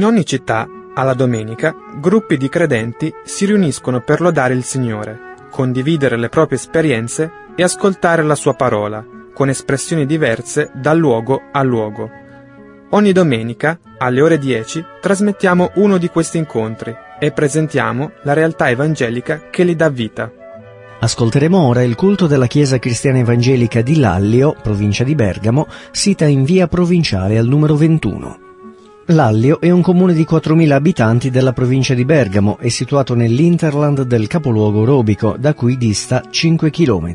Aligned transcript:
In 0.00 0.06
ogni 0.06 0.24
città, 0.24 0.66
alla 0.94 1.12
domenica, 1.12 1.74
gruppi 2.00 2.38
di 2.38 2.48
credenti 2.48 3.12
si 3.22 3.44
riuniscono 3.44 4.00
per 4.00 4.22
lodare 4.22 4.54
il 4.54 4.64
Signore, 4.64 5.34
condividere 5.50 6.16
le 6.16 6.30
proprie 6.30 6.56
esperienze 6.56 7.30
e 7.54 7.62
ascoltare 7.62 8.22
la 8.22 8.34
sua 8.34 8.54
parola, 8.54 9.04
con 9.34 9.50
espressioni 9.50 10.06
diverse 10.06 10.70
da 10.74 10.94
luogo 10.94 11.42
a 11.52 11.62
luogo. 11.62 12.08
Ogni 12.92 13.12
domenica, 13.12 13.78
alle 13.98 14.22
ore 14.22 14.38
10, 14.38 14.82
trasmettiamo 15.02 15.72
uno 15.74 15.98
di 15.98 16.08
questi 16.08 16.38
incontri 16.38 16.96
e 17.18 17.32
presentiamo 17.32 18.12
la 18.22 18.32
realtà 18.32 18.70
evangelica 18.70 19.50
che 19.50 19.64
li 19.64 19.76
dà 19.76 19.90
vita. 19.90 20.32
Ascolteremo 20.98 21.58
ora 21.58 21.82
il 21.82 21.94
culto 21.94 22.26
della 22.26 22.46
Chiesa 22.46 22.78
Cristiana 22.78 23.18
Evangelica 23.18 23.82
di 23.82 23.98
Lallio, 23.98 24.56
provincia 24.62 25.04
di 25.04 25.14
Bergamo, 25.14 25.66
sita 25.90 26.24
in 26.24 26.44
via 26.44 26.68
provinciale 26.68 27.36
al 27.36 27.46
numero 27.46 27.76
21. 27.76 28.48
Lallio 29.12 29.60
è 29.60 29.70
un 29.70 29.82
comune 29.82 30.12
di 30.12 30.26
4.000 30.28 30.70
abitanti 30.70 31.30
della 31.30 31.52
provincia 31.52 31.94
di 31.94 32.04
Bergamo 32.04 32.58
e 32.60 32.70
situato 32.70 33.14
nell'interland 33.14 34.02
del 34.02 34.26
capoluogo 34.26 34.84
Robico, 34.84 35.36
da 35.38 35.54
cui 35.54 35.76
dista 35.76 36.22
5 36.30 36.70
km. 36.70 37.12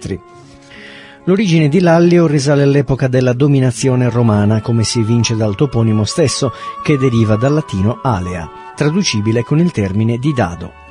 L'origine 1.25 1.69
di 1.69 1.79
Lallio 1.79 2.27
risale 2.27 2.63
all'epoca 2.63 3.07
della 3.07 3.33
dominazione 3.33 4.09
romana, 4.09 4.61
come 4.61 4.83
si 4.83 4.99
evince 4.99 5.35
dal 5.35 5.55
toponimo 5.55 6.03
stesso, 6.03 6.51
che 6.83 6.97
deriva 6.97 7.35
dal 7.35 7.53
latino 7.53 7.99
alea, 8.03 8.49
traducibile 8.75 9.43
con 9.43 9.59
il 9.59 9.71
termine 9.71 10.17
di 10.17 10.33
dado. 10.33 10.84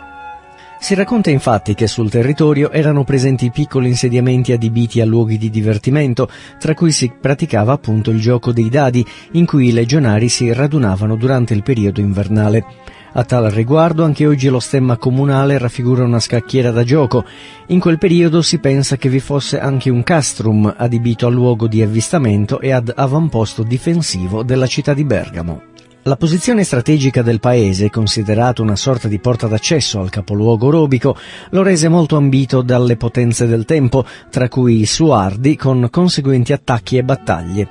Si 0.85 0.93
racconta 0.93 1.31
infatti 1.31 1.73
che 1.73 1.87
sul 1.87 2.11
territorio 2.11 2.71
erano 2.71 3.05
presenti 3.05 3.51
piccoli 3.51 3.89
insediamenti 3.89 4.53
adibiti 4.53 5.01
a 5.01 5.07
luoghi 5.07 5.39
di 5.39 5.49
divertimento, 5.49 6.29
tra 6.59 6.75
cui 6.75 6.93
si 6.93 7.11
praticava 7.19 7.73
appunto 7.73 8.11
il 8.11 8.21
gioco 8.21 8.53
dei 8.53 8.69
dadi, 8.69 9.03
in 9.33 9.47
cui 9.47 9.69
i 9.69 9.73
legionari 9.73 10.29
si 10.29 10.53
radunavano 10.53 11.17
durante 11.17 11.55
il 11.55 11.63
periodo 11.63 12.01
invernale. 12.01 12.67
A 13.15 13.25
tal 13.25 13.51
riguardo 13.51 14.05
anche 14.05 14.27
oggi 14.27 14.51
lo 14.51 14.61
stemma 14.61 14.99
comunale 14.99 15.57
raffigura 15.57 16.05
una 16.05 16.21
scacchiera 16.21 16.71
da 16.71 16.85
gioco. 16.85 17.25
In 17.69 17.81
quel 17.81 17.97
periodo 17.97 18.43
si 18.43 18.59
pensa 18.59 18.99
che 18.99 19.09
vi 19.09 19.21
fosse 19.21 19.59
anche 19.59 19.89
un 19.89 20.03
castrum 20.03 20.71
adibito 20.77 21.27
a 21.27 21.31
luogo 21.31 21.67
di 21.67 21.81
avvistamento 21.81 22.61
e 22.61 22.73
ad 22.73 22.93
avamposto 22.95 23.63
difensivo 23.63 24.43
della 24.43 24.67
città 24.67 24.93
di 24.93 25.05
Bergamo. 25.05 25.73
La 26.07 26.17
posizione 26.17 26.65
strategica 26.65 27.23
del 27.23 27.41
paese, 27.41 27.89
considerato 27.89 28.61
una 28.61 28.77
sorta 28.77 29.09
di 29.09 29.19
porta 29.19 29.47
d'accesso 29.47 30.01
al 30.01 30.11
capoluogo 30.11 30.69
robico, 30.69 31.17
lo 31.49 31.63
rese 31.63 31.89
molto 31.89 32.17
ambito 32.17 32.61
dalle 32.61 32.99
potenze 32.99 33.47
del 33.47 33.65
tempo, 33.65 34.05
tra 34.29 34.51
cui 34.51 34.81
i 34.81 34.85
Suardi, 34.85 35.57
con 35.57 35.89
conseguenti 35.91 36.53
attacchi 36.53 36.99
e 36.99 37.05
battaglie. 37.05 37.69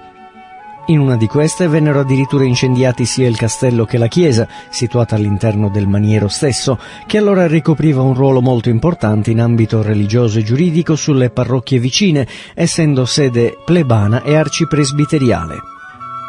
In 0.88 1.00
una 1.00 1.16
di 1.16 1.28
queste 1.28 1.67
vennero 1.67 2.00
addirittura 2.00 2.44
incendiati 2.44 3.06
sia 3.06 3.28
il 3.28 3.38
castello 3.38 3.86
che 3.86 4.00
la 4.00 4.08
chiesa, 4.08 4.48
situata 4.72 5.14
all'interno 5.14 5.70
del 5.70 5.88
maniero 5.88 6.28
stesso, 6.28 6.80
che 7.06 7.20
allora 7.20 7.45
ricopriva 7.45 8.02
un 8.02 8.16
ruolo 8.16 8.42
molto 8.42 8.70
importante 8.70 9.30
in 9.30 9.42
ambito 9.42 9.84
religioso 9.84 10.39
e 10.39 10.44
giuridico 10.44 10.95
sulle 10.95 11.30
parrocchie 11.30 11.78
vicine, 11.78 12.28
essendo 12.55 13.05
sede 13.05 13.60
plebana 13.64 14.23
e 14.23 14.33
arcipresbiteriale. 14.36 15.72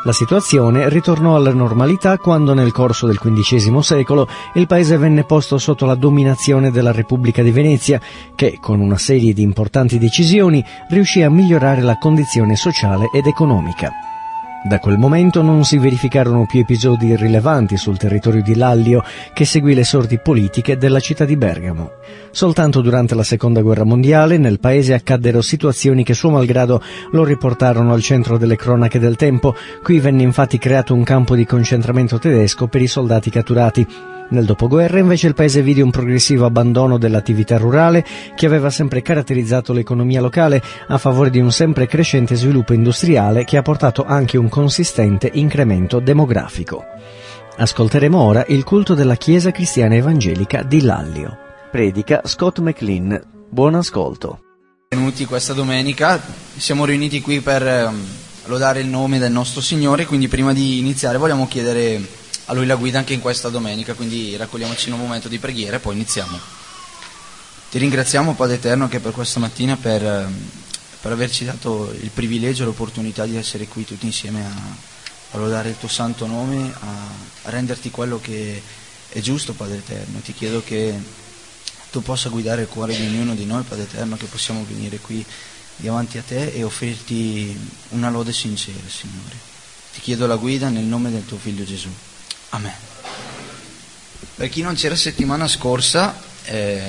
La 0.04 0.12
situazione 0.12 0.91
ritornò 0.91 1.34
alla 1.34 1.54
normalità 1.54 2.19
quando 2.19 2.53
nel 2.53 2.72
corso 2.72 3.06
del 3.06 3.19
XV 3.19 3.78
secolo 3.78 4.28
il 4.53 4.66
paese 4.66 4.98
venne 4.98 5.25
posto 5.25 5.56
sotto 5.56 5.87
la 5.87 5.94
dominazione 5.94 6.70
della 6.70 6.92
Repubblica 6.92 7.42
di 7.42 7.50
Venezia, 7.50 7.98
che 8.34 8.59
con 8.60 8.81
una 8.81 8.98
serie 8.98 9.32
di 9.32 9.41
importanti 9.41 9.97
decisioni 9.98 10.62
riuscì 10.88 11.22
a 11.22 11.31
migliorare 11.31 11.81
la 11.81 11.97
condizione 11.97 12.54
sociale 12.54 13.09
ed 13.14 13.26
economica. 13.26 14.03
Da 14.66 14.78
quel 14.78 14.97
momento 14.97 15.42
non 15.42 15.62
si 15.62 15.76
verificarono 15.76 16.47
più 16.47 16.60
episodi 16.60 17.14
rilevanti 17.16 17.76
sul 17.76 17.98
territorio 17.98 18.41
di 18.41 18.54
Lallio 18.54 19.04
che 19.34 19.44
seguì 19.44 19.75
le 19.75 19.84
sorti 19.84 20.19
politiche 20.19 20.78
della 20.78 21.00
città 21.00 21.26
di 21.26 21.36
Bergamo. 21.36 21.91
Soltanto 22.30 22.80
durante 22.80 23.14
la 23.14 23.25
seconda 23.25 23.60
guerra 23.60 23.84
mondiale 23.84 24.38
nel 24.38 24.60
paese 24.60 24.94
accaddero 24.94 25.42
situazioni 25.42 26.02
che 26.02 26.14
suo 26.14 26.30
malgrado 26.30 26.80
lo 27.10 27.25
riportarono 27.25 27.92
al 27.92 28.00
centro 28.00 28.38
delle 28.38 28.56
cronache 28.56 28.98
del 28.98 29.16
tempo. 29.16 29.54
Qui 29.82 30.00
venne 30.00 30.22
infatti 30.22 30.56
creato 30.56 30.94
un 30.94 31.02
campo 31.02 31.34
di 31.34 31.44
concentramento 31.44 32.19
tedesco 32.19 32.66
per 32.66 32.81
i 32.81 32.86
soldati 32.86 33.28
catturati. 33.28 33.86
Nel 34.30 34.46
dopoguerra 34.46 34.98
invece 34.98 35.26
il 35.26 35.34
paese 35.34 35.62
vide 35.62 35.82
un 35.82 35.90
progressivo 35.90 36.46
abbandono 36.46 36.98
dell'attività 36.98 37.58
rurale 37.58 38.04
che 38.34 38.46
aveva 38.46 38.70
sempre 38.70 39.02
caratterizzato 39.02 39.72
l'economia 39.72 40.20
locale 40.20 40.62
a 40.88 40.98
favore 40.98 41.30
di 41.30 41.40
un 41.40 41.52
sempre 41.52 41.86
crescente 41.86 42.34
sviluppo 42.34 42.72
industriale 42.72 43.44
che 43.44 43.58
ha 43.58 43.62
portato 43.62 44.04
anche 44.04 44.38
un 44.38 44.48
consistente 44.48 45.30
incremento 45.34 46.00
demografico. 46.00 46.84
Ascolteremo 47.56 48.18
ora 48.18 48.44
il 48.48 48.64
culto 48.64 48.94
della 48.94 49.16
Chiesa 49.16 49.50
Cristiana 49.50 49.94
Evangelica 49.94 50.62
di 50.62 50.80
Lallio. 50.80 51.38
Predica 51.70 52.22
Scott 52.24 52.58
McLean. 52.60 53.20
Buon 53.50 53.74
ascolto. 53.74 54.40
Benvenuti 54.88 55.24
questa 55.26 55.52
domenica, 55.52 56.20
siamo 56.56 56.84
riuniti 56.84 57.20
qui 57.20 57.40
per 57.40 57.66
ehm, 57.66 58.04
lodare 58.46 58.80
il 58.80 58.86
nome 58.86 59.18
del 59.18 59.32
nostro 59.32 59.60
Signore, 59.60 60.06
quindi 60.06 60.28
prima 60.28 60.52
di 60.52 60.78
iniziare 60.78 61.18
vogliamo 61.18 61.46
chiedere 61.46 62.22
a 62.47 62.53
lui 62.53 62.66
la 62.66 62.77
guida 62.77 62.99
anche 62.99 63.15
in 63.15 63.21
questa 63.21 63.49
domenica, 63.49 63.94
quindi 63.94 64.37
raccogliamoci 64.37 64.88
in 64.88 64.94
un 64.94 65.00
momento 65.00 65.28
di 65.28 65.38
preghiera 65.38 65.77
e 65.77 65.81
poi 65.81 65.94
iniziamo. 65.94 66.38
Ti 67.71 67.78
ringraziamo 67.78 68.34
Padre 68.34 68.56
Eterno 68.56 68.84
anche 68.84 69.00
per 69.00 69.12
questa 69.12 69.41
mattina, 69.41 69.77
per, 69.77 70.05
ehm, 70.05 70.50
per 71.00 71.12
averci 71.12 71.44
dato 71.44 71.93
il 72.00 72.10
privilegio 72.10 72.62
e 72.62 72.66
l'opportunità 72.66 73.25
di 73.25 73.37
essere 73.37 73.66
qui 73.66 73.84
tutti 73.84 74.06
insieme 74.06 74.44
a, 74.44 74.53
a 75.31 75.38
lodare 75.38 75.71
il 75.71 75.78
tuo 75.78 75.88
santo 75.88 76.27
nome, 76.27 76.72
a, 76.72 77.09
a 77.43 77.50
renderti 77.50 77.91
quello 77.91 78.21
che 78.21 78.62
è 79.09 79.21
giusto 79.21 79.55
Padre 79.55 79.78
Eterno. 79.78 80.21
Ti 80.21 80.34
chiedo 80.34 80.62
che 80.62 80.94
tu 81.91 82.03
possa 82.03 82.28
guidare 82.28 82.62
il 82.62 82.69
cuore 82.69 82.94
di 82.94 83.06
ognuno 83.06 83.34
di 83.34 83.47
noi 83.47 83.62
Padre 83.62 83.84
Eterno, 83.84 84.16
che 84.16 84.26
possiamo 84.26 84.65
venire 84.69 84.99
qui 84.99 85.25
davanti 85.76 86.19
a 86.19 86.22
te 86.22 86.53
e 86.53 86.62
offrirti 86.62 87.59
una 87.91 88.11
lode 88.11 88.32
sincera 88.32 88.78
Signore. 88.87 89.37
Ti 89.94 90.00
chiedo 90.00 90.26
la 90.26 90.37
guida 90.37 90.69
nel 90.69 90.84
nome 90.84 91.11
del 91.11 91.25
tuo 91.25 91.38
Figlio 91.38 91.65
Gesù. 91.65 91.88
Amen. 92.54 92.72
Per 94.37 94.48
chi 94.48 94.62
non 94.62 94.76
c'era 94.76 94.94
settimana 94.94 95.48
scorsa, 95.48 96.16
eh, 96.44 96.82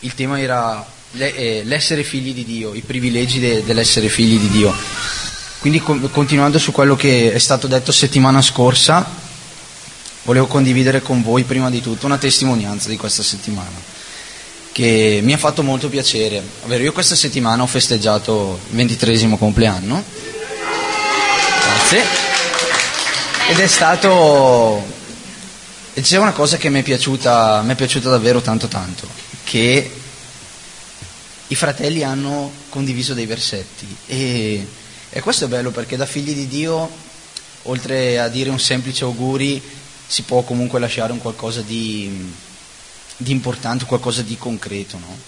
il 0.00 0.14
tema 0.14 0.40
era 0.40 0.86
le, 1.12 1.34
eh, 1.34 1.62
l'essere 1.64 2.04
figli 2.04 2.32
di 2.32 2.44
Dio, 2.44 2.72
i 2.72 2.80
privilegi 2.80 3.40
de, 3.40 3.64
dell'essere 3.64 4.08
figli 4.08 4.38
di 4.38 4.48
Dio. 4.48 4.72
Quindi 5.58 5.80
com- 5.80 6.08
continuando 6.12 6.58
su 6.60 6.70
quello 6.70 6.94
che 6.94 7.32
è 7.32 7.38
stato 7.38 7.66
detto 7.66 7.90
settimana 7.90 8.40
scorsa, 8.40 9.04
volevo 10.22 10.46
condividere 10.46 11.02
con 11.02 11.22
voi 11.22 11.42
prima 11.42 11.68
di 11.68 11.80
tutto 11.80 12.06
una 12.06 12.18
testimonianza 12.18 12.88
di 12.88 12.96
questa 12.96 13.24
settimana 13.24 13.90
che 14.70 15.20
mi 15.22 15.32
ha 15.32 15.38
fatto 15.38 15.64
molto 15.64 15.88
piacere. 15.88 16.40
Ovvero 16.62 16.84
io 16.84 16.92
questa 16.92 17.16
settimana 17.16 17.64
ho 17.64 17.66
festeggiato 17.66 18.60
il 18.70 18.76
ventitresimo 18.76 19.36
compleanno. 19.36 20.04
Grazie 21.64 22.31
ed 23.48 23.58
è 23.58 23.66
stato 23.66 24.82
e 25.94 26.00
c'è 26.00 26.16
una 26.16 26.32
cosa 26.32 26.56
che 26.56 26.70
mi 26.70 26.80
è 26.80 26.82
piaciuta 26.82 27.62
mi 27.62 27.72
è 27.72 27.74
piaciuta 27.74 28.08
davvero 28.08 28.40
tanto 28.40 28.68
tanto 28.68 29.06
che 29.44 29.90
i 31.48 31.54
fratelli 31.54 32.02
hanno 32.02 32.50
condiviso 32.68 33.14
dei 33.14 33.26
versetti 33.26 33.96
e, 34.06 34.66
e 35.10 35.20
questo 35.20 35.46
è 35.46 35.48
bello 35.48 35.70
perché 35.70 35.96
da 35.96 36.06
figli 36.06 36.34
di 36.34 36.46
Dio 36.46 36.88
oltre 37.62 38.20
a 38.20 38.28
dire 38.28 38.48
un 38.48 38.60
semplice 38.60 39.04
auguri 39.04 39.60
si 40.06 40.22
può 40.22 40.42
comunque 40.42 40.78
lasciare 40.78 41.12
un 41.12 41.18
qualcosa 41.18 41.60
di, 41.62 42.32
di 43.16 43.30
importante 43.32 43.84
qualcosa 43.84 44.22
di 44.22 44.36
concreto 44.36 44.98
no? 44.98 45.18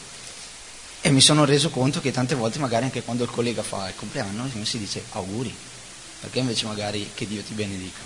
e 1.00 1.10
mi 1.10 1.20
sono 1.20 1.44
reso 1.44 1.68
conto 1.68 2.00
che 2.00 2.12
tante 2.12 2.34
volte 2.34 2.58
magari 2.58 2.84
anche 2.84 3.02
quando 3.02 3.24
il 3.24 3.30
collega 3.30 3.62
fa 3.62 3.88
il 3.88 3.94
compleanno 3.96 4.48
si 4.62 4.78
dice 4.78 5.02
auguri 5.10 5.54
perché 6.20 6.38
invece 6.38 6.66
magari 6.66 7.10
che 7.14 7.26
Dio 7.26 7.42
ti 7.42 7.54
benedica. 7.54 8.00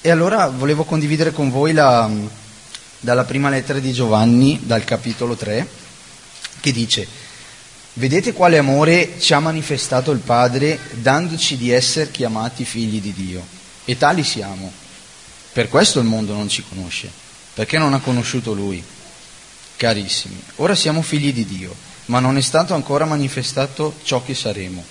E 0.00 0.10
allora 0.10 0.48
volevo 0.48 0.84
condividere 0.84 1.30
con 1.30 1.50
voi 1.50 1.72
la, 1.72 2.10
dalla 3.00 3.24
prima 3.24 3.50
lettera 3.50 3.78
di 3.78 3.92
Giovanni, 3.92 4.60
dal 4.62 4.84
capitolo 4.84 5.34
3, 5.34 5.68
che 6.60 6.72
dice, 6.72 7.06
vedete 7.94 8.32
quale 8.32 8.58
amore 8.58 9.18
ci 9.18 9.34
ha 9.34 9.40
manifestato 9.40 10.10
il 10.10 10.20
Padre 10.20 10.78
dandoci 10.92 11.56
di 11.56 11.70
essere 11.70 12.10
chiamati 12.10 12.64
figli 12.64 13.00
di 13.00 13.12
Dio, 13.12 13.44
e 13.84 13.96
tali 13.96 14.24
siamo. 14.24 14.72
Per 15.52 15.68
questo 15.68 15.98
il 15.98 16.06
mondo 16.06 16.32
non 16.32 16.48
ci 16.48 16.64
conosce, 16.66 17.10
perché 17.54 17.78
non 17.78 17.92
ha 17.92 18.00
conosciuto 18.00 18.52
Lui. 18.52 18.82
Carissimi, 19.76 20.40
ora 20.56 20.74
siamo 20.74 21.02
figli 21.02 21.32
di 21.32 21.44
Dio, 21.44 21.74
ma 22.06 22.20
non 22.20 22.36
è 22.36 22.42
stato 22.42 22.74
ancora 22.74 23.04
manifestato 23.04 23.96
ciò 24.02 24.22
che 24.22 24.34
saremo. 24.34 24.84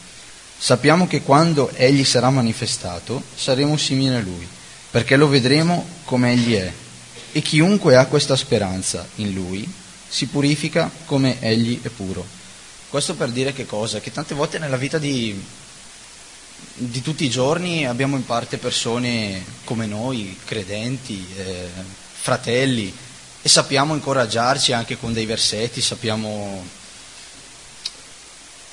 Sappiamo 0.62 1.08
che 1.08 1.22
quando 1.22 1.72
Egli 1.74 2.04
sarà 2.04 2.30
manifestato 2.30 3.24
saremo 3.34 3.78
simili 3.78 4.14
a 4.16 4.20
Lui, 4.20 4.46
perché 4.92 5.16
lo 5.16 5.30
vedremo 5.30 5.88
come 6.04 6.34
Egli 6.34 6.54
è. 6.54 6.72
E 7.32 7.42
chiunque 7.42 7.96
ha 7.96 8.08
questa 8.08 8.36
speranza 8.36 9.08
in 9.16 9.34
Lui 9.34 9.72
si 10.10 10.26
purifica 10.26 10.92
come 11.06 11.40
Egli 11.40 11.80
è 11.82 11.90
puro. 11.90 12.26
Questo 12.90 13.14
per 13.14 13.30
dire 13.30 13.54
che 13.54 13.66
cosa? 13.66 14.00
Che 14.00 14.12
tante 14.12 14.34
volte 14.34 14.58
nella 14.58 14.76
vita 14.76 14.98
di, 14.98 15.40
di 16.74 17.02
tutti 17.02 17.24
i 17.24 17.30
giorni 17.30 17.86
abbiamo 17.86 18.16
in 18.16 18.26
parte 18.26 18.58
persone 18.58 19.44
come 19.64 19.86
noi, 19.86 20.36
credenti, 20.44 21.26
eh, 21.38 21.70
fratelli, 22.12 22.92
e 23.42 23.48
sappiamo 23.48 23.94
incoraggiarci 23.94 24.74
anche 24.74 24.98
con 24.98 25.14
dei 25.14 25.26
versetti, 25.26 25.80
sappiamo, 25.80 26.66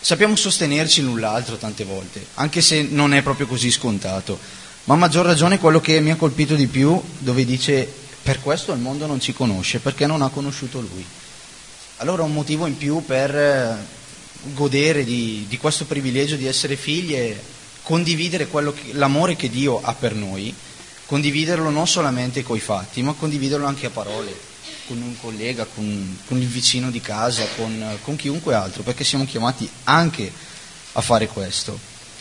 sappiamo 0.07 0.37
sostenerci 0.37 1.03
l'un 1.03 1.19
l'altro 1.19 1.57
tante 1.57 1.83
volte, 1.83 2.25
anche 2.35 2.61
se 2.61 2.87
non 2.89 3.13
è 3.13 3.23
proprio 3.23 3.49
così 3.49 3.73
scontato. 3.73 4.39
Ma 4.85 4.95
a 4.95 4.97
maggior 4.97 5.27
ragione 5.27 5.59
quello 5.59 5.81
che 5.81 5.99
mi 5.99 6.13
ha 6.13 6.15
colpito 6.15 6.55
di 6.55 6.69
più, 6.69 7.03
dove 7.19 7.45
dice 7.45 7.93
per 8.23 8.41
questo 8.41 8.73
il 8.73 8.79
mondo 8.79 9.07
non 9.07 9.19
ci 9.19 9.33
conosce, 9.33 9.81
perché 9.81 10.07
non 10.07 10.23
ha 10.23 10.29
conosciuto 10.29 10.79
lui. 10.79 11.05
Allora 11.97 12.23
un 12.23 12.33
motivo 12.33 12.67
in 12.67 12.77
più 12.77 13.05
per 13.05 13.35
eh, 13.35 13.85
godere 14.55 15.03
di, 15.03 15.45
di 15.49 15.59
questo 15.59 15.87
privilegio 15.87 16.37
di 16.37 16.47
essere 16.47 16.77
figli 16.77 17.17
e 17.17 17.41
condividere 17.83 18.49
che, 18.49 18.93
l'amore 18.93 19.35
che 19.35 19.51
Dio 19.51 19.81
ha 19.83 19.93
per 19.93 20.15
noi, 20.15 20.55
condividerlo 21.07 21.69
non 21.69 21.89
solamente 21.89 22.45
coi 22.45 22.61
fatti, 22.61 23.03
ma 23.03 23.13
condividerlo 23.13 23.67
anche 23.67 23.87
a 23.87 23.91
parole, 23.91 24.33
con 24.87 25.01
un 25.01 25.19
collega, 25.21 25.65
con, 25.65 26.19
con 26.27 26.41
il 26.41 26.47
vicino 26.47 26.91
di 26.91 27.01
casa, 27.01 27.45
con, 27.57 27.99
con, 28.03 28.17
chiunque 28.17 28.55
altro, 28.55 28.83
perché 28.83 29.05
siamo 29.05 29.25
chiamati 29.25 29.69
anche 29.85 30.31
a 30.93 31.01
fare 31.01 31.27
questo. 31.27 31.79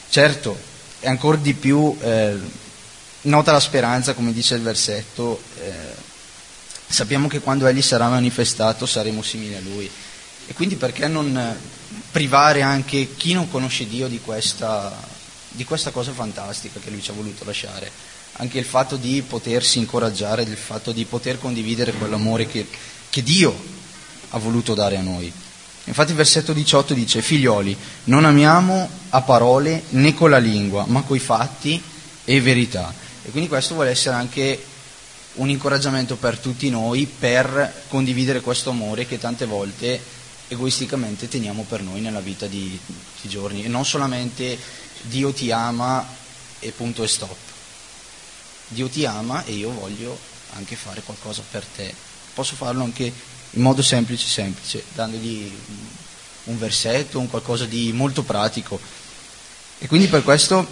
Certo, 0.10 0.58
è 1.00 1.08
ancora 1.08 1.38
di 1.38 1.54
più 1.54 1.96
eh, 2.02 2.38
nota 3.22 3.52
la 3.52 3.60
speranza, 3.60 4.14
come 4.14 4.34
dice 4.34 4.56
il 4.56 4.62
versetto, 4.62 5.42
eh, 5.60 5.72
sappiamo 6.88 7.28
che 7.28 7.40
quando 7.40 7.68
Egli 7.68 7.82
sarà 7.82 8.10
manifestato 8.10 8.86
saremo 8.86 9.22
simili 9.22 9.56
a 9.56 9.62
Lui. 9.62 9.90
E 10.48 10.54
quindi 10.54 10.76
perché 10.76 11.08
non 11.08 11.58
privare 12.12 12.62
anche 12.62 13.16
chi 13.16 13.34
non 13.34 13.50
conosce 13.50 13.88
Dio 13.88 14.08
di 14.08 14.20
questa, 14.20 14.96
di 15.50 15.64
questa 15.64 15.92
cosa 15.92 16.12
fantastica 16.12 16.80
che 16.80 16.90
Lui 16.90 17.02
ci 17.02 17.12
ha 17.12 17.14
voluto 17.14 17.44
lasciare? 17.44 17.92
Anche 18.38 18.60
il 18.60 18.66
fatto 18.66 18.98
di 18.98 19.24
potersi 19.26 19.80
incoraggiare, 19.80 20.44
il 20.44 20.58
fatto 20.58 20.92
di 20.92 21.06
poter 21.06 21.40
condividere 21.40 21.94
quell'amore 21.94 22.48
che, 22.48 22.68
che 23.10 23.24
Dio 23.24 23.56
ha 24.30 24.38
voluto 24.38 24.74
dare 24.74 24.98
a 24.98 25.02
noi. 25.02 25.32
Infatti 25.86 26.12
il 26.12 26.18
versetto 26.18 26.52
18 26.52 26.94
dice, 26.94 27.22
figlioli, 27.22 27.78
non 28.06 28.26
amiamo 28.26 28.90
a 29.10 29.22
parole 29.22 29.84
né 29.90 30.14
con 30.14 30.32
la 30.32 30.40
lingua, 30.40 30.86
ma 30.88 31.04
coi 31.04 31.20
fatti 31.20 31.82
e 32.26 32.42
verità. 32.42 32.94
E 33.24 33.30
quindi 33.30 33.48
questo 33.48 33.76
vuole 33.76 33.92
essere 33.92 34.16
anche 34.16 34.64
un 35.36 35.50
incoraggiamento 35.50 36.16
per 36.16 36.40
tutti 36.40 36.70
noi 36.70 37.06
per 37.06 37.84
condividere 37.88 38.42
questo 38.42 38.70
amore 38.70 39.06
che 39.06 39.20
tante 39.20 39.46
volte 39.46 40.00
egoisticamente 40.48 41.28
teniamo 41.28 41.66
per 41.68 41.82
noi 41.82 42.02
nella 42.02 42.20
vita 42.20 42.46
di 42.48 42.80
tutti 42.86 43.28
i 43.28 43.30
giorni 43.30 43.64
e 43.64 43.68
non 43.68 43.86
solamente 43.86 44.58
Dio 45.02 45.32
ti 45.34 45.52
ama 45.52 46.08
e 46.60 46.72
punto 46.72 47.04
e 47.04 47.08
stop. 47.08 47.55
Dio 48.68 48.88
ti 48.88 49.06
ama 49.06 49.44
e 49.46 49.54
io 49.54 49.72
voglio 49.72 50.18
anche 50.54 50.76
fare 50.76 51.02
qualcosa 51.02 51.44
per 51.50 51.64
te. 51.64 51.94
Posso 52.34 52.56
farlo 52.56 52.84
anche 52.84 53.12
in 53.52 53.62
modo 53.62 53.82
semplice, 53.82 54.28
semplice, 54.28 54.84
dandogli 54.94 55.52
un 56.46 56.58
versetto, 56.58 57.20
un 57.20 57.30
qualcosa 57.30 57.66
di 57.66 57.92
molto 57.94 58.24
pratico. 58.24 58.80
E 59.78 59.88
quindi 59.88 60.08
per 60.08 60.24
questo 60.24 60.66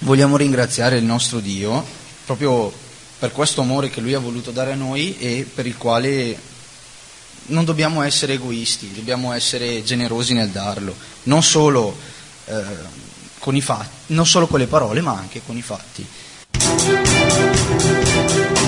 vogliamo 0.00 0.36
ringraziare 0.36 0.98
il 0.98 1.04
nostro 1.04 1.40
Dio 1.40 1.84
proprio 2.24 2.72
per 3.18 3.32
questo 3.32 3.62
amore 3.62 3.88
che 3.88 4.00
Lui 4.00 4.14
ha 4.14 4.18
voluto 4.18 4.50
dare 4.50 4.72
a 4.72 4.76
noi 4.76 5.16
e 5.18 5.48
per 5.52 5.66
il 5.66 5.76
quale 5.76 6.38
non 7.46 7.64
dobbiamo 7.64 8.02
essere 8.02 8.34
egoisti, 8.34 8.92
dobbiamo 8.92 9.32
essere 9.32 9.82
generosi 9.84 10.34
nel 10.34 10.50
darlo, 10.50 10.94
non 11.24 11.42
solo, 11.42 11.96
eh, 12.46 12.62
con, 13.38 13.54
i 13.54 13.60
fatti, 13.60 13.88
non 14.14 14.26
solo 14.26 14.46
con 14.46 14.58
le 14.58 14.66
parole, 14.66 15.00
ma 15.00 15.12
anche 15.12 15.40
con 15.44 15.56
i 15.56 15.62
fatti. 15.62 16.06
Thank 16.58 17.00
you. 18.60 18.65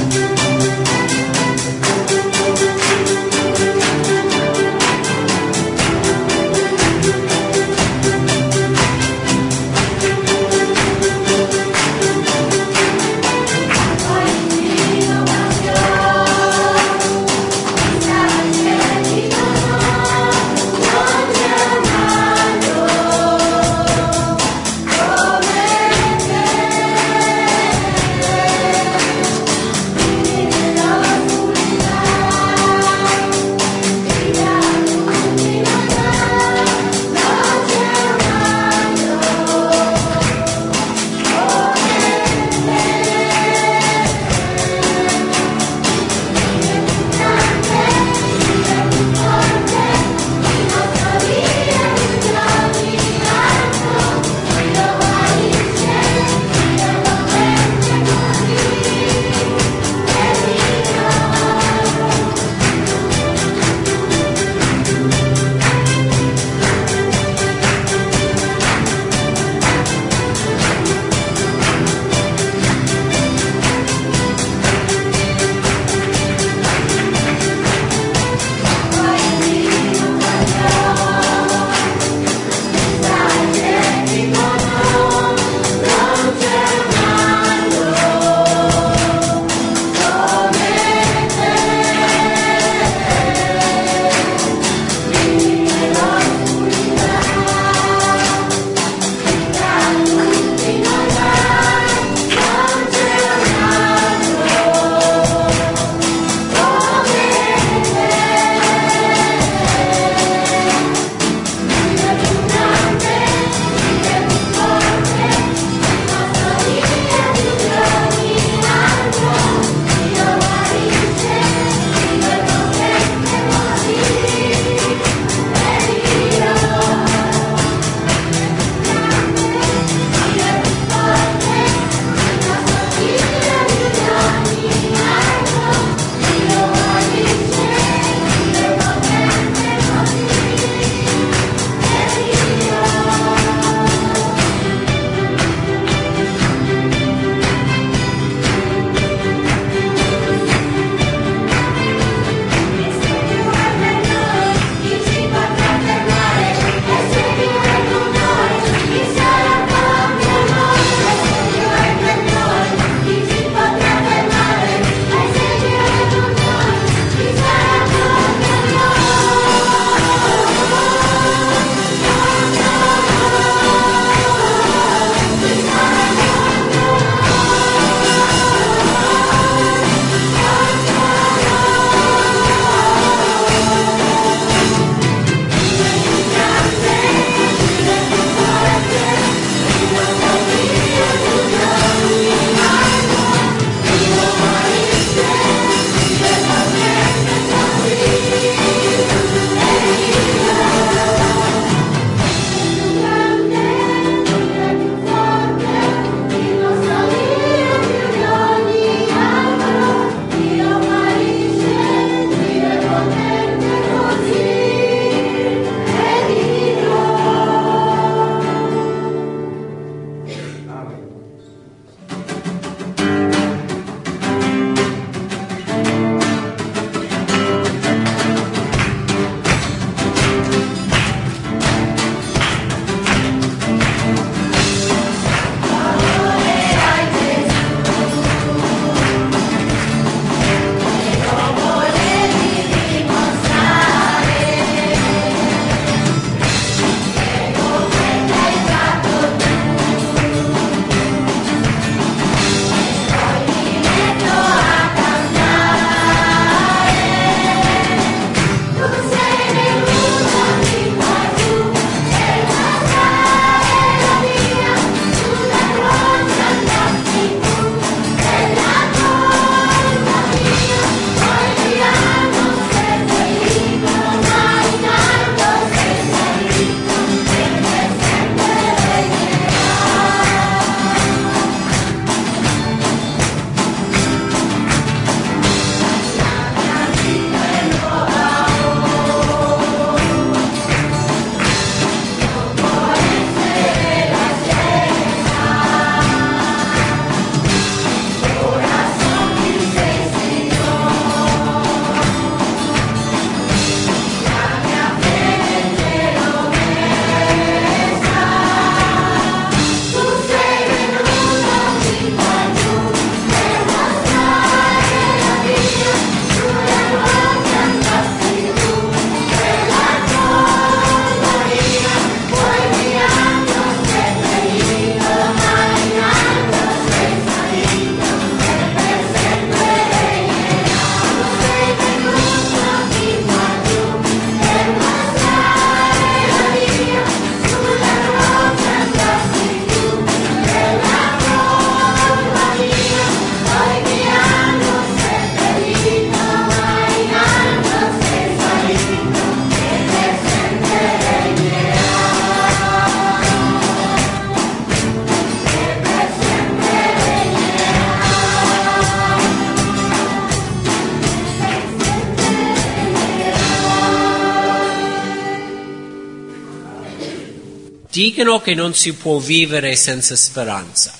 Dicono 367.98 368.40
che 368.40 368.54
non 368.54 368.74
si 368.74 368.94
può 368.94 369.18
vivere 369.18 369.74
senza 369.74 370.14
speranza, 370.14 370.94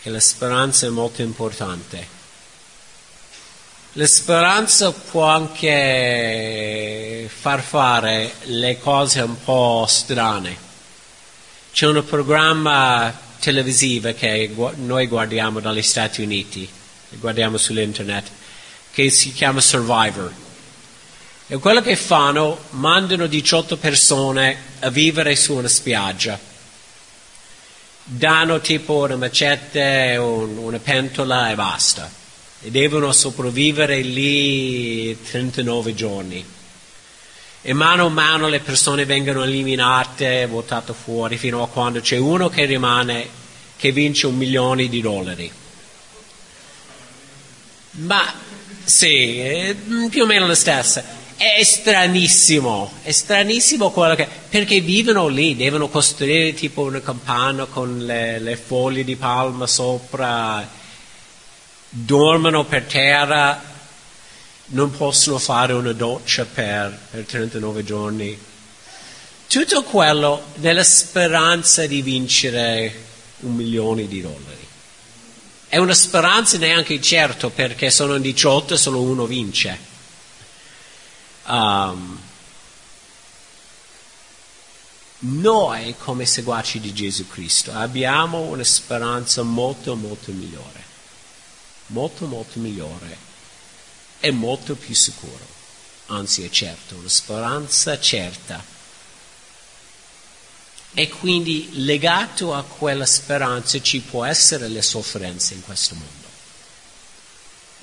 che 0.00 0.08
la 0.08 0.18
speranza 0.18 0.86
è 0.86 0.88
molto 0.88 1.20
importante. 1.20 2.08
La 3.92 4.06
speranza 4.06 4.92
può 4.92 5.26
anche 5.26 5.68
far 7.28 7.60
fare 7.60 8.32
le 8.44 8.78
cose 8.78 9.20
un 9.20 9.36
po' 9.44 9.84
strane. 9.86 10.56
C'è 11.70 11.86
un 11.86 12.02
programma 12.02 13.14
televisivo 13.38 14.14
che 14.14 14.50
noi 14.76 15.06
guardiamo 15.06 15.60
dagli 15.60 15.82
Stati 15.82 16.22
Uniti, 16.22 16.66
guardiamo 17.10 17.58
sull'internet, 17.58 18.26
che 18.90 19.10
si 19.10 19.34
chiama 19.34 19.60
Survivor. 19.60 20.44
E 21.48 21.58
quello 21.58 21.80
che 21.80 21.94
fanno, 21.94 22.58
mandano 22.70 23.28
18 23.28 23.76
persone 23.76 24.58
a 24.80 24.90
vivere 24.90 25.36
su 25.36 25.54
una 25.54 25.68
spiaggia. 25.68 26.36
Danno 28.02 28.60
tipo 28.60 28.94
una 28.94 29.14
macete, 29.14 30.16
un, 30.18 30.56
una 30.56 30.78
pentola 30.80 31.52
e 31.52 31.54
basta. 31.54 32.10
E 32.60 32.70
devono 32.72 33.12
sopravvivere 33.12 34.00
lì 34.00 35.16
39 35.22 35.94
giorni. 35.94 36.44
E 37.62 37.72
mano 37.72 38.06
a 38.06 38.10
mano 38.10 38.48
le 38.48 38.58
persone 38.58 39.04
vengono 39.04 39.44
eliminate, 39.44 40.46
votate 40.46 40.94
fuori, 40.94 41.36
fino 41.36 41.62
a 41.62 41.68
quando 41.68 42.00
c'è 42.00 42.16
uno 42.16 42.48
che 42.48 42.64
rimane, 42.64 43.28
che 43.76 43.92
vince 43.92 44.26
un 44.26 44.36
milione 44.36 44.88
di 44.88 45.00
dollari. 45.00 45.52
Ma 47.92 48.34
sì, 48.82 49.76
più 50.10 50.24
o 50.24 50.26
meno 50.26 50.48
la 50.48 50.56
stessa. 50.56 51.24
È 51.36 51.62
stranissimo, 51.62 52.90
è 53.02 53.12
stranissimo 53.12 53.90
quello 53.90 54.14
che... 54.14 54.26
perché 54.48 54.80
vivono 54.80 55.28
lì, 55.28 55.54
devono 55.54 55.88
costruire 55.88 56.54
tipo 56.54 56.80
una 56.80 57.02
campana 57.02 57.66
con 57.66 57.98
le, 57.98 58.38
le 58.38 58.56
foglie 58.56 59.04
di 59.04 59.16
palma 59.16 59.66
sopra, 59.66 60.66
dormono 61.90 62.64
per 62.64 62.84
terra, 62.84 63.62
non 64.68 64.90
possono 64.90 65.38
fare 65.38 65.74
una 65.74 65.92
doccia 65.92 66.46
per, 66.46 66.98
per 67.10 67.24
39 67.24 67.84
giorni. 67.84 68.38
Tutto 69.46 69.82
quello 69.82 70.42
nella 70.54 70.84
speranza 70.84 71.86
di 71.86 72.00
vincere 72.00 73.04
un 73.40 73.54
milione 73.54 74.08
di 74.08 74.22
dollari. 74.22 74.66
È 75.68 75.76
una 75.76 75.94
speranza 75.94 76.56
neanche 76.56 76.98
certo 77.00 77.50
perché 77.50 77.90
sono 77.90 78.16
18 78.16 78.72
e 78.72 78.76
solo 78.78 79.02
uno 79.02 79.26
vince. 79.26 79.85
Um, 81.48 82.20
noi 85.18 85.94
come 85.98 86.26
seguaci 86.26 86.78
di 86.80 86.92
Gesù 86.92 87.26
Cristo 87.26 87.72
abbiamo 87.72 88.40
una 88.40 88.64
speranza 88.64 89.42
molto 89.42 89.94
molto 89.96 90.30
migliore, 90.32 90.84
molto 91.88 92.26
molto 92.26 92.58
migliore 92.58 93.16
e 94.20 94.30
molto 94.30 94.74
più 94.74 94.94
sicuro, 94.94 95.46
anzi 96.06 96.44
è 96.44 96.50
certo, 96.50 96.96
una 96.96 97.08
speranza 97.08 97.98
certa. 97.98 98.74
E 100.98 101.08
quindi 101.08 101.84
legato 101.84 102.54
a 102.54 102.62
quella 102.62 103.04
speranza 103.06 103.80
ci 103.80 104.00
può 104.00 104.24
essere 104.24 104.68
le 104.68 104.80
sofferenze 104.80 105.54
in 105.54 105.62
questo 105.62 105.94
mondo. 105.94 106.15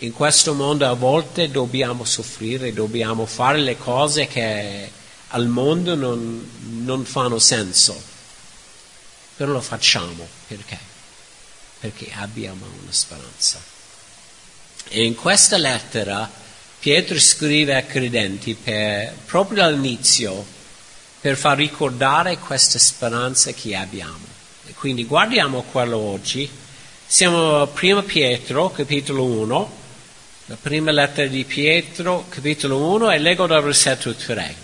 In 0.03 0.12
questo 0.12 0.53
mondo 0.53 0.86
a 0.86 0.95
volte 0.95 1.50
dobbiamo 1.50 2.03
soffrire, 2.03 2.74
dobbiamo 2.74 3.25
fare 3.25 3.60
le 3.60 3.77
cose 3.77 4.27
che 4.27 4.91
al 5.29 5.48
mondo 5.48 5.95
non, 5.95 6.45
non 6.83 7.05
fanno 7.05 7.39
senso, 7.39 7.98
però 9.38 9.53
lo 9.53 9.62
facciamo 9.62 10.27
perché? 10.45 10.77
Perché 11.79 12.12
abbiamo 12.15 12.65
una 12.65 12.91
speranza. 12.91 13.62
E 14.89 15.05
in 15.05 15.15
questa 15.15 15.55
lettera 15.55 16.29
Pietro 16.79 17.17
scrive 17.17 17.75
ai 17.75 17.88
credenti 17.88 18.55
per, 18.55 19.15
proprio 19.25 19.63
all'inizio 19.63 20.45
per 21.22 21.38
far 21.38 21.55
ricordare 21.55 22.39
questa 22.39 22.77
speranza 22.77 23.53
che 23.53 23.74
abbiamo. 23.74 24.25
E 24.67 24.74
quindi 24.74 25.05
guardiamo 25.05 25.62
quello 25.62 25.98
oggi. 25.98 26.50
Siamo 27.05 27.62
a 27.62 27.69
1 27.74 28.03
Pietro, 28.03 28.69
capitolo 28.69 29.24
1, 29.24 29.81
la 30.48 30.58
prima 30.60 30.92
lettera 30.92 31.30
di 31.30 31.46
Pietro, 31.46 32.26
capitolo 32.28 32.78
1, 32.92 33.12
e 33.12 33.20
leggo 33.20 33.48
dal 33.48 33.64
versetto 33.64 34.14
3. 34.14 34.56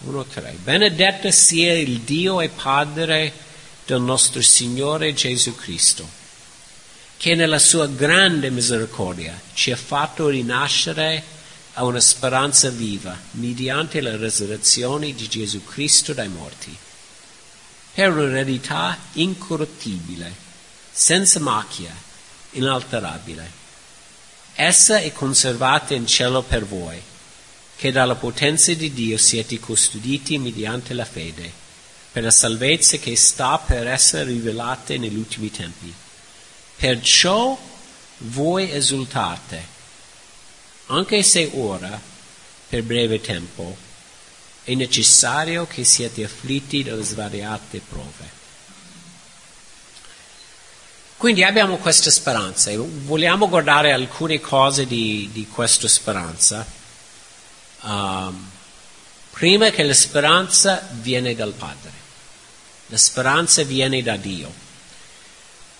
1, 0.00 0.24
3. 0.24 0.56
Benedetto 0.64 1.30
sia 1.30 1.74
il 1.74 2.00
Dio 2.00 2.40
e 2.40 2.48
Padre 2.48 3.32
del 3.86 4.00
nostro 4.00 4.42
Signore 4.42 5.14
Gesù 5.14 5.54
Cristo, 5.54 6.08
che 7.16 7.36
nella 7.36 7.60
sua 7.60 7.86
grande 7.86 8.50
misericordia 8.50 9.40
ci 9.54 9.70
ha 9.70 9.76
fatto 9.76 10.26
rinascere 10.26 11.22
a 11.74 11.84
una 11.84 12.00
speranza 12.00 12.70
viva 12.70 13.16
mediante 13.32 14.00
la 14.00 14.16
resurrezione 14.16 15.14
di 15.14 15.28
Gesù 15.28 15.62
Cristo 15.64 16.12
dai 16.12 16.28
morti, 16.28 16.76
per 17.94 18.10
un'eredità 18.10 18.98
incorruttibile, 19.12 20.34
senza 20.90 21.38
macchia, 21.38 21.94
inalterabile 22.52 23.60
Essa 24.54 24.98
è 24.98 25.12
conservata 25.12 25.94
in 25.94 26.06
cielo 26.06 26.42
per 26.42 26.66
voi, 26.66 27.00
che 27.76 27.90
dalla 27.90 28.14
potenza 28.14 28.72
di 28.74 28.92
Dio 28.92 29.16
siete 29.16 29.58
custoditi 29.58 30.36
mediante 30.38 30.92
la 30.92 31.04
fede, 31.06 31.50
per 32.12 32.22
la 32.22 32.30
salvezza 32.30 32.98
che 32.98 33.16
sta 33.16 33.58
per 33.58 33.86
essere 33.86 34.24
rivelata 34.24 34.94
negli 34.96 35.16
ultimi 35.16 35.50
tempi. 35.50 35.92
Perciò 36.76 37.58
voi 38.18 38.70
esultate, 38.70 39.66
anche 40.86 41.22
se 41.22 41.50
ora, 41.54 42.00
per 42.68 42.82
breve 42.82 43.20
tempo, 43.20 43.74
è 44.64 44.74
necessario 44.74 45.66
che 45.66 45.82
siate 45.84 46.24
afflitti 46.24 46.82
dalle 46.82 47.02
svariate 47.02 47.80
prove 47.88 48.41
quindi 51.22 51.44
abbiamo 51.44 51.76
questa 51.76 52.10
speranza 52.10 52.70
e 52.70 52.76
vogliamo 52.76 53.48
guardare 53.48 53.92
alcune 53.92 54.40
cose 54.40 54.88
di, 54.88 55.28
di 55.30 55.46
questa 55.46 55.86
speranza. 55.86 56.66
Um, 57.82 58.50
prima 59.30 59.70
che 59.70 59.84
la 59.84 59.94
speranza 59.94 60.84
viene 60.94 61.36
dal 61.36 61.52
Padre, 61.52 61.92
la 62.86 62.96
speranza 62.96 63.62
viene 63.62 64.02
da 64.02 64.16
Dio. 64.16 64.52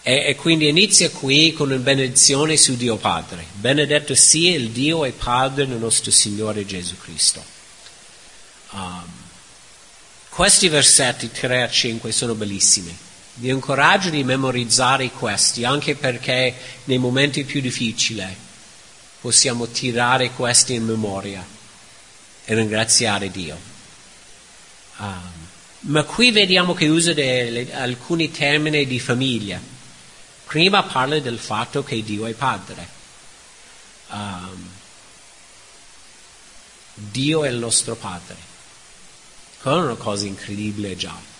E, 0.02 0.26
e, 0.28 0.36
quindi 0.36 0.68
inizia 0.68 1.10
qui 1.10 1.52
con 1.52 1.70
una 1.70 1.78
benedizione 1.80 2.56
su 2.56 2.76
Dio 2.76 2.94
Padre. 2.94 3.44
Benedetto 3.54 4.14
sia 4.14 4.54
il 4.54 4.70
Dio 4.70 5.04
e 5.04 5.10
Padre 5.10 5.66
del 5.66 5.76
nostro 5.76 6.12
Signore 6.12 6.64
Gesù 6.64 6.96
Cristo. 6.98 7.42
Um, 8.70 9.10
questi 10.28 10.68
versetti 10.68 11.32
3 11.32 11.62
a 11.62 11.68
5 11.68 12.12
sono 12.12 12.36
bellissimi. 12.36 13.10
Vi 13.34 13.48
incoraggio 13.48 14.10
di 14.10 14.24
memorizzare 14.24 15.10
questi, 15.10 15.64
anche 15.64 15.94
perché 15.94 16.54
nei 16.84 16.98
momenti 16.98 17.44
più 17.44 17.60
difficili 17.60 18.24
possiamo 19.20 19.68
tirare 19.68 20.30
questi 20.32 20.74
in 20.74 20.84
memoria 20.84 21.44
e 22.44 22.54
ringraziare 22.54 23.30
Dio. 23.30 23.58
Um, 24.98 25.30
ma 25.80 26.04
qui 26.04 26.30
vediamo 26.30 26.74
che 26.74 26.88
usa 26.88 27.12
delle, 27.12 27.72
alcuni 27.74 28.30
termini 28.30 28.86
di 28.86 29.00
famiglia. 29.00 29.60
Prima 30.44 30.82
parla 30.82 31.18
del 31.18 31.38
fatto 31.38 31.82
che 31.82 32.02
Dio 32.02 32.26
è 32.26 32.32
padre. 32.34 32.86
Um, 34.10 34.70
Dio 36.94 37.44
è 37.44 37.48
il 37.48 37.56
nostro 37.56 37.96
padre. 37.96 38.36
Quella 39.60 39.80
è 39.80 39.84
una 39.84 39.94
cosa 39.94 40.26
incredibile 40.26 40.96
già. 40.96 41.30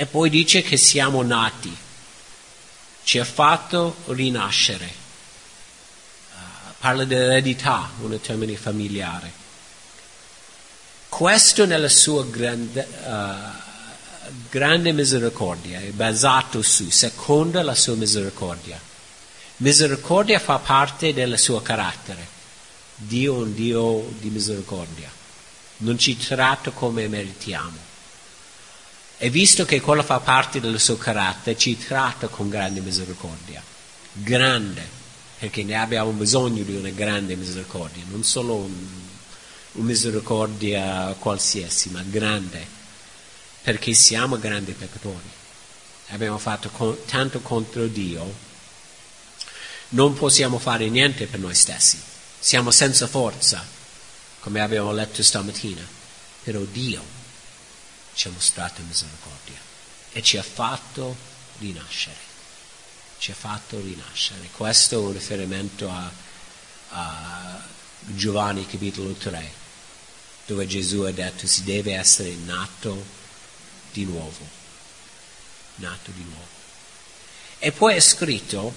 E 0.00 0.06
poi 0.06 0.30
dice 0.30 0.62
che 0.62 0.78
siamo 0.78 1.20
nati, 1.20 1.76
ci 3.02 3.18
ha 3.18 3.24
fatto 3.26 3.96
rinascere. 4.06 4.86
Uh, 6.32 6.72
parla 6.78 7.04
di 7.04 7.14
eredità, 7.14 7.90
un 8.00 8.18
termine 8.18 8.56
familiare. 8.56 9.30
Questo 11.06 11.66
nella 11.66 11.90
sua 11.90 12.24
grande, 12.24 12.88
uh, 13.04 14.30
grande 14.48 14.92
misericordia 14.92 15.80
è 15.80 15.90
basato 15.90 16.62
su, 16.62 16.88
seconda 16.88 17.62
la 17.62 17.74
sua 17.74 17.94
misericordia. 17.94 18.80
Misericordia 19.56 20.38
fa 20.38 20.56
parte 20.60 21.12
del 21.12 21.38
suo 21.38 21.60
carattere. 21.60 22.26
Dio 22.94 23.34
è 23.34 23.38
un 23.42 23.52
Dio 23.52 24.10
di 24.18 24.30
misericordia. 24.30 25.10
Non 25.78 25.98
ci 25.98 26.16
tratta 26.16 26.70
come 26.70 27.06
meritiamo. 27.06 27.89
E 29.22 29.28
visto 29.28 29.66
che 29.66 29.82
quello 29.82 30.02
fa 30.02 30.18
parte 30.18 30.60
del 30.60 30.80
suo 30.80 30.96
carattere, 30.96 31.54
ci 31.54 31.76
tratta 31.76 32.28
con 32.28 32.48
grande 32.48 32.80
misericordia. 32.80 33.62
Grande, 34.14 34.82
perché 35.38 35.62
ne 35.62 35.74
abbiamo 35.74 36.10
bisogno 36.12 36.62
di 36.62 36.74
una 36.74 36.88
grande 36.88 37.36
misericordia, 37.36 38.02
non 38.08 38.24
solo 38.24 38.54
un, 38.54 38.74
una 39.72 39.84
misericordia 39.84 41.14
qualsiasi, 41.18 41.90
ma 41.90 42.02
grande. 42.02 42.66
perché 43.62 43.92
siamo 43.92 44.38
grandi 44.38 44.72
peccatori. 44.72 45.28
Abbiamo 46.08 46.38
fatto 46.38 46.70
con, 46.70 46.96
tanto 47.04 47.40
contro 47.40 47.86
Dio, 47.86 48.34
non 49.90 50.14
possiamo 50.14 50.58
fare 50.58 50.88
niente 50.88 51.26
per 51.26 51.40
noi 51.40 51.54
stessi. 51.54 52.00
Siamo 52.38 52.70
senza 52.70 53.06
forza, 53.06 53.62
come 54.40 54.60
abbiamo 54.60 54.92
letto 54.92 55.22
stamattina, 55.22 55.86
però 56.42 56.60
Dio 56.60 57.19
ci 58.20 58.28
ha 58.28 58.32
mostrato 58.32 58.82
misericordia 58.82 59.58
e 60.12 60.22
ci 60.22 60.36
ha 60.36 60.42
fatto 60.42 61.16
rinascere. 61.56 62.18
Ci 63.16 63.30
ha 63.30 63.34
fatto 63.34 63.80
rinascere. 63.80 64.50
Questo 64.52 64.96
è 64.96 64.98
un 64.98 65.12
riferimento 65.12 65.90
a, 65.90 66.12
a 66.90 67.66
Giovanni 68.00 68.66
capitolo 68.66 69.14
3, 69.14 69.50
dove 70.44 70.66
Gesù 70.66 71.00
ha 71.00 71.10
detto 71.12 71.46
si 71.46 71.62
deve 71.64 71.94
essere 71.94 72.34
nato 72.34 73.02
di 73.90 74.04
nuovo. 74.04 74.46
Nato 75.76 76.10
di 76.10 76.22
nuovo. 76.22 76.58
E 77.58 77.72
poi 77.72 77.94
è 77.94 78.00
scritto, 78.00 78.70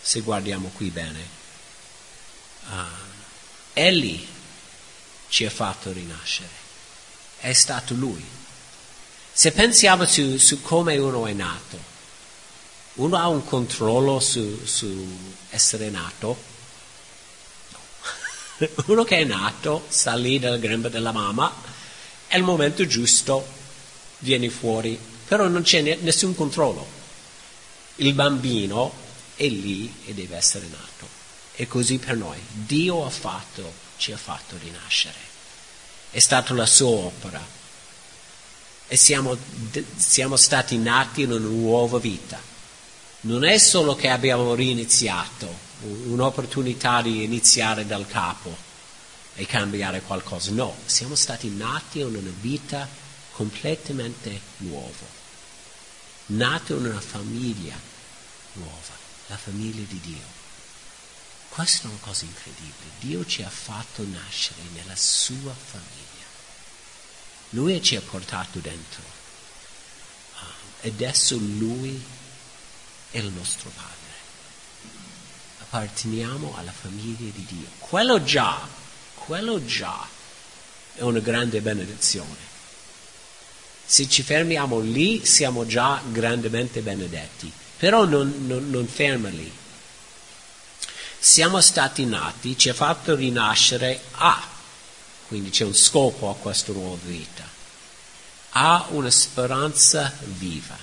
se 0.00 0.22
guardiamo 0.22 0.70
qui 0.70 0.90
bene, 0.90 1.28
uh, 2.66 2.74
Egli 3.74 4.26
ci 5.28 5.44
ha 5.44 5.50
fatto 5.50 5.92
rinascere. 5.92 6.50
È 7.38 7.52
stato 7.52 7.94
Lui. 7.94 8.40
Se 9.34 9.50
pensiamo 9.52 10.04
su, 10.04 10.36
su 10.36 10.60
come 10.60 10.98
uno 10.98 11.26
è 11.26 11.32
nato, 11.32 11.78
uno 12.94 13.16
ha 13.16 13.28
un 13.28 13.42
controllo 13.44 14.20
su, 14.20 14.60
su 14.64 15.18
essere 15.48 15.88
nato? 15.88 16.36
uno 18.86 19.04
che 19.04 19.16
è 19.16 19.24
nato 19.24 19.86
sta 19.88 20.14
lì 20.14 20.38
nel 20.38 20.60
grembo 20.60 20.88
della 20.88 21.12
mamma, 21.12 21.50
è 22.26 22.36
il 22.36 22.42
momento 22.42 22.86
giusto, 22.86 23.46
viene 24.18 24.50
fuori, 24.50 24.98
però 25.26 25.48
non 25.48 25.62
c'è 25.62 25.80
nessun 25.80 26.34
controllo. 26.34 26.86
Il 27.96 28.12
bambino 28.12 28.92
è 29.34 29.46
lì 29.48 29.92
e 30.04 30.12
deve 30.12 30.36
essere 30.36 30.66
nato. 30.66 31.08
E 31.54 31.66
così 31.66 31.96
per 31.96 32.16
noi. 32.16 32.38
Dio 32.50 33.06
ha 33.06 33.10
fatto, 33.10 33.72
ci 33.96 34.12
ha 34.12 34.16
fatto 34.18 34.56
rinascere. 34.62 35.18
È 36.10 36.18
stata 36.18 36.52
la 36.52 36.66
sua 36.66 36.88
opera. 36.88 37.60
E 38.88 38.96
siamo, 38.96 39.36
siamo 39.96 40.36
stati 40.36 40.76
nati 40.76 41.22
in 41.22 41.32
una 41.32 41.46
nuova 41.46 41.98
vita. 41.98 42.40
Non 43.22 43.44
è 43.44 43.56
solo 43.58 43.94
che 43.94 44.08
abbiamo 44.08 44.54
riniziato, 44.54 45.48
un'opportunità 45.82 47.02
di 47.02 47.22
iniziare 47.22 47.86
dal 47.86 48.06
capo 48.06 48.54
e 49.34 49.46
cambiare 49.46 50.02
qualcosa. 50.02 50.50
No, 50.50 50.76
siamo 50.84 51.14
stati 51.14 51.48
nati 51.48 52.00
in 52.00 52.14
una 52.14 52.32
vita 52.40 52.88
completamente 53.32 54.40
nuova, 54.58 55.06
nati 56.26 56.72
in 56.72 56.84
una 56.84 57.00
famiglia 57.00 57.74
nuova, 58.54 58.94
la 59.28 59.36
famiglia 59.36 59.84
di 59.88 60.00
Dio. 60.00 60.40
Questa 61.48 61.86
è 61.86 61.90
una 61.90 62.00
cosa 62.00 62.24
incredibile. 62.24 62.90
Dio 63.00 63.26
ci 63.26 63.42
ha 63.42 63.50
fatto 63.50 64.04
nascere 64.06 64.60
nella 64.74 64.96
sua 64.96 65.54
famiglia. 65.54 66.11
Lui 67.54 67.82
ci 67.82 67.96
ha 67.96 68.00
portato 68.00 68.58
dentro. 68.58 69.02
Adesso 70.82 71.36
Lui 71.36 72.02
è 73.10 73.18
il 73.18 73.30
nostro 73.30 73.70
Padre 73.70 73.92
apparteniamo 75.72 76.54
alla 76.58 76.70
famiglia 76.70 77.30
di 77.34 77.46
Dio. 77.48 77.66
Quello 77.78 78.22
già, 78.22 78.60
quello 79.14 79.64
già 79.64 80.06
è 80.94 81.00
una 81.00 81.20
grande 81.20 81.62
benedizione. 81.62 82.50
Se 83.84 84.06
ci 84.06 84.22
fermiamo 84.22 84.80
lì 84.80 85.24
siamo 85.24 85.64
già 85.64 86.02
grandemente 86.04 86.82
benedetti, 86.82 87.50
però 87.78 88.04
non, 88.04 88.44
non, 88.46 88.68
non 88.68 88.86
ferma 88.86 89.30
lì. 89.30 89.50
Siamo 91.18 91.58
stati 91.62 92.04
nati, 92.04 92.58
ci 92.58 92.68
ha 92.68 92.74
fatto 92.74 93.14
rinascere 93.14 93.98
a, 94.12 94.46
quindi 95.32 95.50
c'è 95.50 95.64
un 95.64 95.74
scopo 95.74 96.28
a 96.28 96.34
questa 96.34 96.72
nuova 96.72 96.98
vita, 97.04 97.48
ha 98.50 98.86
una 98.90 99.10
speranza 99.10 100.12
viva, 100.22 100.76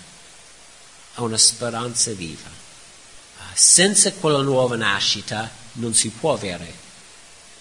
ha 1.14 1.22
una 1.22 1.38
speranza 1.38 2.12
viva 2.12 2.60
senza 3.54 4.14
quella 4.14 4.42
nuova 4.42 4.78
nascita 4.78 5.52
non 5.74 5.94
si 5.94 6.10
può 6.10 6.32
avere 6.32 6.74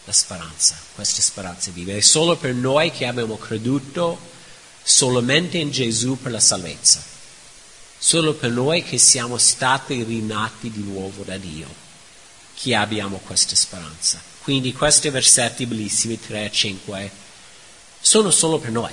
la 0.05 0.12
speranza, 0.12 0.77
questa 0.94 1.20
speranza 1.20 1.72
viva. 1.72 1.92
È 1.92 2.01
solo 2.01 2.37
per 2.37 2.55
noi 2.55 2.92
che 2.92 3.05
abbiamo 3.05 3.37
creduto 3.37 4.16
solamente 4.81 5.59
in 5.59 5.72
Gesù 5.72 6.16
per 6.16 6.31
la 6.31 6.40
salvezza. 6.40 7.03
Solo 7.98 8.35
per 8.35 8.51
noi 8.51 8.85
che 8.85 8.96
siamo 8.96 9.38
stati 9.38 10.05
rinati 10.05 10.70
di 10.70 10.85
nuovo 10.85 11.24
da 11.24 11.37
Dio, 11.37 11.66
che 12.55 12.77
abbiamo 12.77 13.18
questa 13.18 13.57
speranza. 13.57 14.22
Quindi 14.42 14.72
questi 14.72 15.11
versetti 15.11 15.66
bellissimi, 15.66 16.18
3 16.18 16.44
e 16.44 16.51
5, 16.51 17.11
sono 18.01 18.31
solo 18.31 18.59
per 18.59 18.70
noi, 18.70 18.92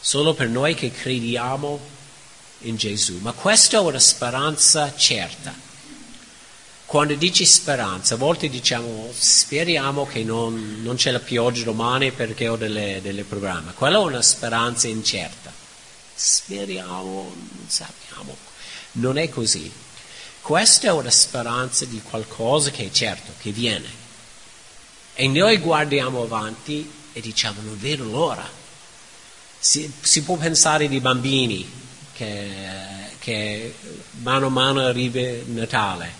solo 0.00 0.34
per 0.34 0.48
noi 0.48 0.74
che 0.74 0.90
crediamo 0.90 1.78
in 2.60 2.76
Gesù. 2.76 3.18
Ma 3.20 3.32
questa 3.32 3.76
è 3.76 3.80
una 3.80 3.98
speranza 3.98 4.94
certa 4.96 5.66
quando 6.88 7.12
dici 7.16 7.44
speranza, 7.44 8.14
a 8.14 8.16
volte 8.16 8.48
diciamo 8.48 9.10
speriamo 9.12 10.06
che 10.06 10.24
non, 10.24 10.78
non 10.80 10.96
c'è 10.96 11.10
la 11.10 11.18
pioggia 11.18 11.62
domani 11.62 12.12
perché 12.12 12.48
ho 12.48 12.56
delle, 12.56 13.00
delle 13.02 13.24
programme. 13.24 13.74
Quella 13.74 13.98
è 13.98 14.02
una 14.02 14.22
speranza 14.22 14.88
incerta. 14.88 15.52
Speriamo, 16.14 17.34
non 17.34 17.66
sappiamo. 17.66 18.34
Non 18.92 19.18
è 19.18 19.28
così. 19.28 19.70
Questa 20.40 20.86
è 20.86 20.90
una 20.90 21.10
speranza 21.10 21.84
di 21.84 22.00
qualcosa 22.00 22.70
che 22.70 22.86
è 22.86 22.90
certo, 22.90 23.32
che 23.38 23.50
viene. 23.50 23.86
E 25.20 25.26
noi 25.26 25.56
guardiamo 25.58 26.22
avanti 26.22 26.88
e 27.12 27.20
diciamo 27.20 27.60
non 27.62 27.76
vedo 27.76 28.04
l'ora. 28.04 28.48
Si, 29.58 29.92
si 30.00 30.22
può 30.22 30.36
pensare 30.36 30.86
di 30.86 31.00
bambini 31.00 31.68
che, 32.12 32.48
che 33.18 33.74
mano 34.22 34.46
a 34.46 34.50
mano 34.50 34.86
arriva 34.86 35.42
Natale 35.46 36.12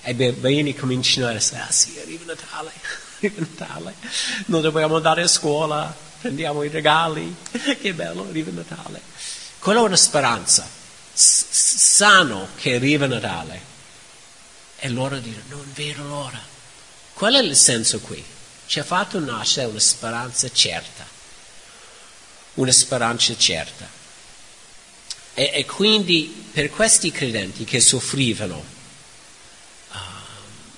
e 0.00 0.12
i 0.12 0.14
bambini 0.14 0.74
cominciano 0.74 1.26
a 1.26 1.32
dire, 1.32 1.58
ah 1.58 1.70
sì, 1.70 1.98
arriva 2.00 2.32
Natale, 2.32 2.72
arriva 3.20 3.46
Natale, 3.46 3.94
non 4.46 4.62
dobbiamo 4.62 4.96
andare 4.96 5.20
a 5.20 5.28
scuola, 5.28 5.94
prendiamo 6.22 6.62
i 6.62 6.68
regali, 6.68 7.36
che 7.78 7.92
bello, 7.92 8.26
arriva 8.26 8.50
Natale. 8.52 9.02
Quella 9.58 9.80
è 9.80 9.82
una 9.82 9.96
speranza, 9.96 10.66
sanno 11.12 12.48
che 12.56 12.76
arriva 12.76 13.06
Natale. 13.06 13.68
E 14.78 14.88
loro 14.88 15.18
dicono, 15.18 15.44
non 15.48 15.70
vedo 15.74 16.04
l'ora. 16.04 16.49
Qual 17.20 17.34
è 17.34 17.40
il 17.40 17.54
senso 17.54 18.00
qui? 18.00 18.24
Ci 18.64 18.78
ha 18.78 18.82
fatto 18.82 19.18
nascere 19.18 19.66
una 19.66 19.78
speranza 19.78 20.50
certa, 20.50 21.06
una 22.54 22.72
speranza 22.72 23.36
certa. 23.36 23.86
E, 25.34 25.50
e 25.52 25.66
quindi 25.66 26.46
per 26.50 26.70
questi 26.70 27.10
credenti 27.10 27.64
che 27.64 27.78
soffrivano, 27.78 28.64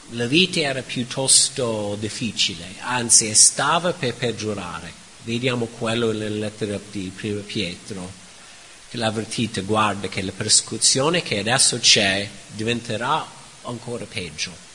la 0.08 0.26
vita 0.26 0.58
era 0.58 0.82
piuttosto 0.82 1.96
difficile, 2.00 2.74
anzi 2.80 3.32
stava 3.36 3.92
per 3.92 4.14
peggiorare. 4.14 4.92
Vediamo 5.22 5.66
quello 5.66 6.10
nella 6.10 6.46
lettera 6.46 6.76
di 6.90 7.12
Primo 7.14 7.42
Pietro, 7.42 8.12
che 8.90 8.96
l'ha 8.96 9.06
avvertito, 9.06 9.62
guarda 9.62 10.08
che 10.08 10.22
la 10.22 10.32
persecuzione 10.32 11.22
che 11.22 11.38
adesso 11.38 11.78
c'è 11.78 12.28
diventerà 12.48 13.24
ancora 13.62 14.06
peggio. 14.06 14.71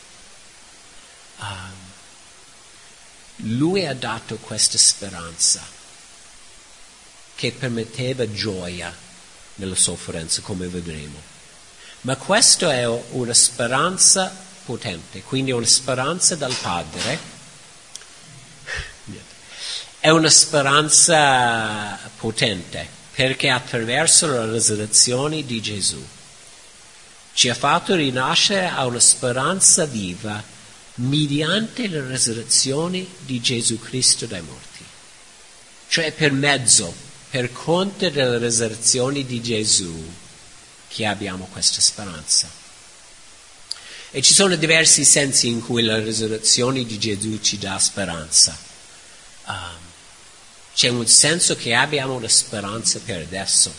Um, 1.40 1.86
lui 3.58 3.86
ha 3.86 3.94
dato 3.94 4.38
questa 4.38 4.78
speranza 4.78 5.62
che 7.36 7.52
permetteva 7.52 8.32
gioia 8.32 8.96
nella 9.56 9.76
sofferenza, 9.76 10.42
come 10.42 10.68
vedremo. 10.68 11.22
Ma 12.02 12.16
questa 12.16 12.74
è 12.74 12.88
una 12.88 13.34
speranza 13.34 14.36
potente, 14.66 15.22
quindi 15.22 15.52
una 15.52 15.66
speranza 15.66 16.36
dal 16.36 16.54
Padre, 16.54 17.36
è 20.00 20.10
una 20.10 20.30
speranza 20.30 21.98
potente 22.18 22.88
perché 23.14 23.50
attraverso 23.50 24.28
la 24.28 24.46
resurrezione 24.46 25.44
di 25.44 25.62
Gesù 25.62 26.06
ci 27.34 27.50
ha 27.50 27.56
fatto 27.56 27.96
rinascere 27.96 28.68
a 28.68 28.86
una 28.86 29.00
speranza 29.00 29.86
viva 29.86 30.42
mediante 30.98 31.88
la 31.88 32.06
resurrezione 32.06 33.06
di 33.20 33.40
Gesù 33.42 33.80
Cristo 33.80 34.26
dai 34.26 34.42
morti. 34.42 34.84
Cioè 35.88 36.12
per 36.12 36.32
mezzo, 36.32 36.94
per 37.30 37.52
conto 37.52 38.10
della 38.10 38.38
resurrezione 38.38 39.26
di 39.26 39.42
Gesù 39.42 40.14
che 40.88 41.06
abbiamo 41.06 41.48
questa 41.52 41.82
speranza. 41.82 42.50
E 44.10 44.22
ci 44.22 44.34
sono 44.34 44.56
diversi 44.56 45.04
sensi 45.04 45.48
in 45.48 45.62
cui 45.62 45.84
la 45.84 46.00
risurrezione 46.00 46.86
di 46.86 46.98
Gesù 46.98 47.40
ci 47.42 47.58
dà 47.58 47.78
speranza. 47.78 48.58
Um, 49.46 49.56
c'è 50.74 50.90
un 50.90 51.06
senso 51.08 51.56
che 51.56 51.74
abbiamo 51.74 52.16
una 52.16 52.28
speranza 52.28 53.00
per 53.04 53.22
adesso. 53.22 53.74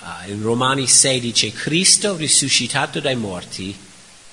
Uh, 0.00 0.30
in 0.30 0.42
Romani 0.42 0.86
6 0.86 1.20
dice 1.20 1.52
Cristo 1.52 2.14
risuscitato 2.16 3.00
dai 3.00 3.16
morti 3.16 3.76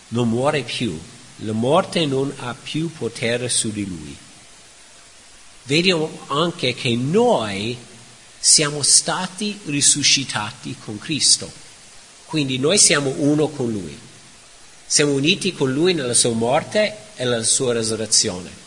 non 0.09 0.29
muore 0.29 0.61
più, 0.61 0.99
la 1.37 1.51
morte 1.51 2.05
non 2.05 2.31
ha 2.37 2.55
più 2.61 2.91
potere 2.91 3.49
su 3.49 3.71
di 3.71 3.85
lui. 3.85 4.15
Vediamo 5.63 6.09
anche 6.27 6.73
che 6.73 6.95
noi 6.95 7.77
siamo 8.39 8.81
stati 8.81 9.59
risuscitati 9.65 10.75
con 10.83 10.99
Cristo, 10.99 11.51
quindi 12.25 12.57
noi 12.59 12.77
siamo 12.77 13.13
uno 13.17 13.47
con 13.47 13.71
Lui, 13.71 13.97
siamo 14.85 15.13
uniti 15.13 15.53
con 15.53 15.71
Lui 15.71 15.93
nella 15.93 16.13
sua 16.13 16.33
morte 16.33 16.97
e 17.15 17.23
nella 17.23 17.43
sua 17.43 17.73
resurrezione. 17.73 18.61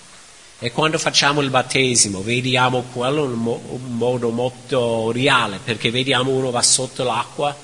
E 0.59 0.73
quando 0.73 0.97
facciamo 0.97 1.43
il 1.43 1.51
battesimo 1.51 2.23
vediamo 2.23 2.85
quello 2.93 3.25
in 3.25 3.33
un 3.33 3.97
modo 3.97 4.31
molto 4.31 5.13
reale, 5.13 5.61
perché 5.63 5.91
vediamo 5.91 6.31
uno 6.31 6.51
va 6.51 6.63
sotto 6.63 7.05
l'acqua 7.05 7.55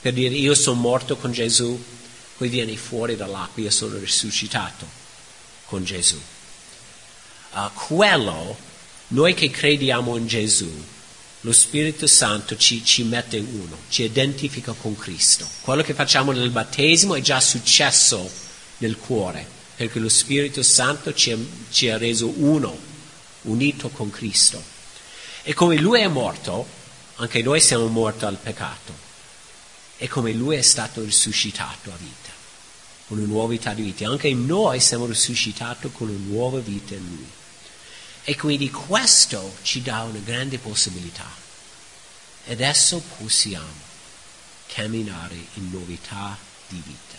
per 0.00 0.14
dire 0.14 0.34
io 0.34 0.54
sono 0.54 0.80
morto 0.80 1.16
con 1.16 1.30
Gesù, 1.30 1.80
poi 2.36 2.48
viene 2.48 2.76
fuori 2.76 3.16
dall'acqua, 3.16 3.62
io 3.62 3.70
sono 3.70 3.98
risuscitato 3.98 4.86
con 5.66 5.84
Gesù. 5.84 6.20
Uh, 7.52 7.70
quello, 7.72 8.56
noi 9.08 9.34
che 9.34 9.50
crediamo 9.50 10.16
in 10.16 10.26
Gesù, 10.26 10.70
lo 11.40 11.52
Spirito 11.52 12.06
Santo 12.06 12.56
ci, 12.56 12.84
ci, 12.84 13.02
mette 13.04 13.38
uno, 13.38 13.76
ci 13.88 14.04
identifica 14.04 14.72
con 14.72 14.96
Cristo. 14.96 15.48
Quello 15.60 15.82
che 15.82 15.92
facciamo 15.92 16.32
nel 16.32 16.50
battesimo 16.50 17.14
è 17.14 17.20
già 17.20 17.40
successo 17.40 18.30
nel 18.78 18.96
cuore, 18.96 19.46
perché 19.76 19.98
lo 19.98 20.08
Spirito 20.08 20.62
Santo 20.62 21.12
ci, 21.14 21.36
ci 21.70 21.90
ha 21.90 21.98
reso 21.98 22.32
uno, 22.36 22.76
unito 23.42 23.88
con 23.88 24.10
Cristo. 24.10 24.62
E 25.42 25.52
come 25.52 25.76
Lui 25.76 26.00
è 26.00 26.08
morto, 26.08 26.64
anche 27.16 27.42
noi 27.42 27.60
siamo 27.60 27.86
morti 27.88 28.24
al 28.24 28.38
peccato. 28.40 29.10
E 29.98 30.08
come 30.08 30.32
Lui 30.32 30.56
è 30.56 30.62
stato 30.62 31.02
risuscitato 31.02 31.90
a 31.90 31.96
vita 31.96 32.21
una 33.12 33.24
nuova 33.24 33.48
vita 33.48 33.72
di 33.72 33.82
vita. 33.82 34.08
Anche 34.08 34.32
noi 34.34 34.80
siamo 34.80 35.06
risuscitati 35.06 35.90
con 35.92 36.08
una 36.08 36.18
nuova 36.26 36.60
vita 36.60 36.94
in 36.94 37.06
Lui. 37.06 37.30
E 38.24 38.36
quindi 38.36 38.70
questo 38.70 39.56
ci 39.62 39.82
dà 39.82 40.02
una 40.02 40.20
grande 40.20 40.58
possibilità. 40.58 41.28
Adesso 42.48 43.02
possiamo 43.18 43.90
camminare 44.66 45.34
in 45.54 45.70
novità 45.70 46.36
di 46.68 46.80
vita, 46.84 47.18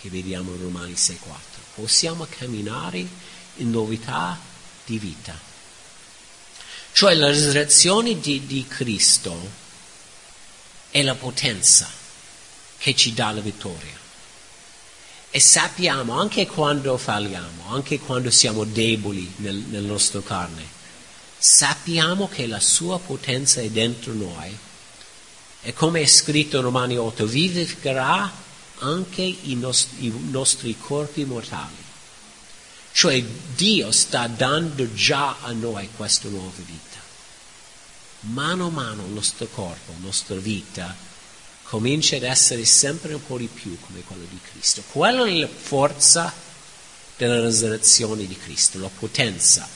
che 0.00 0.08
vediamo 0.08 0.54
in 0.54 0.62
Romani 0.62 0.92
6,4. 0.92 1.16
Possiamo 1.74 2.26
camminare 2.28 2.98
in 3.56 3.70
novità 3.70 4.38
di 4.84 4.98
vita. 4.98 5.38
Cioè 6.92 7.14
la 7.14 7.30
risurrezione 7.30 8.18
di, 8.18 8.46
di 8.46 8.66
Cristo 8.66 9.58
è 10.90 11.02
la 11.02 11.14
potenza 11.14 11.88
che 12.78 12.94
ci 12.96 13.14
dà 13.14 13.30
la 13.30 13.40
vittoria. 13.40 13.99
E 15.32 15.38
sappiamo 15.38 16.18
anche 16.18 16.46
quando 16.48 16.96
falliamo, 16.96 17.68
anche 17.68 18.00
quando 18.00 18.30
siamo 18.30 18.64
deboli 18.64 19.32
nel, 19.36 19.54
nel 19.54 19.84
nostro 19.84 20.22
carne, 20.22 20.66
sappiamo 21.38 22.28
che 22.28 22.48
la 22.48 22.58
sua 22.58 22.98
potenza 22.98 23.60
è 23.60 23.70
dentro 23.70 24.12
noi. 24.12 24.58
E 25.62 25.72
come 25.72 26.00
è 26.00 26.06
scritto 26.06 26.56
in 26.56 26.62
Romani 26.62 26.96
8, 26.96 27.26
vivificherà 27.26 28.28
anche 28.78 29.22
i 29.22 29.54
nostri, 29.54 30.06
i 30.06 30.12
nostri 30.30 30.76
corpi 30.76 31.24
mortali. 31.24 31.76
Cioè 32.92 33.22
Dio 33.54 33.92
sta 33.92 34.26
dando 34.26 34.92
già 34.94 35.36
a 35.42 35.52
noi 35.52 35.88
questa 35.94 36.28
nuova 36.28 36.50
vita. 36.56 36.98
Mano 38.32 38.66
a 38.66 38.70
mano 38.70 39.04
il 39.04 39.12
nostro 39.12 39.46
corpo, 39.46 39.92
la 39.92 40.04
nostra 40.06 40.36
vita 40.36 41.08
comincia 41.70 42.16
ad 42.16 42.24
essere 42.24 42.64
sempre 42.64 43.14
un 43.14 43.24
po' 43.24 43.38
di 43.38 43.46
più 43.46 43.78
come 43.78 44.00
quello 44.00 44.24
di 44.28 44.40
Cristo. 44.50 44.82
Quella 44.90 45.24
è 45.24 45.32
la 45.34 45.46
forza 45.46 46.32
della 47.16 47.38
resurrezione 47.38 48.26
di 48.26 48.36
Cristo, 48.36 48.80
la 48.80 48.90
potenza. 48.92 49.68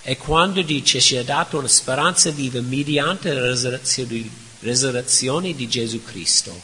E 0.00 0.16
quando 0.16 0.62
dice 0.62 1.02
ci 1.02 1.18
ha 1.18 1.22
dato 1.22 1.58
una 1.58 1.68
speranza 1.68 2.30
viva 2.30 2.62
mediante 2.62 3.30
la 3.34 3.44
resurrezione, 4.60 5.54
di 5.54 5.68
Gesù 5.68 6.02
Cristo, 6.02 6.58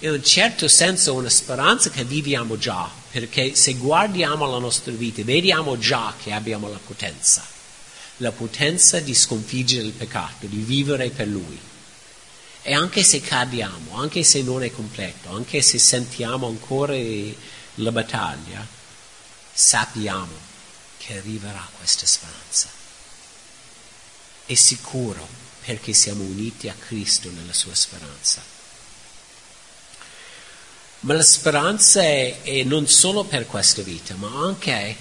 in 0.00 0.10
un 0.10 0.22
certo 0.22 0.68
senso 0.68 1.14
una 1.14 1.28
speranza 1.28 1.90
che 1.90 2.04
viviamo 2.04 2.56
già, 2.58 2.88
perché 3.10 3.56
se 3.56 3.74
guardiamo 3.74 4.48
la 4.48 4.58
nostra 4.58 4.92
vita 4.92 5.24
vediamo 5.24 5.76
già 5.78 6.14
che 6.22 6.30
abbiamo 6.30 6.68
la 6.68 6.78
potenza, 6.78 7.44
la 8.18 8.30
potenza 8.30 9.00
di 9.00 9.14
sconfiggere 9.14 9.84
il 9.84 9.92
peccato, 9.94 10.46
di 10.46 10.58
vivere 10.58 11.10
per 11.10 11.26
Lui. 11.26 11.67
E 12.62 12.74
anche 12.74 13.02
se 13.02 13.20
cadiamo, 13.20 13.96
anche 13.96 14.22
se 14.22 14.42
non 14.42 14.62
è 14.62 14.70
completo, 14.70 15.34
anche 15.34 15.62
se 15.62 15.78
sentiamo 15.78 16.46
ancora 16.46 16.94
la 17.76 17.92
battaglia, 17.92 18.66
sappiamo 19.52 20.46
che 20.98 21.16
arriverà 21.18 21.66
questa 21.78 22.06
speranza. 22.06 22.68
È 24.44 24.54
sicuro 24.54 25.26
perché 25.64 25.92
siamo 25.92 26.22
uniti 26.24 26.68
a 26.68 26.74
Cristo 26.74 27.30
nella 27.30 27.52
sua 27.52 27.74
speranza. 27.74 28.42
Ma 31.00 31.14
la 31.14 31.22
speranza 31.22 32.02
è, 32.02 32.42
è 32.42 32.62
non 32.64 32.88
solo 32.88 33.24
per 33.24 33.46
questa 33.46 33.82
vita, 33.82 34.14
ma 34.16 34.28
anche 34.44 34.96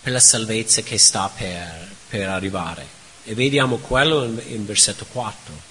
per 0.00 0.12
la 0.12 0.20
salvezza 0.20 0.82
che 0.82 0.98
sta 0.98 1.28
per, 1.28 1.94
per 2.08 2.28
arrivare. 2.28 2.86
E 3.24 3.34
vediamo 3.34 3.78
quello 3.78 4.24
in, 4.24 4.40
in 4.46 4.64
versetto 4.66 5.04
4 5.06 5.67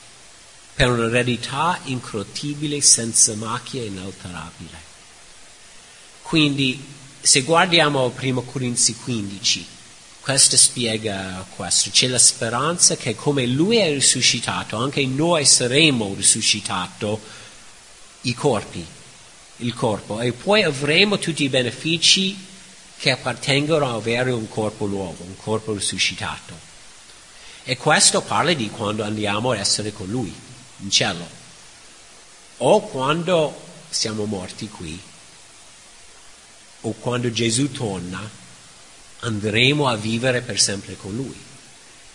per 0.77 0.91
un'eredità 0.91 1.79
incrottibile 1.85 2.81
senza 2.81 3.33
macchia 3.33 3.81
inalterabile. 3.81 4.77
Quindi, 6.21 6.79
se 7.19 7.41
guardiamo 7.41 8.13
1 8.15 8.41
Corinzi 8.43 8.95
15, 8.95 9.65
questo 10.19 10.55
spiega 10.55 11.43
questo. 11.55 11.89
C'è 11.89 12.05
la 12.05 12.19
speranza 12.19 12.95
che 12.95 13.15
come 13.15 13.47
Lui 13.47 13.77
è 13.77 13.91
risuscitato, 13.91 14.77
anche 14.77 15.03
noi 15.07 15.45
saremo 15.45 16.13
risuscitati 16.15 17.17
i 18.21 18.35
corpi, 18.35 18.85
il 19.57 19.73
corpo, 19.73 20.21
e 20.21 20.31
poi 20.31 20.61
avremo 20.61 21.17
tutti 21.17 21.43
i 21.43 21.49
benefici 21.49 22.37
che 22.99 23.09
appartengono 23.09 23.89
a 23.89 23.95
avere 23.95 24.29
un 24.29 24.47
corpo 24.47 24.85
nuovo, 24.85 25.23
un 25.23 25.37
corpo 25.37 25.73
risuscitato. 25.73 26.53
E 27.63 27.77
questo 27.77 28.21
parla 28.21 28.53
di 28.53 28.69
quando 28.69 29.03
andiamo 29.03 29.49
ad 29.49 29.57
essere 29.57 29.91
con 29.91 30.07
Lui 30.07 30.45
in 30.77 30.91
cielo, 30.91 31.27
o 32.57 32.81
quando 32.81 33.65
siamo 33.89 34.25
morti 34.25 34.67
qui, 34.69 34.99
o 36.81 36.93
quando 36.93 37.31
Gesù 37.31 37.71
torna, 37.71 38.29
andremo 39.19 39.87
a 39.87 39.95
vivere 39.95 40.41
per 40.41 40.59
sempre 40.59 40.95
con 40.95 41.15
Lui. 41.15 41.45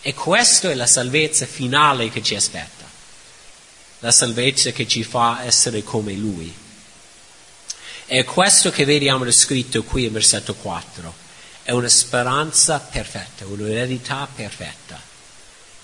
E 0.01 0.13
questa 0.13 0.69
è 0.69 0.73
la 0.73 0.87
salvezza 0.87 1.45
finale 1.45 2.09
che 2.09 2.21
ci 2.21 2.35
aspetta, 2.35 2.85
la 3.99 4.11
salvezza 4.11 4.71
che 4.71 4.87
ci 4.87 5.03
fa 5.03 5.43
essere 5.43 5.83
come 5.83 6.13
Lui. 6.13 6.53
E 8.05 8.23
questo 8.25 8.69
che 8.69 8.83
vediamo 8.83 9.29
scritto 9.31 9.83
qui 9.83 10.05
in 10.05 10.11
versetto 10.11 10.55
4 10.55 11.21
è 11.63 11.71
una 11.71 11.87
speranza 11.87 12.79
perfetta, 12.79 13.45
un'eredità 13.45 14.27
perfetta. 14.33 14.99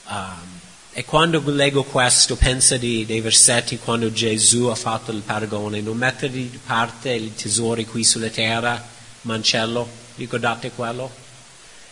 Um, 0.08 0.60
e 1.00 1.06
quando 1.06 1.42
leggo 1.46 1.86
questo, 1.86 2.36
penso 2.36 2.78
dei 2.78 3.22
versetti 3.22 3.80
quando 3.80 4.12
Gesù 4.12 4.66
ha 4.66 4.76
fatto 4.76 5.12
il 5.12 5.22
paragone, 5.22 5.80
non 5.80 5.96
mettere 5.96 6.30
di 6.30 6.60
parte 6.66 7.14
i 7.14 7.34
tesori 7.34 7.86
qui 7.86 8.04
sulla 8.04 8.28
terra, 8.28 8.86
mancello, 9.22 9.88
ricordate 10.18 10.72
quello? 10.72 11.10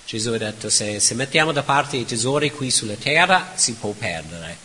Gesù 0.05 0.31
ha 0.31 0.37
detto 0.37 0.69
se, 0.69 0.99
se 0.99 1.13
mettiamo 1.13 1.53
da 1.53 1.63
parte 1.63 1.95
i 1.95 2.03
tesori 2.03 2.51
qui 2.51 2.69
sulla 2.69 2.95
terra 2.95 3.53
si 3.55 3.75
può 3.75 3.91
perdere, 3.91 4.57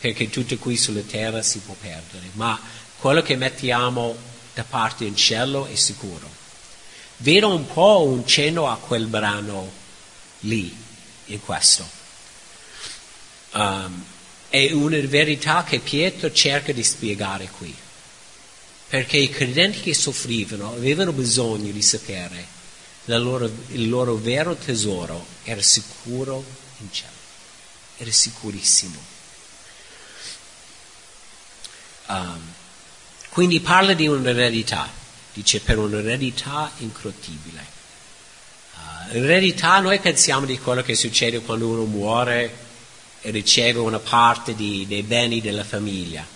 perché 0.00 0.30
tutto 0.30 0.56
qui 0.56 0.78
sulla 0.78 1.02
terra 1.02 1.42
si 1.42 1.58
può 1.58 1.76
perdere, 1.78 2.30
ma 2.32 2.58
quello 2.98 3.20
che 3.20 3.36
mettiamo 3.36 4.16
da 4.54 4.64
parte 4.64 5.04
in 5.04 5.14
cielo 5.14 5.66
è 5.66 5.74
sicuro. 5.74 6.26
Vedo 7.18 7.54
un 7.54 7.66
po' 7.66 8.02
un 8.02 8.26
cenno 8.26 8.66
a 8.66 8.78
quel 8.78 9.08
brano 9.08 9.70
lì, 10.40 10.74
in 11.26 11.40
questo. 11.42 11.97
Um, 13.58 14.04
è 14.50 14.70
una 14.70 14.98
verità 15.00 15.64
che 15.64 15.80
Pietro 15.80 16.30
cerca 16.30 16.70
di 16.72 16.84
spiegare 16.84 17.50
qui. 17.50 17.74
Perché 18.88 19.16
i 19.16 19.28
credenti 19.28 19.80
che 19.80 19.94
soffrivano 19.94 20.72
avevano 20.72 21.12
bisogno 21.12 21.72
di 21.72 21.82
sapere 21.82 22.46
loro, 23.06 23.50
il 23.70 23.88
loro 23.88 24.14
vero 24.14 24.54
tesoro 24.54 25.26
era 25.42 25.60
sicuro 25.60 26.44
in 26.78 26.92
cielo, 26.92 27.10
era 27.96 28.12
sicurissimo. 28.12 28.96
Um, 32.06 32.40
quindi 33.30 33.58
parla 33.60 33.92
di 33.92 34.06
un'eredità, 34.06 34.88
dice 35.34 35.60
per 35.60 35.78
un'eredità 35.78 36.70
incrottibile. 36.78 37.66
Uh, 38.74 39.16
eredità, 39.16 39.80
noi 39.80 39.98
pensiamo 39.98 40.46
di 40.46 40.58
quello 40.60 40.82
che 40.82 40.94
succede 40.94 41.40
quando 41.40 41.66
uno 41.66 41.84
muore 41.84 42.66
riceve 43.22 43.78
una 43.78 43.98
parte 43.98 44.54
di, 44.54 44.86
dei 44.86 45.02
beni 45.02 45.40
della 45.40 45.64
famiglia. 45.64 46.26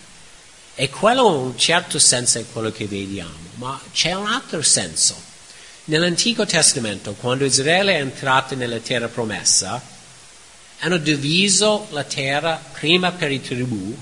E 0.75 0.88
quello 0.88 1.29
in 1.29 1.40
un 1.40 1.59
certo 1.59 1.99
senso 1.99 2.38
è 2.38 2.45
quello 2.51 2.73
che 2.73 2.87
vediamo, 2.87 3.51
ma 3.55 3.81
c'è 3.92 4.14
un 4.14 4.27
altro 4.27 4.62
senso. 4.62 5.31
Nell'Antico 5.85 6.47
Testamento, 6.47 7.14
quando 7.14 7.45
Israele 7.45 7.95
è 7.95 8.01
entrato 8.01 8.55
nella 8.55 8.79
terra 8.79 9.09
promessa, 9.09 9.81
hanno 10.79 10.97
diviso 10.97 11.87
la 11.90 12.05
terra 12.05 12.61
prima 12.73 13.12
per 13.12 13.31
i 13.31 13.40
tribù, 13.40 13.97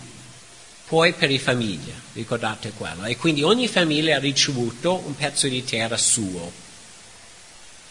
poi 0.87 1.13
per 1.13 1.31
le 1.31 1.39
famiglie, 1.39 1.93
ricordate 2.15 2.73
quello. 2.77 3.05
E 3.05 3.17
quindi 3.17 3.43
ogni 3.43 3.69
famiglia 3.69 4.17
ha 4.17 4.21
ricevuto 4.21 5.03
un 5.05 5.15
pezzo 5.15 5.47
di 5.49 5.65
terra 5.65 5.97
suo, 5.97 6.51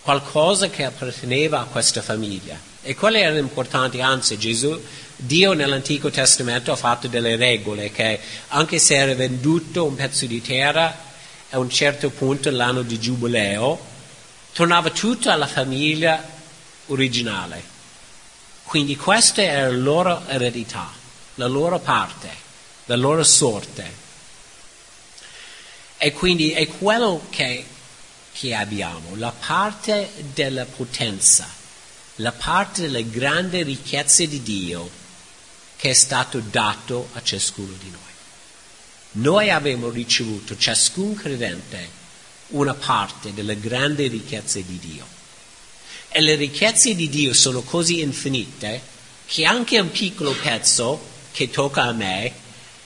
qualcosa 0.02 0.70
che 0.70 0.86
apparteneva 0.86 1.60
a 1.60 1.66
questa 1.66 2.02
famiglia. 2.02 2.69
E 2.90 2.96
quello 2.96 3.18
era 3.18 3.38
importante, 3.38 4.02
anzi 4.02 4.36
Gesù, 4.40 4.84
Dio 5.16 5.54
nell'Antico 5.54 6.10
Testamento 6.10 6.72
ha 6.72 6.76
fatto 6.76 7.08
delle 7.08 7.36
regole 7.36 7.92
che 7.92 8.20
anche 8.48 8.80
se 8.80 8.96
era 8.96 9.14
venduto 9.14 9.86
un 9.86 9.94
pezzo 9.94 10.26
di 10.26 10.42
terra 10.42 10.98
a 11.52 11.60
un 11.60 11.70
certo 11.70 12.10
punto 12.10 12.50
l'anno 12.50 12.82
di 12.82 13.00
giubileo, 13.00 13.80
tornava 14.54 14.90
tutto 14.90 15.30
alla 15.30 15.46
famiglia 15.46 16.28
originale. 16.88 17.62
Quindi 18.64 18.96
questa 18.96 19.44
era 19.44 19.70
la 19.70 19.78
loro 19.78 20.24
eredità, 20.26 20.92
la 21.36 21.46
loro 21.46 21.78
parte, 21.78 22.30
la 22.86 22.96
loro 22.96 23.24
sorte. 23.24 23.94
E 25.96 26.12
quindi 26.12 26.54
è 26.54 26.66
quello 26.66 27.28
che, 27.30 27.64
che 28.32 28.56
abbiamo, 28.56 29.12
la 29.14 29.32
parte 29.32 30.12
della 30.34 30.66
potenza 30.66 31.58
la 32.20 32.32
parte 32.32 32.82
delle 32.82 33.10
grandi 33.10 33.64
ricchezze 33.64 34.28
di 34.28 34.42
Dio 34.42 34.90
che 35.78 35.92
è 35.92 35.94
stato 35.94 36.40
dato 36.40 37.10
a 37.14 37.24
ciascuno 37.24 37.74
di 37.80 37.90
noi. 37.90 38.02
Noi 39.12 39.50
abbiamo 39.50 39.90
ricevuto, 39.90 40.58
ciascun 40.58 41.16
credente, 41.16 41.90
una 42.48 42.74
parte 42.74 43.34
delle 43.34 43.58
grandi 43.58 44.08
ricchezze 44.08 44.66
di 44.66 44.78
Dio. 44.78 45.06
E 46.10 46.20
le 46.20 46.36
ricchezze 46.36 46.94
di 46.94 47.08
Dio 47.08 47.34
sono 47.34 47.62
così 47.62 48.02
infinite 48.02 48.82
che 49.26 49.46
anche 49.46 49.80
un 49.80 49.90
piccolo 49.90 50.34
pezzo 50.34 51.02
che 51.32 51.50
tocca 51.50 51.84
a 51.84 51.94
me 51.94 52.26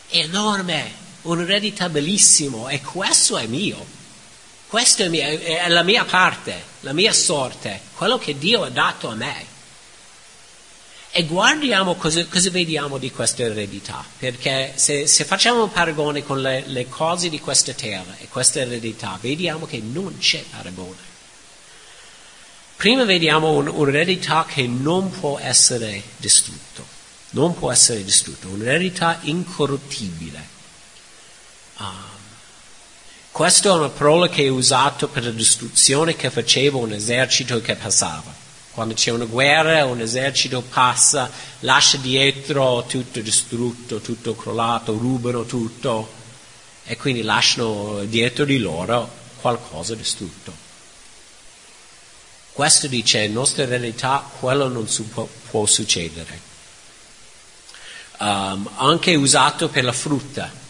è 0.07 0.17
enorme, 0.19 0.91
un'eredità 1.23 1.89
bellissimo 1.89 2.69
e 2.69 2.81
questo 2.81 3.37
è 3.37 3.47
mio. 3.47 3.83
Questa 4.73 5.03
è, 5.03 5.69
la 5.69 5.83
mia 5.83 6.03
parte, 6.03 6.59
la 6.79 6.93
mia 6.93 7.13
sorte, 7.13 7.79
quello 7.95 8.17
che 8.17 8.39
Dio 8.39 8.63
ha 8.63 8.71
dato 8.71 9.07
a 9.07 9.13
me. 9.13 9.45
E 11.11 11.25
guardiamo 11.25 11.93
cosa, 11.93 12.25
cosa 12.25 12.49
vediamo 12.49 12.97
di 12.97 13.11
questa 13.11 13.43
eredità, 13.43 14.03
perché 14.17 14.71
se, 14.73 15.05
se 15.05 15.25
facciamo 15.25 15.61
un 15.61 15.71
paragone 15.71 16.23
con 16.23 16.41
le, 16.41 16.63
le, 16.65 16.89
cose 16.89 17.29
di 17.29 17.39
questa 17.39 17.73
terra 17.73 18.17
e 18.17 18.27
questa 18.29 18.61
eredità, 18.61 19.15
vediamo 19.21 19.67
che 19.67 19.77
non 19.79 20.17
c'è 20.17 20.43
paragone. 20.49 20.97
Prima 22.75 23.03
vediamo 23.03 23.51
un, 23.51 23.67
un'eredità 23.67 24.47
che 24.49 24.65
non 24.65 25.11
può 25.11 25.37
essere 25.37 26.01
distrutto, 26.17 26.83
non 27.33 27.53
può 27.53 27.71
essere 27.71 28.03
distrutto, 28.03 28.47
un'eredità 28.47 29.19
incorruttibile. 29.21 30.47
Um, 31.77 32.12
questa 33.33 33.69
è 33.69 33.71
una 33.71 33.89
parola 33.89 34.29
che 34.29 34.43
è 34.43 34.47
usata 34.47 35.07
per 35.07 35.23
la 35.23 35.31
distruzione 35.31 36.15
che 36.15 36.29
faceva 36.29 36.77
un 36.77 36.91
esercito 36.91 37.59
che 37.61 37.75
passava. 37.75 38.31
Quando 38.69 38.93
c'è 38.93 39.09
una 39.09 39.25
guerra, 39.25 39.85
un 39.85 40.01
esercito 40.01 40.61
passa, 40.61 41.31
lascia 41.61 41.97
dietro 41.97 42.85
tutto 42.87 43.19
distrutto, 43.21 44.01
tutto 44.01 44.35
crollato, 44.35 44.95
rubano 44.95 45.45
tutto 45.45 46.11
e 46.85 46.95
quindi 46.95 47.23
lasciano 47.23 48.03
dietro 48.03 48.45
di 48.45 48.59
loro 48.59 49.09
qualcosa 49.41 49.95
distrutto. 49.95 50.53
Questo 52.51 52.85
dice, 52.85 53.23
in 53.23 53.33
nostra 53.33 53.65
realtà 53.65 54.29
quello 54.39 54.67
non 54.67 54.87
può, 55.49 55.65
succedere. 55.65 56.39
Um, 58.19 58.69
anche 58.75 59.15
usato 59.15 59.69
per 59.69 59.83
la 59.83 59.91
frutta 59.91 60.61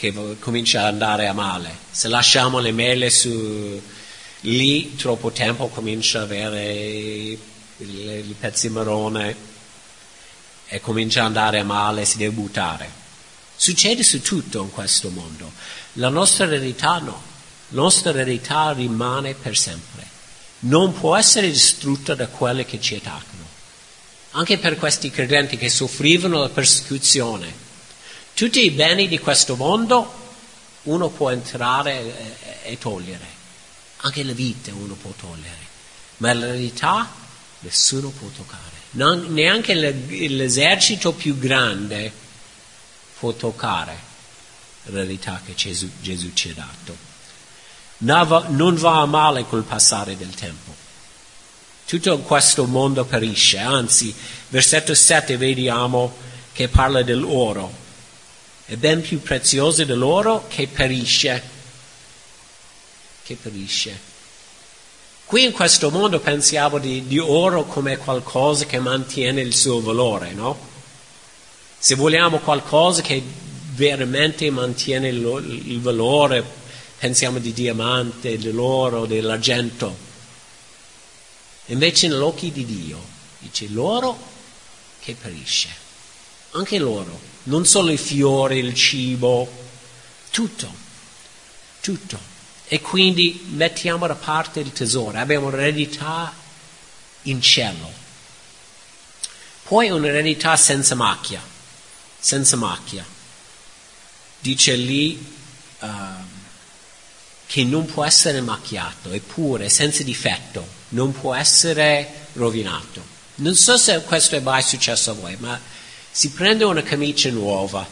che 0.00 0.38
comincia 0.38 0.80
ad 0.80 0.86
andare 0.94 1.28
a 1.28 1.34
male. 1.34 1.76
Se 1.90 2.08
lasciamo 2.08 2.58
le 2.58 2.72
mele 2.72 3.10
su, 3.10 3.78
lì 4.40 4.96
troppo 4.96 5.30
tempo 5.30 5.68
comincia 5.68 6.22
ad 6.22 6.30
avere 6.30 6.72
i, 6.72 7.38
pezzi 8.38 8.70
marrone 8.70 9.36
e 10.68 10.80
comincia 10.80 11.20
ad 11.20 11.26
andare 11.26 11.58
a 11.58 11.64
male, 11.64 12.06
si 12.06 12.16
deve 12.16 12.32
buttare. 12.32 12.90
Succede 13.54 14.02
su 14.02 14.22
tutto 14.22 14.62
in 14.62 14.70
questo 14.70 15.10
mondo. 15.10 15.52
La 15.94 16.08
nostra 16.08 16.46
eredità 16.46 16.96
no. 16.98 17.22
La 17.68 17.82
nostra 17.82 18.10
eredità 18.10 18.72
rimane 18.72 19.34
per 19.34 19.54
sempre. 19.54 20.08
Non 20.60 20.94
può 20.94 21.14
essere 21.14 21.50
distrutta 21.50 22.14
da 22.14 22.26
quelle 22.26 22.64
che 22.64 22.80
ci 22.80 22.94
attaccano. 22.94 23.44
Anche 24.30 24.56
per 24.56 24.76
questi 24.76 25.10
credenti 25.10 25.58
che 25.58 25.68
soffrivano 25.68 26.40
la 26.40 26.48
persecuzione, 26.48 27.68
tutti 28.40 28.64
i 28.64 28.70
beni 28.70 29.06
di 29.06 29.18
questo 29.18 29.54
mondo 29.54 30.14
uno 30.84 31.10
può 31.10 31.28
entrare 31.28 32.62
e, 32.62 32.78
togliere, 32.78 33.26
anche 33.98 34.24
la 34.24 34.32
vita 34.32 34.72
uno 34.72 34.94
può 34.94 35.10
togliere, 35.10 35.58
ma 36.16 36.32
la 36.32 36.46
verità 36.46 37.06
nessuno 37.58 38.08
può 38.08 38.28
toccare. 38.28 38.78
Non, 38.92 39.26
neanche 39.34 39.74
l'esercito 39.74 41.12
più 41.12 41.38
grande 41.38 42.10
può 43.18 43.34
toccare 43.34 43.98
la 44.84 44.92
verità 44.92 45.42
che 45.44 45.54
Gesù, 45.54 45.90
Gesù 46.00 46.32
ci 46.32 46.48
ha 46.48 46.54
dato. 46.54 46.96
Non 47.98 48.26
va, 48.26 48.46
non 48.48 48.74
va 48.74 49.02
a 49.02 49.06
male 49.06 49.44
col 49.44 49.64
passare 49.64 50.16
del 50.16 50.34
tempo. 50.34 50.74
Tutto 51.84 52.18
questo 52.20 52.64
mondo 52.64 53.04
perisce, 53.04 53.58
anzi, 53.58 54.14
versetto 54.48 54.94
7 54.94 55.36
vediamo 55.36 56.16
che 56.54 56.68
parla 56.68 57.02
dell'oro 57.02 57.79
è 58.70 58.76
ben 58.76 59.00
più 59.00 59.20
prezioso 59.20 59.84
dell'oro 59.84 60.46
che 60.46 60.68
perisce. 60.68 61.42
Che 63.24 63.34
perisce. 63.34 63.98
Qui 65.24 65.46
in 65.46 65.50
questo 65.50 65.90
mondo 65.90 66.20
pensiamo 66.20 66.78
di, 66.78 67.04
di 67.08 67.18
oro 67.18 67.64
come 67.64 67.96
qualcosa 67.96 68.66
che 68.66 68.78
mantiene 68.78 69.40
il 69.40 69.56
suo 69.56 69.80
valore, 69.80 70.34
no? 70.34 70.56
Se 71.78 71.96
vogliamo 71.96 72.38
qualcosa 72.38 73.02
che 73.02 73.20
veramente 73.74 74.48
mantiene 74.50 75.08
il, 75.08 75.62
il 75.64 75.80
valore, 75.80 76.44
pensiamo 76.96 77.40
di 77.40 77.52
diamante, 77.52 78.38
dell'oro, 78.38 79.04
dell'argento. 79.04 79.96
Invece 81.66 82.06
negli 82.06 82.52
di 82.52 82.64
Dio 82.64 83.04
dice 83.40 83.66
l'oro 83.66 84.16
che 85.00 85.16
perisce, 85.20 85.68
anche 86.52 86.78
l'oro 86.78 87.29
non 87.44 87.64
solo 87.66 87.90
i 87.90 87.96
fiori, 87.96 88.58
il 88.58 88.74
cibo, 88.74 89.50
tutto, 90.30 90.72
tutto. 91.80 92.18
E 92.66 92.80
quindi 92.80 93.46
mettiamo 93.50 94.06
da 94.06 94.14
parte 94.14 94.60
il 94.60 94.72
tesoro, 94.72 95.18
abbiamo 95.18 95.46
un'eredità 95.46 96.32
in 97.22 97.40
cielo. 97.42 97.90
Poi 99.64 99.90
un'eredità 99.90 100.56
senza 100.56 100.94
macchia, 100.94 101.42
senza 102.18 102.56
macchia. 102.56 103.04
Dice 104.40 104.74
lì 104.74 105.36
uh, 105.80 105.88
che 107.46 107.64
non 107.64 107.86
può 107.86 108.04
essere 108.04 108.40
macchiato, 108.40 109.10
eppure 109.10 109.68
senza 109.68 110.02
difetto, 110.02 110.66
non 110.90 111.12
può 111.12 111.34
essere 111.34 112.28
rovinato. 112.34 113.18
Non 113.36 113.54
so 113.54 113.76
se 113.76 114.00
questo 114.02 114.36
è 114.36 114.40
mai 114.40 114.62
successo 114.62 115.10
a 115.10 115.14
voi, 115.14 115.36
ma 115.38 115.58
si 116.10 116.30
prende 116.30 116.64
una 116.64 116.82
camicia 116.82 117.30
nuova, 117.30 117.86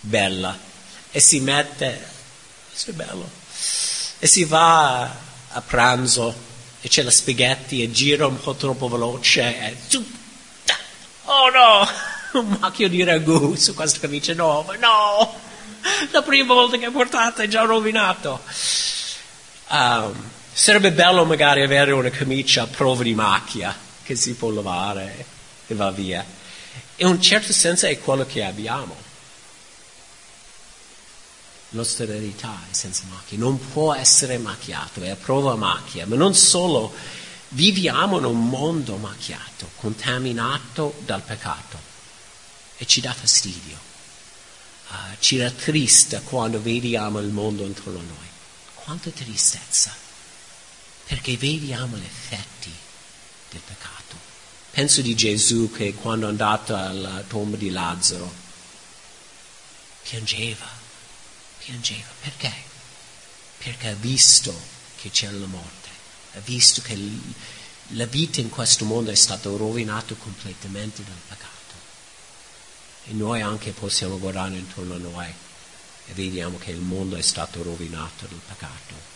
bella, 0.00 0.58
e 1.10 1.20
si 1.20 1.40
mette, 1.40 2.06
questo 2.70 2.90
è 2.90 2.94
bello, 2.94 3.30
e 4.18 4.26
si 4.26 4.44
va 4.44 5.02
a 5.02 5.60
pranzo 5.60 6.50
e 6.80 6.88
c'è 6.88 7.02
la 7.02 7.10
spaghetti 7.10 7.82
e 7.82 7.90
gira 7.90 8.26
un 8.26 8.40
po' 8.40 8.54
troppo 8.54 8.88
veloce 8.88 9.42
e 9.42 9.76
oh 11.24 11.50
no, 11.50 11.88
un 12.40 12.56
macchio 12.60 12.88
di 12.88 13.04
ragù 13.04 13.54
su 13.54 13.74
questa 13.74 14.00
camicia 14.00 14.34
nuova, 14.34 14.74
no, 14.76 15.40
la 16.10 16.22
prima 16.22 16.54
volta 16.54 16.76
che 16.78 16.86
è 16.86 16.90
portata 16.90 17.42
è 17.42 17.48
già 17.48 17.62
rovinato. 17.62 18.40
Um, 19.68 20.30
sarebbe 20.52 20.92
bello 20.92 21.24
magari 21.24 21.62
avere 21.62 21.92
una 21.92 22.10
camicia 22.10 22.62
a 22.62 22.66
prova 22.66 23.02
di 23.02 23.14
macchia 23.14 23.74
che 24.02 24.16
si 24.16 24.34
può 24.34 24.50
lavare 24.50 25.24
e 25.66 25.74
va 25.74 25.90
via 25.90 26.40
in 26.96 27.06
un 27.06 27.20
certo 27.20 27.52
senso 27.52 27.86
è 27.86 27.98
quello 27.98 28.26
che 28.26 28.44
abbiamo. 28.44 28.94
La 31.70 31.78
nostra 31.78 32.04
eredità 32.04 32.58
è 32.70 32.74
senza 32.74 33.04
macchia, 33.08 33.38
non 33.38 33.58
può 33.70 33.94
essere 33.94 34.38
macchiato, 34.38 35.00
è 35.00 35.10
a 35.10 35.16
prova 35.16 35.54
macchia, 35.56 36.06
ma 36.06 36.16
non 36.16 36.34
solo 36.34 36.92
Viviamo 37.54 38.16
in 38.16 38.24
un 38.24 38.48
mondo 38.48 38.96
macchiato, 38.96 39.72
contaminato 39.76 40.94
dal 41.04 41.20
peccato 41.20 41.78
e 42.78 42.86
ci 42.86 43.02
dà 43.02 43.12
fastidio. 43.12 43.78
Uh, 44.88 44.94
ci 45.18 45.38
rattrista 45.38 46.20
quando 46.20 46.62
vediamo 46.62 47.18
il 47.18 47.28
mondo 47.28 47.64
intorno 47.64 47.98
a 47.98 48.02
noi. 48.02 48.26
Quanta 48.74 49.10
tristezza, 49.10 49.94
perché 51.04 51.36
vediamo 51.36 51.98
gli 51.98 52.04
effetti 52.04 52.72
del 53.50 53.60
peccato. 53.60 54.01
Penso 54.72 55.02
di 55.02 55.14
Gesù 55.14 55.70
che 55.70 55.92
quando 55.92 56.24
è 56.24 56.30
andato 56.30 56.74
alla 56.74 57.22
tomba 57.28 57.58
di 57.58 57.68
Lazzaro 57.68 58.32
piangeva, 60.02 60.66
piangeva. 61.58 62.08
Perché? 62.22 62.52
Perché 63.58 63.88
ha 63.88 63.94
visto 63.94 64.58
che 64.96 65.10
c'era 65.10 65.36
la 65.36 65.44
morte, 65.44 65.88
ha 66.36 66.40
visto 66.40 66.80
che 66.80 66.98
la 67.88 68.06
vita 68.06 68.40
in 68.40 68.48
questo 68.48 68.86
mondo 68.86 69.10
è 69.10 69.14
stata 69.14 69.50
rovinata 69.50 70.14
completamente 70.14 71.02
dal 71.04 71.20
peccato. 71.28 71.50
E 73.04 73.12
noi 73.12 73.42
anche 73.42 73.72
possiamo 73.72 74.18
guardare 74.18 74.56
intorno 74.56 74.94
a 74.94 74.98
noi 74.98 75.26
e 75.26 76.12
vediamo 76.14 76.56
che 76.56 76.70
il 76.70 76.80
mondo 76.80 77.16
è 77.16 77.22
stato 77.22 77.62
rovinato 77.62 78.26
dal 78.26 78.40
peccato. 78.46 79.10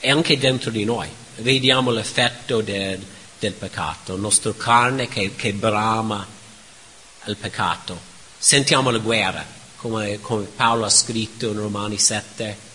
E 0.00 0.10
anche 0.10 0.36
dentro 0.36 0.72
di 0.72 0.82
noi 0.82 1.08
vediamo 1.36 1.92
l'effetto 1.92 2.60
del, 2.60 3.06
del 3.40 3.54
peccato, 3.54 4.14
la 4.14 4.20
nostra 4.20 4.54
carne 4.54 5.08
che, 5.08 5.34
che 5.34 5.52
brama 5.52 6.24
il 7.26 7.36
peccato. 7.36 7.98
Sentiamo 8.38 8.90
la 8.90 8.98
guerra, 8.98 9.44
come, 9.76 10.20
come 10.20 10.44
Paolo 10.44 10.84
ha 10.84 10.90
scritto 10.90 11.48
in 11.48 11.58
Romani 11.58 11.98
7, 11.98 12.68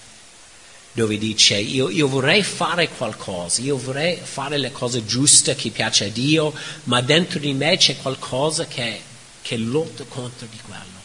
dove 0.91 1.17
dice 1.17 1.57
io, 1.57 1.89
io, 1.89 2.07
vorrei 2.07 2.41
fare 2.41 2.89
qualcosa, 2.89 3.61
io 3.61 3.77
vorrei 3.77 4.17
fare 4.21 4.57
le 4.57 4.71
cose 4.71 5.05
giuste 5.05 5.55
che 5.55 5.69
piace 5.69 6.05
a 6.05 6.09
Dio, 6.09 6.53
ma 6.85 7.01
dentro 7.01 7.39
di 7.39 7.53
me 7.53 7.77
c'è 7.77 7.97
qualcosa 7.97 8.65
che, 8.65 9.01
che 9.41 9.57
lotta 9.57 10.03
contro 10.05 10.47
di 10.49 10.59
quello. 10.65 11.03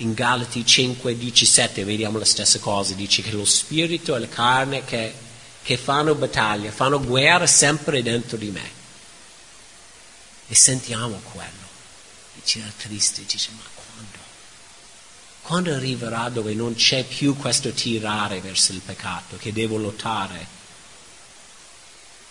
In 0.00 0.12
Galati 0.14 0.64
5, 0.64 1.16
17 1.16 1.84
vediamo 1.84 2.18
la 2.18 2.24
stessa 2.24 2.58
cosa, 2.58 2.94
dice 2.94 3.22
che 3.22 3.32
lo 3.32 3.44
spirito 3.44 4.14
e 4.14 4.20
la 4.20 4.28
carne 4.28 4.84
che, 4.84 5.12
che 5.68 5.76
fanno 5.76 6.14
battaglia, 6.14 6.70
fanno 6.70 6.98
guerra 6.98 7.46
sempre 7.46 8.02
dentro 8.02 8.38
di 8.38 8.48
me. 8.48 8.70
E 10.48 10.54
sentiamo 10.54 11.20
quello. 11.30 11.66
E 12.38 12.40
c'era 12.42 12.72
triste, 12.74 13.22
dice 13.26 13.50
ma 13.54 13.60
quando 15.42 15.74
arriverà 15.74 16.30
dove 16.30 16.54
non 16.54 16.74
c'è 16.74 17.04
più 17.04 17.36
questo 17.36 17.72
tirare 17.72 18.40
verso 18.40 18.72
il 18.72 18.80
peccato, 18.80 19.36
che 19.36 19.52
devo 19.52 19.76
lottare? 19.76 20.46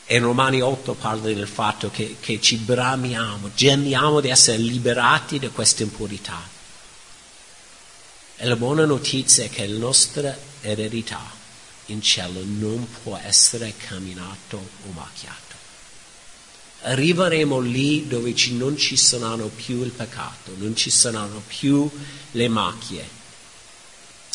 E 0.07 0.15
in 0.15 0.23
Romani 0.23 0.59
8 0.59 0.95
parla 0.95 1.31
del 1.31 1.47
fatto 1.47 1.91
che, 1.91 2.17
che 2.19 2.41
ci 2.41 2.55
bramiamo, 2.55 3.51
gemiamo 3.53 4.19
di 4.19 4.29
essere 4.29 4.57
liberati 4.57 5.37
da 5.37 5.49
questa 5.49 5.83
impurità. 5.83 6.41
E 8.35 8.45
la 8.47 8.55
buona 8.55 8.85
notizia 8.85 9.43
è 9.43 9.49
che 9.49 9.67
la 9.67 9.77
nostra 9.77 10.35
eredità 10.61 11.36
in 11.87 12.01
cielo 12.01 12.41
non 12.43 12.87
può 13.03 13.17
essere 13.17 13.73
camminato 13.75 14.57
o 14.57 14.91
macchiato. 14.91 15.55
Arriveremo 16.83 17.59
lì 17.59 18.07
dove 18.07 18.35
ci, 18.35 18.53
non 18.53 18.77
ci 18.77 18.95
saranno 18.95 19.47
più 19.47 19.83
il 19.83 19.91
peccato, 19.91 20.53
non 20.57 20.75
ci 20.75 20.89
saranno 20.89 21.41
più 21.45 21.89
le 22.31 22.47
macchie. 22.47 23.15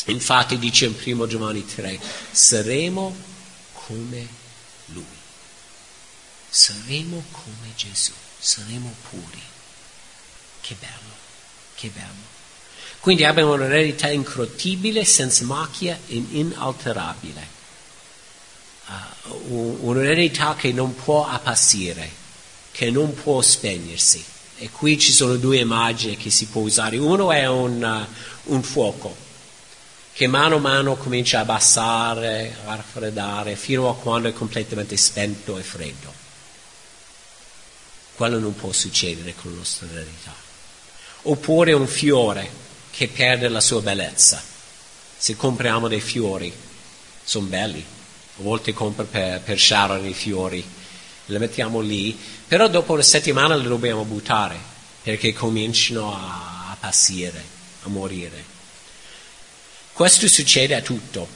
Infatti 0.05 0.59
dice 0.59 0.85
in 0.85 0.95
1 1.01 1.27
Giovanni 1.27 1.65
3, 1.65 1.99
saremo 2.31 3.15
come 3.73 4.27
Lui. 4.87 5.05
Saremo 6.49 7.23
come 7.31 7.73
Gesù, 7.75 8.11
saremo 8.37 8.93
puri. 9.09 9.41
Che 10.61 10.75
bello, 10.79 11.15
che 11.75 11.89
bello. 11.89 12.32
Quindi 13.03 13.25
abbiamo 13.25 13.55
un'eredità 13.55 14.09
incrottibile, 14.09 15.03
senza 15.03 15.43
macchia 15.43 15.99
e 16.07 16.23
inalterabile. 16.31 17.47
Uh, 19.25 19.77
un'eredità 19.81 20.55
che 20.55 20.71
non 20.71 20.95
può 20.95 21.27
appassire, 21.27 22.09
che 22.71 22.89
non 22.91 23.13
può 23.13 23.41
spegnersi. 23.41 24.23
E 24.57 24.69
qui 24.69 24.97
ci 24.97 25.11
sono 25.11 25.35
due 25.35 25.57
immagini 25.57 26.15
che 26.15 26.29
si 26.29 26.45
può 26.45 26.61
usare. 26.61 26.97
Uno 26.97 27.33
è 27.33 27.45
un, 27.45 27.83
uh, 27.83 28.53
un 28.53 28.63
fuoco 28.63 29.13
che 30.13 30.27
mano 30.27 30.55
a 30.55 30.59
mano 30.59 30.95
comincia 30.95 31.39
a 31.39 31.41
abbassare, 31.41 32.55
a 32.63 32.75
raffreddare, 32.75 33.57
fino 33.57 33.89
a 33.89 33.97
quando 33.97 34.29
è 34.29 34.33
completamente 34.33 34.95
spento 34.95 35.57
e 35.57 35.61
freddo. 35.61 36.13
Quello 38.15 38.39
non 38.39 38.55
può 38.55 38.71
succedere 38.71 39.35
con 39.35 39.51
la 39.51 39.57
nostra 39.57 39.87
eredità. 39.91 40.33
Oppure 41.23 41.73
un 41.73 41.87
fiore 41.87 42.62
che 42.95 43.07
perde 43.07 43.49
la 43.49 43.59
sua 43.59 43.81
bellezza. 43.81 44.39
Se 45.17 45.35
compriamo 45.35 45.87
dei 45.87 45.99
fiori, 45.99 46.53
sono 47.23 47.47
belli, 47.47 47.79
a 47.79 48.41
volte 48.43 48.71
compro 48.71 49.05
per, 49.05 49.41
per 49.41 49.59
Sharon 49.59 50.05
i 50.05 50.13
fiori, 50.13 50.63
li 51.25 51.37
mettiamo 51.39 51.79
lì, 51.79 52.15
però 52.47 52.67
dopo 52.67 52.93
una 52.93 53.01
settimana 53.01 53.55
li 53.55 53.67
dobbiamo 53.67 54.03
buttare 54.03 54.71
perché 55.01 55.33
cominciano 55.33 56.13
a 56.13 56.69
appassire, 56.71 57.43
a 57.83 57.89
morire. 57.89 58.51
Questo 59.91 60.27
succede 60.27 60.75
a 60.75 60.81
tutto. 60.81 61.27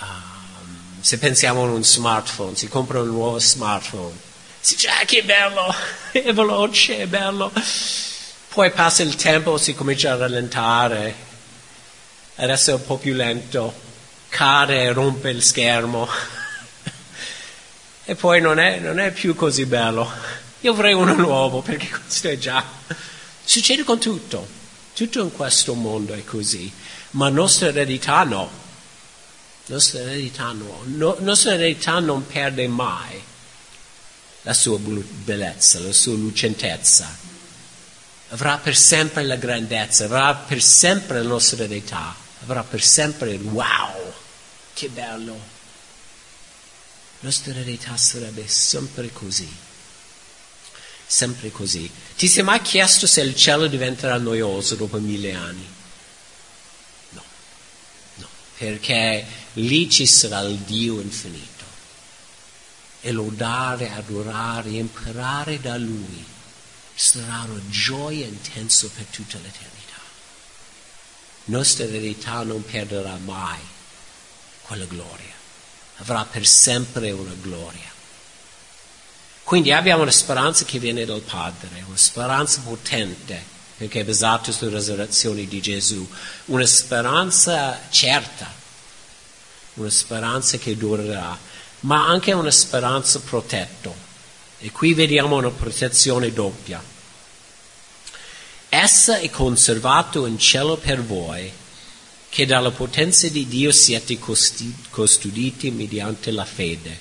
Um, 0.00 1.00
se 1.00 1.18
pensiamo 1.18 1.64
a 1.64 1.70
un 1.70 1.84
smartphone, 1.84 2.54
si 2.54 2.68
compra 2.68 3.00
un 3.00 3.08
nuovo 3.08 3.38
smartphone, 3.40 4.14
si 4.60 4.74
dice, 4.74 4.88
ah 4.88 5.04
che 5.04 5.24
bello, 5.24 5.74
è 6.12 6.32
veloce, 6.32 6.98
è 6.98 7.06
bello. 7.06 7.50
Poi 8.54 8.70
passa 8.70 9.02
il 9.02 9.16
tempo, 9.16 9.58
si 9.58 9.74
comincia 9.74 10.12
a 10.12 10.16
rallentare, 10.16 11.12
adesso 12.36 12.70
è 12.70 12.74
un 12.74 12.86
po' 12.86 12.98
più 12.98 13.12
lento, 13.12 13.74
cade 14.28 14.80
e 14.80 14.92
rompe 14.92 15.30
il 15.30 15.42
schermo. 15.42 16.06
e 18.04 18.14
poi 18.14 18.40
non 18.40 18.60
è, 18.60 18.78
non 18.78 19.00
è 19.00 19.10
più 19.10 19.34
così 19.34 19.66
bello. 19.66 20.08
Io 20.60 20.72
vorrei 20.72 20.92
uno 20.92 21.14
nuovo 21.14 21.62
perché 21.62 21.88
questo 21.88 22.28
è 22.28 22.38
già. 22.38 22.64
Succede 23.42 23.82
con 23.82 23.98
tutto, 23.98 24.46
tutto 24.94 25.20
in 25.20 25.32
questo 25.32 25.74
mondo 25.74 26.14
è 26.14 26.22
così 26.22 26.72
ma 27.10 27.28
nostra 27.30 27.66
eredità 27.66 28.22
no. 28.22 28.48
Nostra 29.66 29.98
eredità 29.98 30.52
no. 30.52 30.82
no. 30.84 31.16
Nostra 31.18 31.54
eredità 31.54 31.98
non 31.98 32.24
perde 32.24 32.68
mai 32.68 33.20
la 34.42 34.54
sua 34.54 34.78
bellezza, 34.78 35.80
la 35.80 35.92
sua 35.92 36.14
lucentezza. 36.14 37.32
Avrà 38.28 38.58
per 38.58 38.76
sempre 38.76 39.22
la 39.24 39.36
grandezza, 39.36 40.04
avrà 40.04 40.34
per 40.34 40.62
sempre 40.62 41.22
la 41.22 41.28
nostra 41.28 41.64
eredità, 41.64 42.14
avrà 42.42 42.62
per 42.62 42.82
sempre 42.82 43.32
il 43.32 43.42
wow, 43.42 44.12
che 44.72 44.88
bello. 44.88 45.32
La 47.20 47.28
nostra 47.28 47.52
eredità 47.52 47.96
sarebbe 47.96 48.46
sempre 48.48 49.12
così. 49.12 49.48
Sempre 51.06 51.50
così. 51.50 51.90
Ti 52.16 52.26
sei 52.26 52.42
mai 52.42 52.60
chiesto 52.60 53.06
se 53.06 53.20
il 53.20 53.36
cielo 53.36 53.66
diventerà 53.66 54.16
noioso 54.18 54.74
dopo 54.74 54.98
mille 54.98 55.34
anni? 55.34 55.74
perché 58.56 59.26
lì 59.54 59.90
ci 59.90 60.06
sarà 60.06 60.40
il 60.40 60.58
Dio 60.58 61.00
infinito. 61.00 61.64
E 63.00 63.12
lodare, 63.12 63.90
adorare, 63.90 64.70
imparare 64.70 65.60
da 65.60 65.76
Lui 65.76 66.24
sarà 66.94 67.46
una 67.48 67.60
gioia 67.68 68.26
intensa 68.26 68.88
per 68.94 69.04
tutta 69.06 69.38
l'eternità. 69.38 69.82
Nostra 71.46 71.84
eredità 71.84 72.42
non 72.42 72.64
perderà 72.64 73.16
mai 73.16 73.60
quella 74.62 74.86
gloria, 74.86 75.34
avrà 75.98 76.24
per 76.24 76.46
sempre 76.46 77.10
una 77.10 77.34
gloria. 77.40 77.92
Quindi 79.42 79.72
abbiamo 79.72 80.02
una 80.02 80.10
speranza 80.10 80.64
che 80.64 80.78
viene 80.78 81.04
dal 81.04 81.20
Padre, 81.20 81.84
una 81.86 81.96
speranza 81.96 82.60
potente 82.60 83.52
perché 83.76 84.00
è 84.00 84.04
basato 84.04 84.52
sulla 84.52 84.70
resurrezione 84.70 85.46
di 85.46 85.60
Gesù, 85.60 86.08
una 86.46 86.64
speranza 86.64 87.78
certa, 87.90 88.50
una 89.74 89.90
speranza 89.90 90.56
che 90.58 90.76
durerà, 90.76 91.36
ma 91.80 92.06
anche 92.06 92.32
una 92.32 92.52
speranza 92.52 93.18
protetta. 93.18 94.03
E 94.64 94.72
qui 94.72 94.94
vediamo 94.94 95.36
una 95.36 95.50
protezione 95.50 96.32
doppia. 96.32 96.82
Essa 98.68 99.18
è 99.18 99.30
conservata 99.30 100.18
in 100.20 100.38
cielo 100.38 100.76
per 100.76 101.02
voi, 101.02 101.52
che 102.28 102.46
dalla 102.46 102.70
potenza 102.70 103.28
di 103.28 103.46
Dio 103.46 103.70
siete 103.70 104.18
custoditi 104.18 105.70
mediante 105.70 106.30
la 106.30 106.44
fede. 106.44 106.98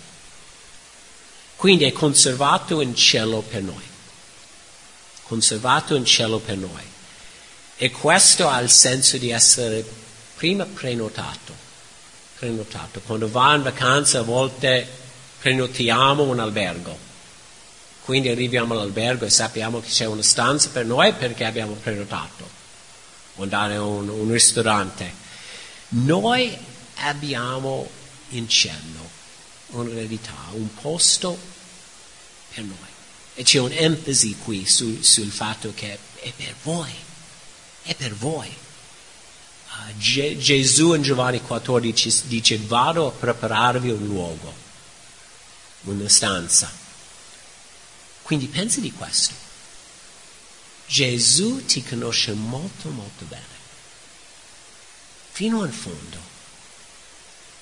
Quindi 1.55 1.85
è 1.85 1.91
conservato 1.91 2.81
in 2.81 2.95
cielo 2.95 3.41
per 3.41 3.61
noi 3.61 3.91
conservato 5.33 5.95
in 5.95 6.05
cielo 6.05 6.37
per 6.37 6.57
noi. 6.57 6.91
E 7.75 7.89
questo 7.89 8.47
ha 8.47 8.59
il 8.59 8.69
senso 8.69 9.17
di 9.17 9.31
essere 9.31 9.83
prima 10.35 10.65
prenotato. 10.65 11.61
prenotato. 12.37 12.99
Quando 13.05 13.29
va 13.29 13.55
in 13.55 13.63
vacanza 13.63 14.19
a 14.19 14.23
volte 14.23 14.87
prenotiamo 15.39 16.23
un 16.23 16.39
albergo. 16.39 17.11
Quindi 18.03 18.27
arriviamo 18.27 18.73
all'albergo 18.73 19.25
e 19.25 19.29
sappiamo 19.29 19.79
che 19.79 19.87
c'è 19.87 20.05
una 20.05 20.21
stanza 20.21 20.69
per 20.69 20.85
noi 20.85 21.13
perché 21.13 21.45
abbiamo 21.45 21.73
prenotato. 21.73 22.61
O 23.35 23.43
andare 23.43 23.75
a 23.75 23.83
un, 23.83 24.09
un 24.09 24.31
ristorante. 24.31 25.11
Noi 25.89 26.55
abbiamo 26.95 27.89
in 28.29 28.49
cielo 28.49 29.09
un'eredità, 29.67 30.33
un 30.51 30.73
posto 30.73 31.37
per 32.53 32.63
noi. 32.63 32.77
E 33.35 33.43
c'è 33.43 33.59
un'enfasi 33.59 34.37
qui 34.43 34.65
su, 34.67 35.01
sul 35.01 35.31
fatto 35.31 35.71
che 35.73 35.97
è 36.19 36.31
per 36.35 36.53
voi, 36.61 36.93
è 37.83 37.95
per 37.95 38.13
voi. 38.13 38.53
Uh, 39.69 39.97
Ge- 39.97 40.37
Gesù 40.37 40.93
in 40.93 41.01
Giovanni 41.01 41.41
14 41.41 42.23
dice 42.25 42.57
vado 42.59 43.07
a 43.07 43.11
prepararvi 43.11 43.89
un 43.89 44.05
luogo, 44.05 44.53
una 45.83 46.09
stanza. 46.09 46.82
Quindi 48.23 48.47
pensi 48.47 48.81
di 48.81 48.91
questo. 48.91 49.33
Gesù 50.87 51.65
ti 51.65 51.83
conosce 51.83 52.33
molto 52.33 52.89
molto 52.89 53.25
bene, 53.25 53.43
fino 55.31 55.63
in 55.63 55.71
fondo. 55.71 56.31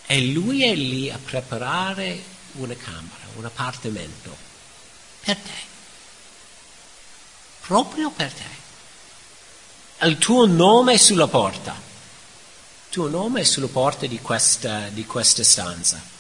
E 0.05 0.21
lui 0.25 0.63
è 0.63 0.73
lì 0.75 1.09
a 1.09 1.17
preparare 1.17 2.21
una 2.53 2.75
camera, 2.75 3.25
un 3.35 3.45
appartamento 3.45 4.35
per 5.21 5.37
te. 5.37 5.69
Proprio 7.61 8.09
per 8.09 8.33
te. 8.33 8.59
Il 10.05 10.17
tuo 10.17 10.45
nome 10.45 10.93
è 10.93 10.97
sulla 10.97 11.27
porta. 11.27 11.71
Il 11.71 12.89
tuo 12.89 13.07
nome 13.07 13.41
è 13.41 13.43
sulla 13.43 13.67
porta 13.67 14.05
di 14.07 14.19
questa, 14.19 14.89
di 14.89 15.05
questa 15.05 15.43
stanza. 15.43 16.10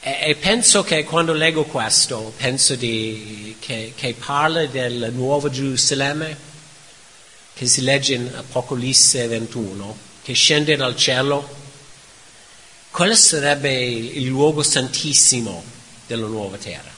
E, 0.00 0.36
penso 0.40 0.82
che 0.82 1.04
quando 1.04 1.32
leggo 1.32 1.64
questo, 1.64 2.32
penso 2.36 2.74
di, 2.74 3.56
che, 3.60 3.92
che 3.94 4.14
parla 4.14 4.66
del 4.66 5.10
nuovo 5.12 5.50
Gerusalemme, 5.50 6.36
che 7.52 7.66
si 7.66 7.82
legge 7.82 8.14
in 8.14 8.32
Apocalisse 8.34 9.26
21, 9.26 9.96
che 10.22 10.32
scende 10.32 10.76
dal 10.76 10.96
cielo 10.96 11.58
quello 12.90 13.14
sarebbe 13.14 13.84
il 13.84 14.26
luogo 14.26 14.64
santissimo 14.64 15.62
della 16.06 16.26
nuova 16.26 16.56
terra. 16.56 16.90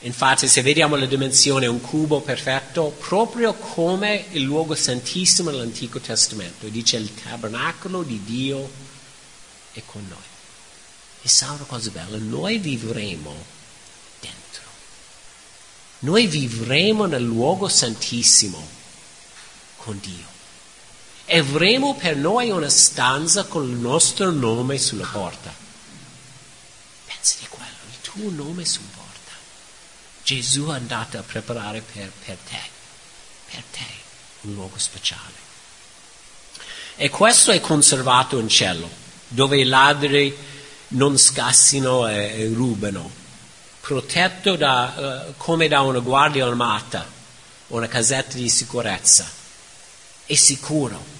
Infatti, 0.00 0.48
se 0.48 0.62
vediamo 0.62 0.96
la 0.96 1.04
dimensione, 1.04 1.66
un 1.66 1.82
cubo 1.82 2.22
perfetto, 2.22 2.88
proprio 2.98 3.52
come 3.52 4.24
il 4.30 4.40
luogo 4.40 4.74
santissimo 4.74 5.50
dell'Antico 5.50 6.00
Testamento, 6.00 6.66
dice 6.68 6.96
il 6.96 7.12
tabernacolo 7.12 8.02
di 8.02 8.22
Dio 8.24 8.70
è 9.72 9.82
con 9.84 10.06
noi. 10.08 10.29
E 11.22 11.28
sa 11.28 11.50
una 11.52 11.64
cosa 11.64 11.90
bella, 11.90 12.16
noi 12.18 12.58
vivremo 12.58 13.34
dentro. 14.20 14.62
Noi 16.00 16.26
vivremo 16.26 17.06
nel 17.06 17.22
luogo 17.22 17.68
santissimo 17.68 18.66
con 19.76 19.98
Dio 20.00 20.38
e 21.32 21.38
avremo 21.38 21.94
per 21.94 22.16
noi 22.16 22.50
una 22.50 22.68
stanza 22.68 23.44
con 23.44 23.68
il 23.68 23.76
nostro 23.76 24.32
nome 24.32 24.78
sulla 24.78 25.06
porta. 25.06 25.54
Pensi 27.06 27.36
di 27.38 27.46
quello, 27.48 27.76
il 27.88 28.00
tuo 28.00 28.30
nome 28.30 28.64
sulla 28.64 28.88
porta. 28.96 29.30
Gesù 30.24 30.66
è 30.66 30.74
andato 30.74 31.18
a 31.18 31.22
preparare 31.22 31.82
per, 31.82 32.10
per 32.24 32.36
te, 32.36 32.60
per 33.48 33.62
te, 33.70 33.86
un 34.40 34.54
luogo 34.54 34.76
speciale. 34.76 35.48
E 36.96 37.08
questo 37.10 37.52
è 37.52 37.60
conservato 37.60 38.36
in 38.40 38.48
cielo, 38.48 38.90
dove 39.28 39.56
i 39.56 39.64
ladri 39.64 40.36
non 40.90 41.18
scassino 41.18 42.08
e, 42.08 42.42
e 42.42 42.52
rubano, 42.52 43.10
protetto 43.80 44.56
da, 44.56 45.26
uh, 45.28 45.34
come 45.36 45.68
da 45.68 45.82
una 45.82 46.00
guardia 46.00 46.46
armata, 46.46 47.06
una 47.68 47.88
casetta 47.88 48.36
di 48.36 48.48
sicurezza. 48.48 49.28
È 50.24 50.34
sicuro 50.34 51.18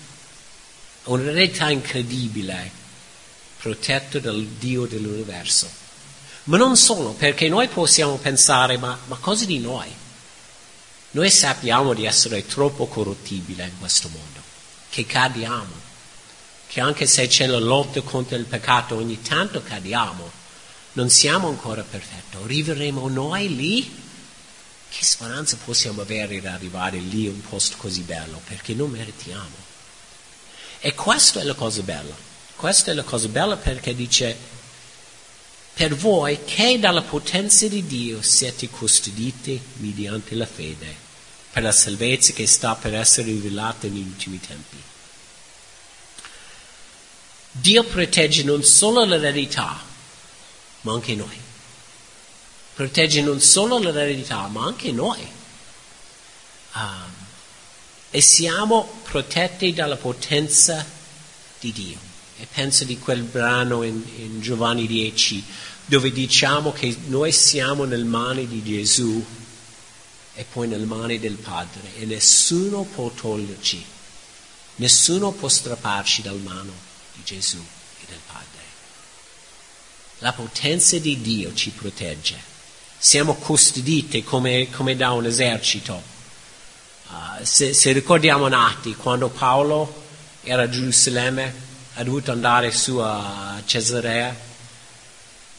una 1.04 1.30
realtà 1.30 1.70
incredibile, 1.70 2.70
protetto 3.58 4.18
dal 4.18 4.44
Dio 4.44 4.86
dell'universo. 4.86 5.68
Ma 6.44 6.56
non 6.56 6.76
solo, 6.76 7.12
perché 7.12 7.48
noi 7.48 7.68
possiamo 7.68 8.16
pensare, 8.16 8.76
ma, 8.76 8.98
ma 9.06 9.16
cosa 9.16 9.44
di 9.44 9.58
noi? 9.58 9.88
Noi 11.12 11.30
sappiamo 11.30 11.92
di 11.92 12.04
essere 12.04 12.46
troppo 12.46 12.86
corruttibili 12.86 13.62
in 13.62 13.78
questo 13.78 14.08
mondo, 14.08 14.40
che 14.88 15.04
cadiamo, 15.06 15.79
che 16.70 16.80
anche 16.80 17.04
se 17.04 17.26
c'è 17.26 17.46
la 17.46 17.58
lotta 17.58 18.00
contro 18.02 18.36
il 18.36 18.44
peccato 18.44 18.94
ogni 18.94 19.20
tanto 19.20 19.60
cadiamo, 19.60 20.30
non 20.92 21.10
siamo 21.10 21.48
ancora 21.48 21.82
perfetti. 21.82 22.36
Arriveremo 22.40 23.08
noi 23.08 23.56
lì? 23.56 24.02
Che 24.88 25.04
speranza 25.04 25.56
possiamo 25.64 26.02
avere 26.02 26.38
di 26.38 26.46
arrivare 26.46 26.98
lì 26.98 27.26
a 27.26 27.30
un 27.30 27.40
posto 27.40 27.76
così 27.76 28.02
bello? 28.02 28.40
Perché 28.46 28.74
non 28.74 28.88
meritiamo. 28.88 29.68
E 30.78 30.94
questa 30.94 31.40
è 31.40 31.42
la 31.42 31.54
cosa 31.54 31.82
bella. 31.82 32.14
Questa 32.54 32.92
è 32.92 32.94
la 32.94 33.02
cosa 33.02 33.26
bella 33.26 33.56
perché 33.56 33.92
dice, 33.92 34.36
per 35.74 35.96
voi 35.96 36.38
che 36.44 36.78
dalla 36.78 37.02
potenza 37.02 37.66
di 37.66 37.84
Dio 37.84 38.22
siete 38.22 38.68
custoditi 38.68 39.60
mediante 39.78 40.36
la 40.36 40.46
fede, 40.46 40.94
per 41.50 41.64
la 41.64 41.72
salvezza 41.72 42.32
che 42.32 42.46
sta 42.46 42.76
per 42.76 42.94
essere 42.94 43.26
rivelata 43.26 43.88
negli 43.88 44.06
ultimi 44.06 44.38
tempi. 44.38 44.89
Dio 47.53 47.82
protegge 47.84 48.44
non 48.44 48.62
solo 48.62 49.05
l'eredità, 49.05 49.78
ma 50.82 50.92
anche 50.92 51.14
noi. 51.14 51.38
Protegge 52.74 53.22
non 53.22 53.40
solo 53.40 53.78
l'eredità, 53.78 54.46
ma 54.46 54.64
anche 54.64 54.92
noi. 54.92 55.26
Um, 56.74 57.14
e 58.11 58.20
siamo 58.20 59.01
protetti 59.03 59.72
dalla 59.72 59.96
potenza 59.96 60.84
di 61.59 61.72
Dio. 61.72 61.98
E 62.38 62.46
penso 62.53 62.84
di 62.84 62.98
quel 62.98 63.22
brano 63.22 63.82
in, 63.82 64.03
in 64.16 64.40
Giovanni 64.40 64.86
10 64.86 65.44
dove 65.84 66.12
diciamo 66.12 66.72
che 66.72 66.96
noi 67.09 67.32
siamo 67.32 67.84
nelle 67.84 68.05
mani 68.05 68.46
di 68.46 68.62
Gesù 68.62 69.22
e 70.34 70.46
poi 70.51 70.68
nelle 70.68 70.84
mani 70.84 71.18
del 71.18 71.34
Padre 71.34 71.96
e 71.96 72.05
nessuno 72.07 72.84
può 72.84 73.11
toglierci, 73.11 73.84
nessuno 74.76 75.32
può 75.32 75.48
strapparci 75.48 76.22
dal 76.22 76.38
mano 76.38 76.89
Gesù 77.24 77.58
e 77.58 78.04
del 78.06 78.20
Padre. 78.26 78.46
La 80.18 80.32
potenza 80.32 80.98
di 80.98 81.20
Dio 81.20 81.54
ci 81.54 81.70
protegge. 81.70 82.48
Siamo 82.98 83.34
custoditi 83.34 84.22
come, 84.22 84.68
come 84.70 84.94
da 84.96 85.12
un 85.12 85.24
esercito 85.24 86.18
Uh, 87.10 87.44
se, 87.44 87.72
se, 87.72 87.90
ricordiamo 87.90 88.46
Nati, 88.46 88.94
quando 88.94 89.28
Paolo 89.30 90.02
era 90.44 90.62
a 90.62 90.68
Gerusalemme, 90.68 91.52
ha 91.94 92.04
dovuto 92.04 92.30
andare 92.30 92.70
su 92.70 92.98
a 92.98 93.60
Cesarea 93.64 94.32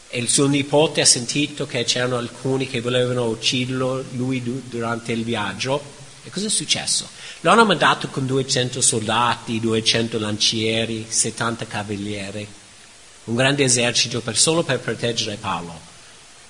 e 0.08 0.18
il 0.18 0.30
suo 0.30 0.46
nipote 0.46 1.02
ha 1.02 1.04
sentito 1.04 1.66
che 1.66 1.84
c'erano 1.84 2.16
alcuni 2.16 2.66
che 2.66 2.80
volevano 2.80 3.26
ucciderlo 3.26 4.02
lui 4.12 4.42
durante 4.42 5.12
il 5.12 5.24
viaggio. 5.24 6.00
E 6.24 6.30
cosa 6.30 6.46
è 6.46 6.50
successo? 6.50 7.08
Lo 7.40 7.50
hanno 7.50 7.64
mandato 7.64 8.08
con 8.08 8.26
200 8.26 8.80
soldati, 8.80 9.58
200 9.58 10.18
lancieri, 10.18 11.04
70 11.08 11.66
cavalieri, 11.66 12.46
un 13.24 13.34
grande 13.34 13.64
esercito 13.64 14.20
per, 14.20 14.38
solo 14.38 14.62
per 14.62 14.78
proteggere 14.78 15.36
Paolo. 15.36 15.90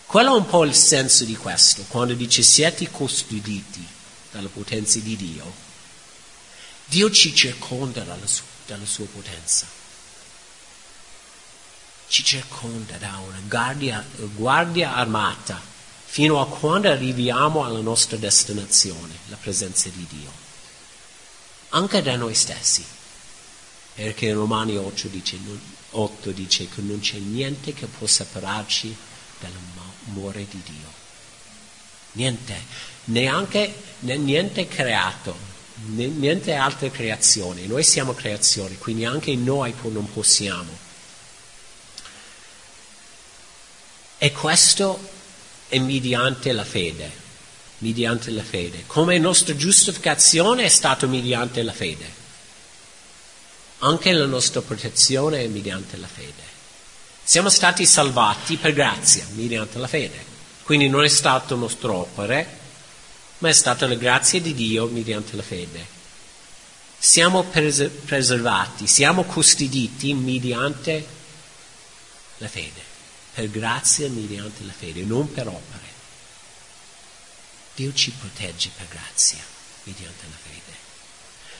Quello 0.04 0.34
è 0.34 0.38
un 0.38 0.46
po' 0.46 0.64
il 0.64 0.74
senso 0.74 1.24
di 1.24 1.36
questo, 1.36 1.84
quando 1.88 2.12
dice 2.12 2.42
siete 2.42 2.90
custoditi 2.90 3.86
dalla 4.30 4.48
potenza 4.48 4.98
di 4.98 5.16
Dio, 5.16 5.52
Dio 6.84 7.10
ci 7.10 7.34
circonda 7.34 8.02
dalla 8.02 8.26
sua, 8.26 8.44
dalla 8.66 8.84
sua 8.84 9.06
potenza. 9.06 9.66
Ci 12.08 12.22
circonda 12.22 12.98
da 12.98 13.18
una 13.26 13.40
guardia, 13.48 14.04
guardia 14.34 14.94
armata 14.94 15.71
fino 16.12 16.42
a 16.42 16.46
quando 16.46 16.90
arriviamo 16.90 17.64
alla 17.64 17.80
nostra 17.80 18.18
destinazione, 18.18 19.14
la 19.28 19.36
presenza 19.36 19.88
di 19.88 20.06
Dio. 20.10 20.30
Anche 21.70 22.02
da 22.02 22.16
noi 22.16 22.34
stessi, 22.34 22.84
perché 23.94 24.30
Romani 24.34 24.76
8 24.76 25.08
dice, 25.08 25.38
8 25.92 26.30
dice 26.32 26.68
che 26.68 26.82
non 26.82 27.00
c'è 27.00 27.16
niente 27.16 27.72
che 27.72 27.86
può 27.86 28.06
separarci 28.06 28.94
dall'amore 29.40 30.46
di 30.50 30.60
Dio. 30.62 30.92
Niente 32.12 32.60
neanche 33.04 33.74
niente 34.00 34.68
creato, 34.68 35.34
niente 35.86 36.52
altre 36.52 36.90
creazioni. 36.90 37.66
Noi 37.66 37.82
siamo 37.82 38.12
creazioni, 38.12 38.76
quindi 38.76 39.06
anche 39.06 39.34
noi 39.34 39.74
non 39.84 40.12
possiamo. 40.12 40.76
E 44.18 44.30
questo 44.30 45.20
è 45.72 45.78
mediante 45.78 46.52
la 46.52 46.66
fede, 46.66 47.10
mediante 47.78 48.30
la 48.30 48.42
fede. 48.42 48.84
Come 48.86 49.16
nostra 49.16 49.56
giustificazione 49.56 50.64
è 50.64 50.68
stata 50.68 51.06
mediante 51.06 51.62
la 51.62 51.72
fede. 51.72 52.20
Anche 53.78 54.12
la 54.12 54.26
nostra 54.26 54.60
protezione 54.60 55.40
è 55.42 55.46
mediante 55.46 55.96
la 55.96 56.06
fede. 56.06 56.42
Siamo 57.24 57.48
stati 57.48 57.86
salvati 57.86 58.58
per 58.58 58.74
grazia, 58.74 59.24
mediante 59.32 59.78
la 59.78 59.86
fede. 59.86 60.22
Quindi 60.62 60.90
non 60.90 61.04
è 61.04 61.08
stato 61.08 61.56
nostro 61.56 61.94
opere, 61.94 62.58
ma 63.38 63.48
è 63.48 63.52
stata 63.52 63.86
la 63.86 63.94
grazia 63.94 64.42
di 64.42 64.52
Dio 64.52 64.88
mediante 64.88 65.36
la 65.36 65.42
fede. 65.42 65.86
Siamo 66.98 67.44
pres- 67.44 67.88
preservati, 68.04 68.86
siamo 68.86 69.24
custoditi 69.24 70.12
mediante 70.12 71.06
la 72.36 72.48
fede, 72.48 72.82
per 73.34 73.50
grazia 73.50 74.08
mediante 74.08 74.64
la 74.64 74.72
fede, 74.72 75.02
non 75.02 75.30
per 75.32 75.48
opere. 75.48 75.90
Dio 77.74 77.92
ci 77.92 78.10
protegge 78.10 78.70
per 78.76 78.86
grazia 78.88 79.42
mediante 79.84 80.24
la 80.28 80.36
fede. 80.36 80.76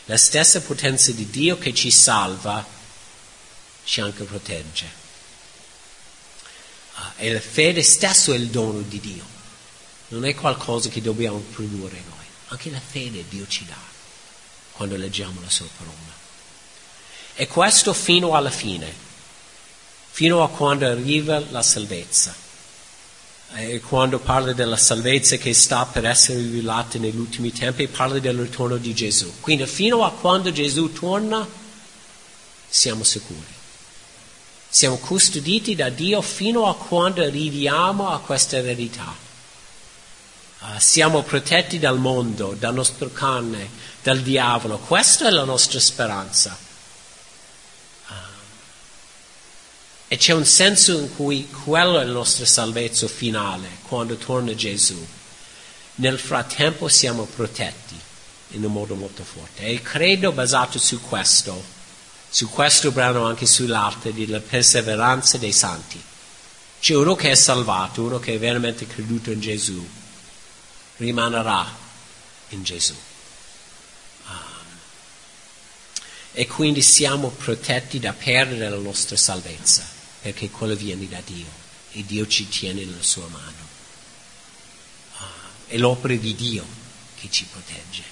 La 0.07 0.17
stessa 0.17 0.61
potenza 0.61 1.13
di 1.13 1.31
Dio 1.31 1.59
che 1.59 1.73
ci 1.73 1.91
salva 1.91 2.65
ci 3.85 4.01
anche 4.01 4.25
protegge. 4.25 5.01
Uh, 6.95 7.01
e 7.17 7.33
la 7.33 7.41
fede 7.41 7.83
stesso 7.83 8.33
è 8.33 8.37
il 8.37 8.49
dono 8.49 8.81
di 8.81 9.01
Dio 9.01 9.33
non 10.13 10.27
è 10.27 10.35
qualcosa 10.35 10.91
che 10.91 11.01
dobbiamo 11.01 11.39
produrre 11.39 12.03
noi, 12.07 12.27
anche 12.49 12.71
la 12.71 12.81
fede 12.81 13.25
Dio 13.29 13.47
ci 13.49 13.65
dà 13.65 13.91
quando 14.73 14.97
leggiamo 14.97 15.41
la 15.41 15.51
sua 15.51 15.69
parola. 15.77 16.21
E 17.35 17.47
questo 17.47 17.95
fino 17.95 18.35
alla 18.35 18.51
fine, 18.51 18.95
fino 20.15 20.43
a 20.43 20.51
quando 20.51 20.87
arriva 20.87 21.43
la 21.51 21.63
salvezza. 21.63 22.35
E 23.55 23.81
quando 23.81 24.19
parla 24.19 24.53
della 24.53 24.77
salvezza 24.77 25.37
che 25.37 25.55
sta 25.55 25.87
per 25.87 26.05
essere 26.05 26.39
rivelata 26.39 26.99
negli 26.99 27.17
ultimi 27.17 27.51
tempi, 27.51 27.89
parla 27.89 28.19
del 28.19 28.39
ritorno 28.39 28.77
di 28.77 28.95
Gesù. 28.95 29.41
Quindi 29.41 29.67
fino 29.67 30.05
a 30.05 30.13
quando 30.13 30.53
Gesù 30.53 30.93
torna, 30.93 31.47
siamo 32.69 33.05
sicuri. 33.05 33.61
Siamo 34.69 34.99
custoditi 34.99 35.75
da 35.75 35.89
Dio 35.89 36.21
fino 36.23 36.67
a 36.67 36.75
quando 36.77 37.23
arriviamo 37.23 38.11
a 38.11 38.21
questa 38.21 38.59
eredità. 38.59 39.15
Uh, 40.61 40.79
siamo 40.79 41.23
protetti 41.23 41.79
dal 41.79 41.99
mondo, 41.99 42.55
dal 42.59 42.75
nostro 42.75 43.11
cane, 43.13 43.69
dal 44.03 44.21
diavolo. 44.21 44.79
Questa 44.79 45.27
è 45.27 45.31
la 45.31 45.45
nostra 45.45 45.81
speranza. 45.81 46.57
Uh, 48.09 48.13
e 50.13 50.19
c'è 50.19 50.35
un 50.35 50.45
senso 50.45 50.99
in 50.99 51.17
cui 51.17 51.49
quello 51.49 51.99
è 51.99 52.05
il 52.05 52.11
nostro 52.11 52.45
salvezza 52.45 53.09
finale, 53.09 53.79
quando 53.85 54.17
torna 54.17 54.55
Gesù. 54.55 55.03
Nel 55.95 56.19
frattempo 56.19 56.87
siamo 56.87 57.25
protetti 57.25 57.99
in 58.49 58.63
un 58.63 58.73
modo 58.73 58.95
molto 58.95 59.25
forte. 59.25 59.65
E 59.65 59.81
credo 59.81 60.31
basato 60.33 60.79
su 60.79 61.01
questo, 61.01 61.65
su 62.29 62.51
questo 62.51 62.91
brano 62.91 63.25
anche 63.25 63.47
sull'arte 63.47 64.13
della 64.13 64.41
perseveranza 64.41 65.39
dei 65.39 65.51
santi. 65.53 65.99
C'è 66.79 66.95
uno 66.95 67.15
che 67.15 67.31
è 67.31 67.35
salvato, 67.35 68.03
uno 68.03 68.19
che 68.19 68.35
è 68.35 68.39
veramente 68.39 68.87
creduto 68.87 69.31
in 69.31 69.41
Gesù 69.41 69.83
rimarrà 70.99 71.75
in 72.51 72.63
Gesù. 72.63 72.95
E 76.35 76.47
quindi 76.47 76.83
siamo 76.83 77.29
protetti 77.29 77.99
da 77.99 78.13
perdere 78.13 78.69
la 78.69 78.77
nostra 78.77 79.17
salvezza, 79.17 79.92
perché 80.23 80.49
quello 80.51 80.75
viene 80.75 81.09
da 81.09 81.21
Dio 81.25 81.61
e 81.93 82.05
Dio 82.05 82.27
ci 82.27 82.49
tiene 82.49 82.85
nella 82.85 83.03
sua 83.03 83.27
mano. 83.29 83.69
Uh, 85.19 85.23
è 85.67 85.77
l'opera 85.77 86.15
di 86.15 86.35
Dio 86.35 86.65
che 87.21 87.29
ci 87.31 87.45
protegge. 87.51 88.03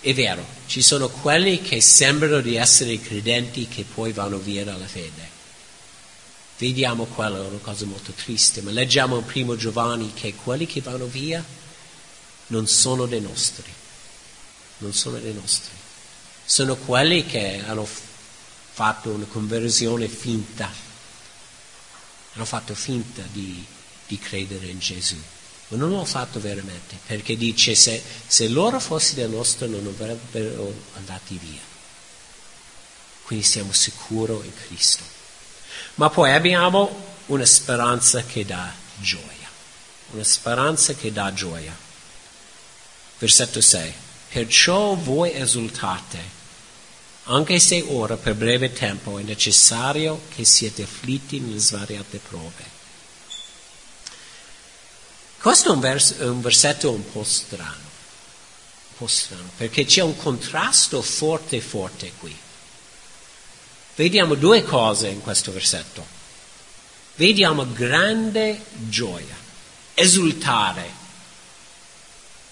È 0.00 0.12
vero, 0.14 0.44
ci 0.66 0.82
sono 0.82 1.08
quelli 1.08 1.60
che 1.60 1.80
sembrano 1.80 2.40
di 2.40 2.56
essere 2.56 3.00
credenti 3.00 3.68
che 3.68 3.84
poi 3.84 4.12
vanno 4.12 4.38
via 4.38 4.64
dalla 4.64 4.86
fede 4.86 5.34
Vediamo 6.58 7.04
quello, 7.04 7.42
è 7.42 7.46
una 7.46 7.58
cosa 7.58 7.84
molto 7.84 8.12
triste, 8.12 8.62
ma 8.62 8.70
leggiamo 8.70 9.18
in 9.18 9.26
primo 9.26 9.56
Giovanni 9.56 10.14
che 10.14 10.34
quelli 10.34 10.64
che 10.64 10.80
vanno 10.80 11.04
via 11.04 11.44
non 12.46 12.66
sono 12.66 13.04
dei 13.04 13.20
nostri, 13.20 13.70
non 14.78 14.94
sono 14.94 15.18
dei 15.18 15.34
nostri, 15.34 15.74
sono 16.46 16.76
quelli 16.76 17.26
che 17.26 17.62
hanno 17.66 17.86
fatto 18.76 19.08
una 19.08 19.24
conversione 19.24 20.06
finta, 20.06 20.70
hanno 22.34 22.44
fatto 22.44 22.74
finta 22.74 23.22
di, 23.32 23.64
di 24.06 24.18
credere 24.18 24.66
in 24.66 24.78
Gesù, 24.78 25.16
ma 25.68 25.78
non 25.78 25.92
l'hanno 25.92 26.04
fatto 26.04 26.40
veramente, 26.40 26.98
perché 27.06 27.38
dice 27.38 27.74
se, 27.74 28.02
se 28.26 28.48
loro 28.48 28.78
fossero 28.78 29.22
del 29.22 29.30
nostro 29.30 29.66
non 29.66 29.86
avrebbero 29.86 30.74
andati 30.96 31.38
via. 31.42 31.62
Quindi 33.22 33.46
siamo 33.46 33.72
sicuri 33.72 34.34
in 34.44 34.52
Cristo. 34.66 35.02
Ma 35.94 36.10
poi 36.10 36.32
abbiamo 36.32 37.14
una 37.26 37.46
speranza 37.46 38.24
che 38.24 38.44
dà 38.44 38.70
gioia, 38.98 39.48
una 40.10 40.22
speranza 40.22 40.92
che 40.92 41.10
dà 41.12 41.32
gioia. 41.32 41.74
Versetto 43.18 43.62
6. 43.62 43.94
Perciò 44.28 44.92
voi 44.96 45.32
esultate, 45.32 46.18
anche 47.28 47.58
se 47.58 47.84
ora 47.88 48.16
per 48.16 48.34
breve 48.34 48.72
tempo 48.72 49.18
è 49.18 49.22
necessario 49.22 50.22
che 50.34 50.44
siate 50.44 50.82
afflitti 50.82 51.40
nelle 51.40 51.58
svariate 51.58 52.18
prove. 52.18 52.74
Questo 55.40 55.70
è 55.70 55.72
un, 55.72 55.80
vers- 55.80 56.16
un 56.20 56.40
versetto 56.40 56.90
un 56.90 57.10
po' 57.10 57.24
strano, 57.24 57.70
un 57.70 58.96
po' 58.96 59.06
strano, 59.06 59.50
perché 59.56 59.84
c'è 59.84 60.02
un 60.02 60.16
contrasto 60.16 61.02
forte 61.02 61.60
forte 61.60 62.12
qui. 62.18 62.36
Vediamo 63.96 64.34
due 64.34 64.62
cose 64.62 65.08
in 65.08 65.20
questo 65.20 65.52
versetto. 65.52 66.04
Vediamo 67.14 67.72
grande 67.72 68.60
gioia, 68.88 69.36
esultare 69.94 71.04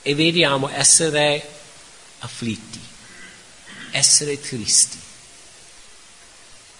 e 0.03 0.15
vediamo 0.15 0.69
essere 0.69 1.47
afflitti, 2.21 2.74
essere 3.95 4.41
tristi. 4.41 4.99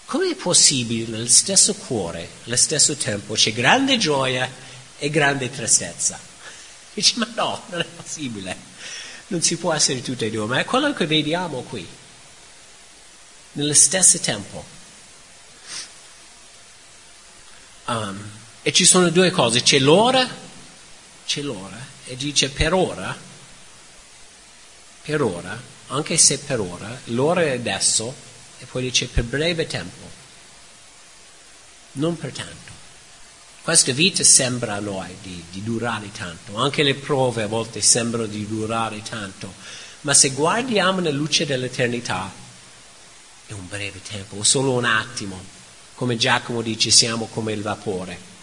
Come 0.05 0.31
è 0.31 0.35
possibile 0.35 1.07
nello 1.07 1.27
stesso 1.27 1.73
cuore, 1.73 2.29
allo 2.45 2.57
stesso 2.57 2.95
tempo, 2.95 3.33
c'è 3.33 3.53
grande 3.53 3.97
gioia 3.97 4.49
e 4.97 5.09
grande 5.09 5.49
tristezza? 5.49 6.19
Dici, 6.93 7.17
ma 7.17 7.27
no, 7.35 7.63
non 7.69 7.79
è 7.79 7.85
possibile. 7.85 8.73
Non 9.27 9.41
si 9.41 9.55
può 9.55 9.73
essere 9.73 10.01
tutte 10.01 10.25
e 10.25 10.29
due, 10.29 10.45
ma 10.45 10.59
è 10.59 10.65
quello 10.65 10.93
che 10.93 11.07
vediamo 11.07 11.61
qui 11.63 11.87
nello 13.53 13.73
stesso 13.73 14.19
tempo. 14.19 14.63
Um, 17.85 18.29
e 18.61 18.73
ci 18.73 18.83
sono 18.83 19.09
due 19.09 19.31
cose, 19.31 19.61
c'è 19.61 19.79
l'ora, 19.79 20.27
c'è 21.25 21.41
l'ora, 21.41 21.77
e 22.05 22.15
dice 22.17 22.49
per 22.49 22.73
ora, 22.73 23.17
per 25.01 25.21
ora, 25.21 25.73
anche 25.87 26.17
se 26.17 26.39
per 26.39 26.59
ora, 26.59 26.99
l'ora 27.05 27.41
è 27.41 27.51
adesso, 27.51 28.13
e 28.59 28.65
poi 28.65 28.83
dice 28.83 29.07
per 29.07 29.23
breve 29.23 29.67
tempo, 29.67 30.09
non 31.93 32.17
per 32.17 32.31
tanto. 32.31 32.73
Questa 33.61 33.91
vita 33.93 34.23
sembra 34.23 34.75
a 34.75 34.79
noi 34.79 35.15
di, 35.21 35.43
di 35.49 35.63
durare 35.63 36.11
tanto, 36.11 36.57
anche 36.57 36.83
le 36.83 36.95
prove 36.95 37.43
a 37.43 37.47
volte 37.47 37.81
sembrano 37.81 38.27
di 38.27 38.47
durare 38.47 39.01
tanto, 39.01 39.53
ma 40.01 40.13
se 40.13 40.29
guardiamo 40.29 40.99
nella 40.99 41.17
luce 41.17 41.45
dell'eternità, 41.45 42.31
è 43.47 43.53
un 43.53 43.67
breve 43.67 44.01
tempo, 44.01 44.43
solo 44.43 44.71
un 44.71 44.85
attimo. 44.85 45.53
Come 45.95 46.17
Giacomo 46.17 46.61
dice, 46.61 46.91
siamo 46.91 47.27
come 47.27 47.53
il 47.53 47.61
vapore. 47.61 48.33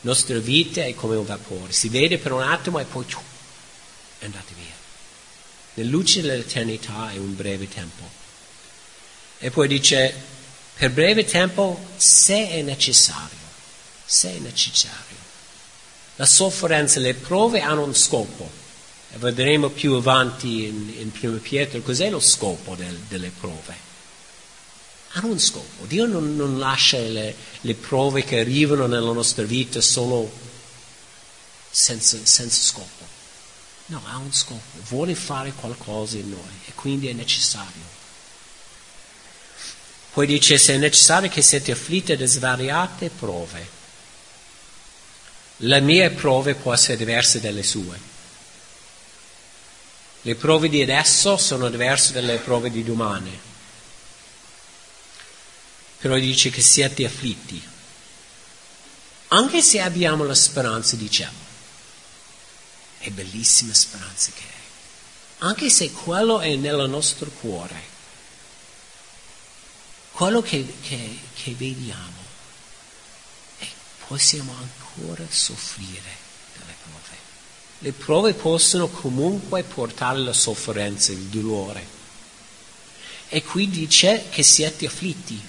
La 0.00 0.10
nostra 0.10 0.38
vita 0.38 0.84
è 0.84 0.94
come 0.94 1.16
un 1.16 1.26
vapore, 1.26 1.72
si 1.72 1.88
vede 1.88 2.18
per 2.18 2.32
un 2.32 2.42
attimo 2.42 2.78
e 2.78 2.84
poi 2.84 3.04
è 4.18 4.24
andata 4.24 4.52
via. 4.54 4.87
Nella 5.78 5.90
luce 5.90 6.22
dell'eternità 6.22 7.12
è 7.12 7.18
un 7.18 7.36
breve 7.36 7.68
tempo. 7.68 8.02
E 9.38 9.52
poi 9.52 9.68
dice, 9.68 10.12
per 10.74 10.90
breve 10.90 11.24
tempo, 11.24 11.78
se 11.96 12.48
è 12.48 12.62
necessario, 12.62 13.38
se 14.04 14.34
è 14.34 14.38
necessario. 14.40 15.16
La 16.16 16.26
sofferenza, 16.26 16.98
le 16.98 17.14
prove 17.14 17.60
hanno 17.60 17.84
un 17.84 17.94
scopo. 17.94 18.50
E 19.12 19.18
vedremo 19.18 19.68
più 19.68 19.92
avanti 19.92 20.64
in, 20.64 20.94
in 20.98 21.12
Primo 21.12 21.36
Pietro 21.36 21.80
cos'è 21.80 22.10
lo 22.10 22.20
scopo 22.20 22.74
del, 22.74 22.98
delle 23.08 23.30
prove 23.30 23.86
hanno 25.12 25.28
un 25.28 25.38
scopo. 25.38 25.86
Dio 25.86 26.04
non, 26.04 26.36
non 26.36 26.58
lascia 26.58 26.98
le, 26.98 27.34
le, 27.62 27.74
prove 27.74 28.24
che 28.24 28.40
arrivano 28.40 28.86
nella 28.86 29.12
nostra 29.12 29.44
vita 29.44 29.80
solo 29.80 30.30
senza, 31.70 32.18
senza 32.22 32.60
scopo. 32.60 33.17
No, 33.88 34.02
ha 34.06 34.16
un 34.16 34.32
scopo, 34.32 34.78
vuole 34.88 35.14
fare 35.14 35.52
qualcosa 35.52 36.16
in 36.16 36.30
noi 36.30 36.60
e 36.66 36.72
quindi 36.74 37.08
è 37.08 37.12
necessario. 37.12 37.96
Poi 40.12 40.26
dice 40.26 40.58
se 40.58 40.74
è 40.74 40.78
necessario 40.78 41.28
che 41.28 41.42
siate 41.42 41.72
afflitti 41.72 42.16
da 42.16 42.26
svariate 42.26 43.10
prove. 43.10 43.76
Le 45.58 45.80
mie 45.80 46.10
prove 46.10 46.54
possono 46.54 46.74
essere 46.74 46.96
diverse 46.96 47.40
dalle 47.40 47.62
sue. 47.62 47.98
Le 50.22 50.34
prove 50.34 50.68
di 50.68 50.82
adesso 50.82 51.36
sono 51.36 51.68
diverse 51.68 52.12
dalle 52.12 52.38
prove 52.38 52.70
di 52.70 52.84
domani 52.84 53.46
però 55.98 56.16
dice 56.16 56.50
che 56.50 56.62
siete 56.62 57.04
afflitti. 57.04 57.60
Anche 59.28 59.60
se 59.60 59.80
abbiamo 59.80 60.24
la 60.24 60.34
speranza 60.34 60.96
di 60.96 61.10
cielo, 61.10 61.46
è 62.98 63.10
bellissima 63.10 63.72
speranza 63.74 64.30
che 64.34 64.42
è, 64.42 64.58
anche 65.38 65.70
se 65.70 65.92
quello 65.92 66.40
è 66.40 66.56
nel 66.56 66.88
nostro 66.88 67.30
cuore, 67.30 67.96
quello 70.12 70.42
che, 70.42 70.66
che, 70.82 71.18
che 71.34 71.54
vediamo, 71.54 72.26
e 73.60 73.66
possiamo 74.08 74.52
ancora 74.52 75.24
soffrire 75.28 76.16
delle 76.58 76.74
prove. 76.82 77.16
Le 77.78 77.92
prove 77.92 78.34
possono 78.34 78.88
comunque 78.88 79.62
portare 79.62 80.18
la 80.18 80.32
sofferenza, 80.32 81.12
il 81.12 81.26
dolore. 81.26 81.86
E 83.28 83.44
qui 83.44 83.68
dice 83.68 84.26
che 84.30 84.42
siete 84.42 84.86
afflitti. 84.86 85.40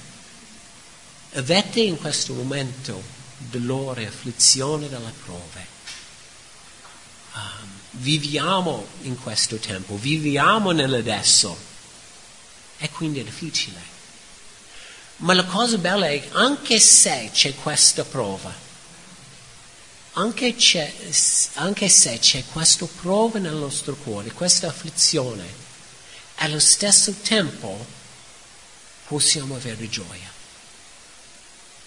Avete 1.34 1.80
in 1.80 1.98
questo 1.98 2.34
momento 2.34 3.02
dolore, 3.38 4.06
afflizione 4.06 4.88
delle 4.88 5.14
prove. 5.24 5.69
Viviamo 7.92 8.88
in 9.02 9.20
questo 9.20 9.58
tempo, 9.58 9.96
viviamo 9.96 10.72
nell'adesso. 10.72 11.58
E 12.78 12.90
quindi 12.90 13.20
è 13.20 13.24
difficile. 13.24 13.98
Ma 15.18 15.34
la 15.34 15.44
cosa 15.44 15.78
bella 15.78 16.08
è 16.08 16.22
che 16.22 16.30
anche 16.32 16.80
se 16.80 17.30
c'è 17.34 17.54
questa 17.56 18.06
prova, 18.06 18.54
anche, 20.14 20.56
anche 21.54 21.90
se 21.90 22.20
c'è 22.20 22.46
questa 22.46 22.86
prova 22.86 23.40
nel 23.40 23.56
nostro 23.56 23.96
cuore, 23.96 24.32
questa 24.32 24.68
afflizione, 24.68 25.46
allo 26.36 26.60
stesso 26.60 27.14
tempo 27.22 27.86
possiamo 29.08 29.56
avere 29.56 29.90
gioia. 29.90 30.32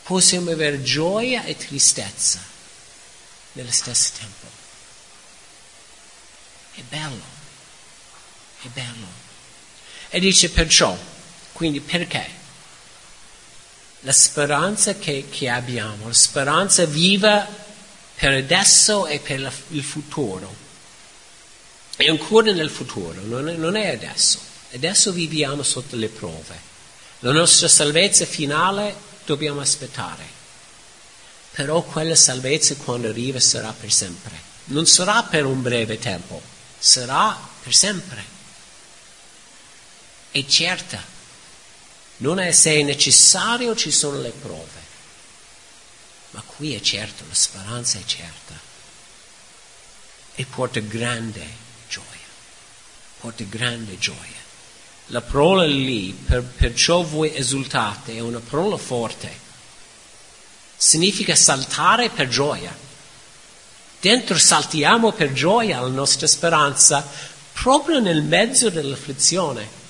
Possiamo 0.02 0.50
avere 0.50 0.82
gioia 0.82 1.44
e 1.44 1.56
tristezza 1.56 2.40
nello 3.52 3.70
stesso 3.70 4.10
tempo. 4.18 4.61
È 6.74 6.80
bello, 6.88 7.22
è 8.62 8.66
bello. 8.68 9.06
E 10.08 10.20
dice 10.20 10.50
perciò, 10.50 10.96
quindi 11.52 11.80
perché? 11.80 12.40
La 14.00 14.12
speranza 14.12 14.96
che, 14.96 15.28
che 15.30 15.48
abbiamo, 15.48 16.06
la 16.08 16.12
speranza 16.12 16.84
viva 16.86 17.46
per 18.14 18.32
adesso 18.32 19.06
e 19.06 19.20
per 19.20 19.40
la, 19.40 19.52
il 19.68 19.82
futuro 19.82 20.62
è 21.96 22.08
ancora 22.08 22.52
nel 22.52 22.70
futuro, 22.70 23.20
non 23.22 23.48
è, 23.48 23.52
non 23.52 23.76
è 23.76 23.92
adesso. 23.92 24.38
Adesso 24.72 25.12
viviamo 25.12 25.62
sotto 25.62 25.94
le 25.96 26.08
prove. 26.08 26.70
La 27.20 27.32
nostra 27.32 27.68
salvezza 27.68 28.24
finale 28.24 28.94
dobbiamo 29.24 29.60
aspettare. 29.60 30.40
Però 31.52 31.82
quella 31.82 32.16
salvezza 32.16 32.74
quando 32.76 33.08
arriva 33.08 33.38
sarà 33.38 33.72
per 33.78 33.92
sempre. 33.92 34.50
Non 34.64 34.86
sarà 34.86 35.22
per 35.22 35.44
un 35.44 35.60
breve 35.60 35.98
tempo, 35.98 36.40
sarà 36.82 37.38
per 37.62 37.74
sempre. 37.74 38.24
È 40.30 40.44
certa. 40.46 41.02
Non 42.18 42.38
è 42.38 42.52
se 42.52 42.74
è 42.74 42.82
necessario 42.82 43.76
ci 43.76 43.90
sono 43.90 44.18
le 44.18 44.30
prove. 44.30 44.80
Ma 46.30 46.42
qui 46.42 46.74
è 46.74 46.80
certo, 46.80 47.24
la 47.28 47.34
speranza 47.34 47.98
è 47.98 48.04
certa. 48.04 48.58
E 50.34 50.44
porta 50.46 50.80
grande 50.80 51.62
porta 53.22 53.44
grande 53.44 53.96
gioia. 53.98 54.40
La 55.06 55.20
parola 55.20 55.64
lì, 55.64 56.12
per, 56.12 56.42
perciò 56.42 57.02
voi 57.02 57.32
esultate, 57.36 58.16
è 58.16 58.20
una 58.20 58.40
parola 58.40 58.76
forte. 58.76 59.30
Significa 60.76 61.36
saltare 61.36 62.10
per 62.10 62.26
gioia. 62.26 62.76
Dentro 64.02 64.36
saltiamo 64.36 65.12
per 65.12 65.32
gioia 65.32 65.80
la 65.80 65.86
nostra 65.86 66.26
speranza 66.26 67.08
proprio 67.52 68.00
nel 68.00 68.24
mezzo 68.24 68.68
dell'afflizione. 68.68 69.80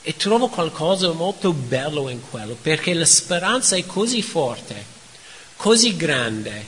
E 0.00 0.16
trovo 0.16 0.48
qualcosa 0.48 1.12
molto 1.12 1.52
bello 1.52 2.08
in 2.08 2.22
quello, 2.30 2.56
perché 2.58 2.94
la 2.94 3.04
speranza 3.04 3.76
è 3.76 3.84
così 3.84 4.22
forte, 4.22 4.82
così 5.56 5.94
grande, 5.96 6.66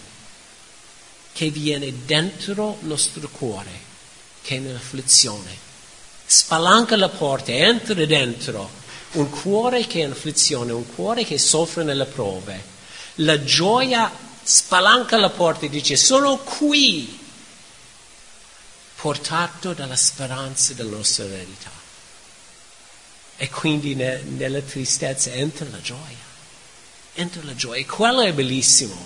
che 1.32 1.49
viene 1.49 2.05
dentro 2.05 2.76
il 2.82 2.89
nostro 2.89 3.30
cuore 3.32 3.70
che 4.43 4.57
è 4.57 4.59
nell'afflizione. 4.59 5.57
Spalanca 6.26 6.97
la 6.97 7.09
porta, 7.09 7.51
entra 7.51 8.05
dentro 8.05 8.68
un 9.12 9.30
cuore 9.30 9.87
che 9.87 10.03
è 10.03 10.05
in 10.05 10.11
afflizione, 10.11 10.72
un 10.72 10.87
cuore 10.95 11.24
che 11.24 11.39
soffre 11.39 11.82
nelle 11.82 12.05
prove. 12.05 12.62
La 13.20 13.43
gioia 13.43 14.24
spalanca 14.47 15.17
la 15.17 15.31
porta 15.31 15.67
e 15.67 15.69
dice 15.69 15.97
sono 15.97 16.37
qui, 16.39 17.19
portato 18.95 19.73
dalla 19.73 19.97
speranza 19.97 20.73
della 20.73 20.97
nostra 20.97 21.25
verità. 21.25 21.71
E 23.39 23.51
quindi 23.51 23.97
ne, 23.97 24.23
nella 24.23 24.61
tristezza 24.61 25.33
entra 25.33 25.67
la 25.69 25.81
gioia, 25.81 26.25
entra 27.15 27.43
la 27.43 27.57
gioia. 27.57 27.81
E 27.81 27.87
quello 27.87 28.23
è 28.23 28.33
bellissimo, 28.33 28.97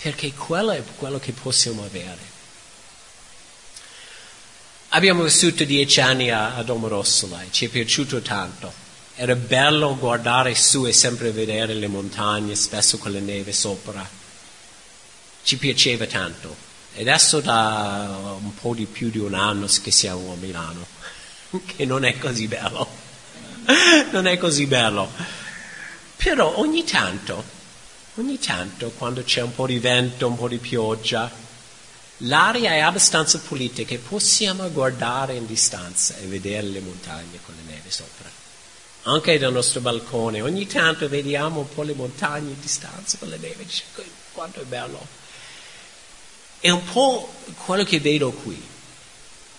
perché 0.00 0.32
quello 0.32 0.70
è 0.70 0.82
quello 0.96 1.18
che 1.18 1.32
possiamo 1.32 1.84
avere. 1.84 2.34
Abbiamo 4.90 5.24
vissuto 5.24 5.64
dieci 5.64 6.00
anni 6.00 6.30
a, 6.30 6.62
Domorossola 6.62 7.42
e 7.42 7.48
ci 7.50 7.66
è 7.66 7.68
piaciuto 7.68 8.22
tanto. 8.22 8.84
Era 9.18 9.34
bello 9.34 9.96
guardare 9.96 10.54
su 10.54 10.86
e 10.86 10.92
sempre 10.92 11.32
vedere 11.32 11.72
le 11.72 11.86
montagne, 11.86 12.54
spesso 12.54 12.98
con 12.98 13.12
la 13.12 13.18
neve 13.18 13.50
sopra. 13.52 14.06
Ci 15.42 15.56
piaceva 15.56 16.04
tanto. 16.04 16.54
E 16.92 17.00
adesso 17.00 17.40
da 17.40 18.36
un 18.38 18.54
po' 18.54 18.74
di 18.74 18.84
più 18.84 19.08
di 19.08 19.18
un 19.18 19.32
anno 19.32 19.66
che 19.82 19.90
siamo 19.90 20.32
a 20.32 20.36
Milano, 20.36 20.86
che 21.64 21.86
non 21.86 22.04
è 22.04 22.18
così 22.18 22.46
bello. 22.46 22.86
non 24.12 24.26
è 24.26 24.36
così 24.36 24.66
bello. 24.66 25.10
Però 26.16 26.58
ogni 26.58 26.84
tanto, 26.84 27.42
ogni 28.16 28.38
tanto, 28.38 28.90
quando 28.98 29.22
c'è 29.22 29.40
un 29.40 29.54
po' 29.54 29.66
di 29.66 29.78
vento, 29.78 30.26
un 30.26 30.36
po' 30.36 30.48
di 30.48 30.58
pioggia, 30.58 31.44
L'aria 32.20 32.70
è 32.70 32.78
abbastanza 32.78 33.38
pulita 33.40 33.82
che 33.82 33.98
possiamo 33.98 34.70
guardare 34.70 35.34
in 35.34 35.44
distanza 35.44 36.16
e 36.16 36.24
vedere 36.24 36.66
le 36.66 36.80
montagne 36.80 37.38
con 37.44 37.54
la 37.54 37.70
neve 37.70 37.90
sopra. 37.90 38.35
Anche 39.08 39.38
dal 39.38 39.52
nostro 39.52 39.80
balcone, 39.80 40.40
ogni 40.40 40.66
tanto 40.66 41.08
vediamo 41.08 41.60
un 41.60 41.68
po' 41.72 41.84
le 41.84 41.94
montagne 41.94 42.50
in 42.50 42.60
distanza 42.60 43.16
con 43.18 43.28
la 43.28 43.36
neve, 43.36 43.64
dice 43.64 43.84
quanto 44.32 44.60
è 44.60 44.64
bello. 44.64 44.98
È 46.58 46.70
un 46.70 46.82
po' 46.82 47.32
quello 47.64 47.84
che 47.84 48.00
vedo 48.00 48.32
qui. 48.32 48.60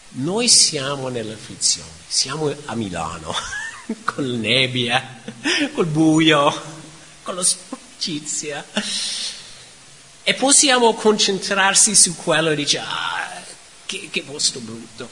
Noi 0.09 0.49
siamo 0.49 1.07
nell'afflizione, 1.07 1.89
siamo 2.05 2.53
a 2.65 2.75
Milano, 2.75 3.33
con 4.03 4.29
la 4.29 4.35
nebbia, 4.35 5.23
col 5.73 5.85
buio, 5.85 6.53
con 7.23 7.35
la 7.35 7.43
sporcizia 7.43 8.65
e 10.23 10.33
possiamo 10.33 10.93
concentrarsi 10.93 11.95
su 11.95 12.17
quello 12.17 12.49
e 12.49 12.55
dire, 12.55 12.79
ah, 12.79 13.43
che, 13.85 14.09
che 14.11 14.23
posto 14.23 14.59
brutto. 14.59 15.07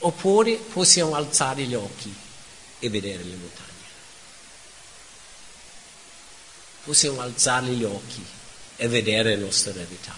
Oppure 0.00 0.56
possiamo 0.56 1.14
alzare 1.14 1.62
gli 1.62 1.74
occhi 1.74 2.30
e 2.82 2.88
vedere 2.90 3.22
le 3.22 3.36
montagne. 3.36 3.70
Possiamo 6.84 7.20
alzare 7.20 7.68
gli 7.68 7.84
occhi 7.84 8.24
e 8.76 8.88
vedere 8.88 9.36
la 9.36 9.44
nostra 9.44 9.70
verità. 9.70 10.16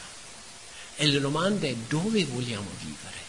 E 0.96 1.06
la 1.06 1.18
domanda 1.20 1.66
è 1.66 1.74
dove 1.74 2.24
vogliamo 2.24 2.70
vivere? 2.80 3.22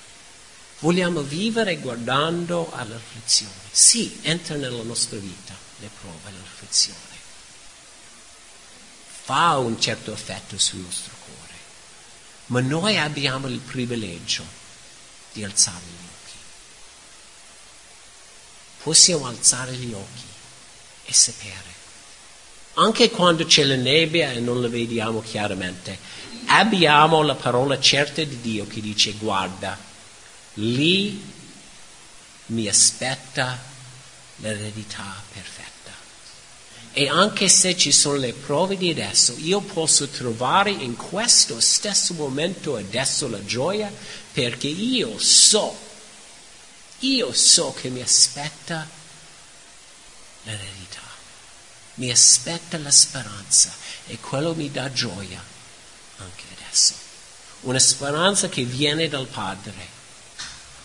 Vogliamo 0.80 1.22
vivere 1.22 1.78
guardando 1.78 2.72
all'afflizione? 2.72 3.52
Sì, 3.72 4.20
entra 4.22 4.56
nella 4.56 4.84
nostra 4.84 5.18
vita 5.18 5.54
le 5.80 5.90
prove, 6.00 6.32
l'afflizione 6.32 7.16
fa 9.26 9.58
un 9.58 9.82
certo 9.82 10.14
effetto 10.14 10.56
sul 10.60 10.82
nostro 10.82 11.12
cuore, 11.26 11.54
ma 12.48 12.62
noi 12.62 12.96
abbiamo 12.96 13.48
il 13.48 13.58
privilegio 13.58 14.46
di 15.34 15.44
alzare. 15.44 16.05
Possiamo 18.86 19.26
alzare 19.26 19.74
gli 19.74 19.92
occhi 19.92 20.24
e 21.06 21.12
sapere, 21.12 21.74
anche 22.76 23.10
quando 23.10 23.44
c'è 23.44 23.64
la 23.64 23.76
nebbia 23.76 24.32
e 24.32 24.40
non 24.40 24.62
la 24.62 24.68
vediamo 24.68 25.24
chiaramente, 25.24 25.98
abbiamo 26.46 27.24
la 27.24 27.34
parola 27.34 27.80
certa 27.80 28.24
di 28.24 28.42
Dio 28.42 28.68
che 28.68 28.82
dice 28.82 29.14
guarda, 29.14 29.76
lì 30.54 31.20
mi 32.46 32.68
aspetta 32.68 33.60
l'eredità 34.36 35.20
perfetta. 35.34 35.92
E 36.94 37.10
anche 37.10 37.50
se 37.50 37.76
ci 37.76 37.92
sono 37.92 38.18
le 38.18 38.34
prove 38.34 38.78
di 38.78 38.92
adesso, 38.92 39.34
io 39.40 39.62
posso 39.62 40.10
trovare 40.10 40.70
in 40.70 40.96
questo 40.96 41.60
stesso 41.60 42.14
momento 42.14 42.76
adesso 42.76 43.28
la 43.28 43.44
gioia 43.44 43.92
perché 44.32 44.68
io 44.68 45.18
so, 45.18 45.76
io 47.00 47.34
so 47.34 47.74
che 47.74 47.90
mi 47.90 48.02
aspetta 48.02 48.88
l'eredità. 50.44 51.02
mi 51.96 52.12
aspetta 52.12 52.78
la 52.78 52.92
speranza 52.92 53.72
e 54.08 54.20
quello 54.20 54.54
mi 54.54 54.70
dà 54.70 54.92
gioia 54.92 55.42
anche 56.18 56.44
adesso. 56.58 56.94
Una 57.62 57.80
speranza 57.80 58.50
che 58.50 58.64
viene 58.64 59.08
dal 59.08 59.28
Padre 59.28 59.94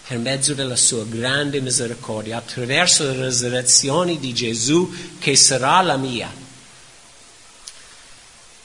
per 0.06 0.18
mezzo 0.18 0.54
della 0.54 0.74
sua 0.74 1.04
grande 1.04 1.60
misericordia, 1.60 2.38
attraverso 2.38 3.04
la 3.04 3.12
resurrezione 3.12 4.18
di 4.18 4.34
Gesù 4.34 5.18
che 5.20 5.36
sarà 5.36 5.80
la 5.82 5.96
mia, 5.96 6.28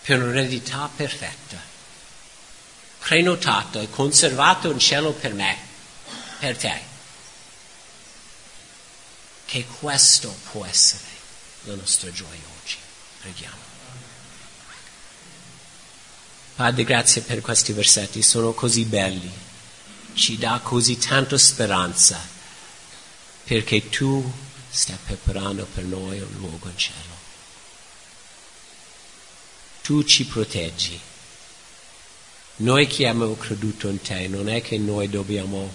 per 0.01 0.23
un'eredità 0.23 0.89
perfetta, 0.95 1.61
prenotato 2.97 3.79
e 3.79 3.91
conservato 3.91 4.71
in 4.71 4.79
cielo 4.79 5.11
per 5.11 5.33
me, 5.33 5.57
per 6.39 6.57
te. 6.57 6.93
Che 9.45 9.65
questo 9.79 10.35
può 10.51 10.65
essere 10.65 11.03
la 11.65 11.75
nostra 11.75 12.11
gioia 12.11 12.41
oggi. 12.61 12.77
Preghiamo. 13.21 13.73
Padre, 16.55 16.83
grazie 16.83 17.21
per 17.21 17.41
questi 17.41 17.73
versetti, 17.73 18.21
sono 18.21 18.53
così 18.53 18.85
belli, 18.85 19.29
ci 20.13 20.37
dà 20.37 20.61
così 20.63 20.97
tanta 20.97 21.37
speranza, 21.37 22.17
perché 23.43 23.89
tu 23.89 24.31
stai 24.69 24.97
preparando 25.03 25.65
per 25.65 25.83
noi 25.83 26.19
un 26.19 26.33
luogo 26.37 26.69
in 26.69 26.77
cielo. 26.77 27.13
Tu 29.81 30.03
ci 30.03 30.25
proteggi. 30.25 30.97
Noi 32.57 32.87
che 32.87 33.07
abbiamo 33.07 33.35
creduto 33.35 33.89
in 33.89 34.01
te, 34.01 34.27
non 34.29 34.47
è 34.47 34.61
che 34.61 34.77
noi 34.77 35.09
dobbiamo 35.09 35.69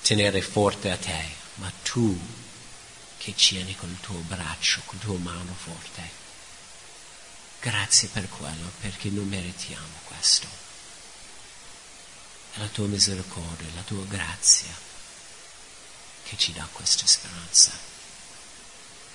tenere 0.00 0.40
forte 0.40 0.90
a 0.90 0.96
te, 0.96 1.22
ma 1.56 1.70
tu 1.82 2.18
che 3.26 3.34
tieni 3.34 3.74
con 3.74 3.90
il 3.90 3.98
tuo 3.98 4.18
braccio, 4.18 4.82
con 4.84 4.98
tua 4.98 5.18
mano 5.18 5.52
forte. 5.52 6.08
Grazie 7.60 8.06
per 8.06 8.28
quello, 8.28 8.70
perché 8.80 9.08
non 9.08 9.26
meritiamo 9.26 9.98
questo. 10.04 10.46
È 12.52 12.60
la 12.60 12.68
tua 12.68 12.86
misericordia, 12.86 13.66
la 13.74 13.82
tua 13.82 14.04
grazia 14.04 14.72
che 16.22 16.36
ci 16.36 16.52
dà 16.52 16.68
questa 16.70 17.04
speranza. 17.04 17.72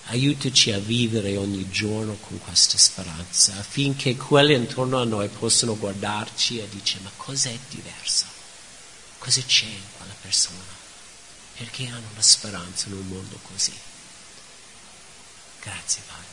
Aiutaci 0.08 0.74
a 0.74 0.80
vivere 0.80 1.38
ogni 1.38 1.70
giorno 1.70 2.16
con 2.16 2.38
questa 2.40 2.78
speranza, 2.78 3.56
affinché 3.56 4.18
quelli 4.18 4.56
intorno 4.56 5.00
a 5.00 5.06
noi 5.06 5.30
possano 5.30 5.78
guardarci 5.78 6.60
e 6.60 6.68
dire 6.68 7.00
ma 7.02 7.12
cos'è 7.16 7.58
diverso? 7.70 8.26
Cosa 9.20 9.42
c'è 9.42 9.68
in 9.68 9.90
quella 9.96 10.16
persona? 10.20 10.80
Perché 11.56 11.88
hanno 11.88 12.10
la 12.14 12.22
speranza 12.22 12.88
in 12.88 12.96
un 12.96 13.08
mondo 13.08 13.40
così? 13.44 13.91
Grazie 15.64 16.02
Padre, 16.08 16.26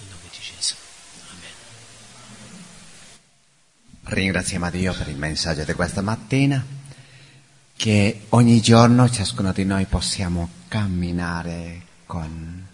in 0.00 0.08
nome 0.08 0.22
di 0.30 0.38
Gesù. 0.40 0.74
Amen. 1.28 1.50
Ringraziamo 4.04 4.70
Dio 4.70 4.94
per 4.94 5.08
il 5.08 5.18
messaggio 5.18 5.64
di 5.64 5.74
questa 5.74 6.00
mattina, 6.00 6.64
che 7.76 8.24
ogni 8.30 8.62
giorno 8.62 9.10
ciascuno 9.10 9.52
di 9.52 9.66
noi 9.66 9.84
possiamo 9.84 10.48
camminare 10.68 11.82
con 12.06 12.66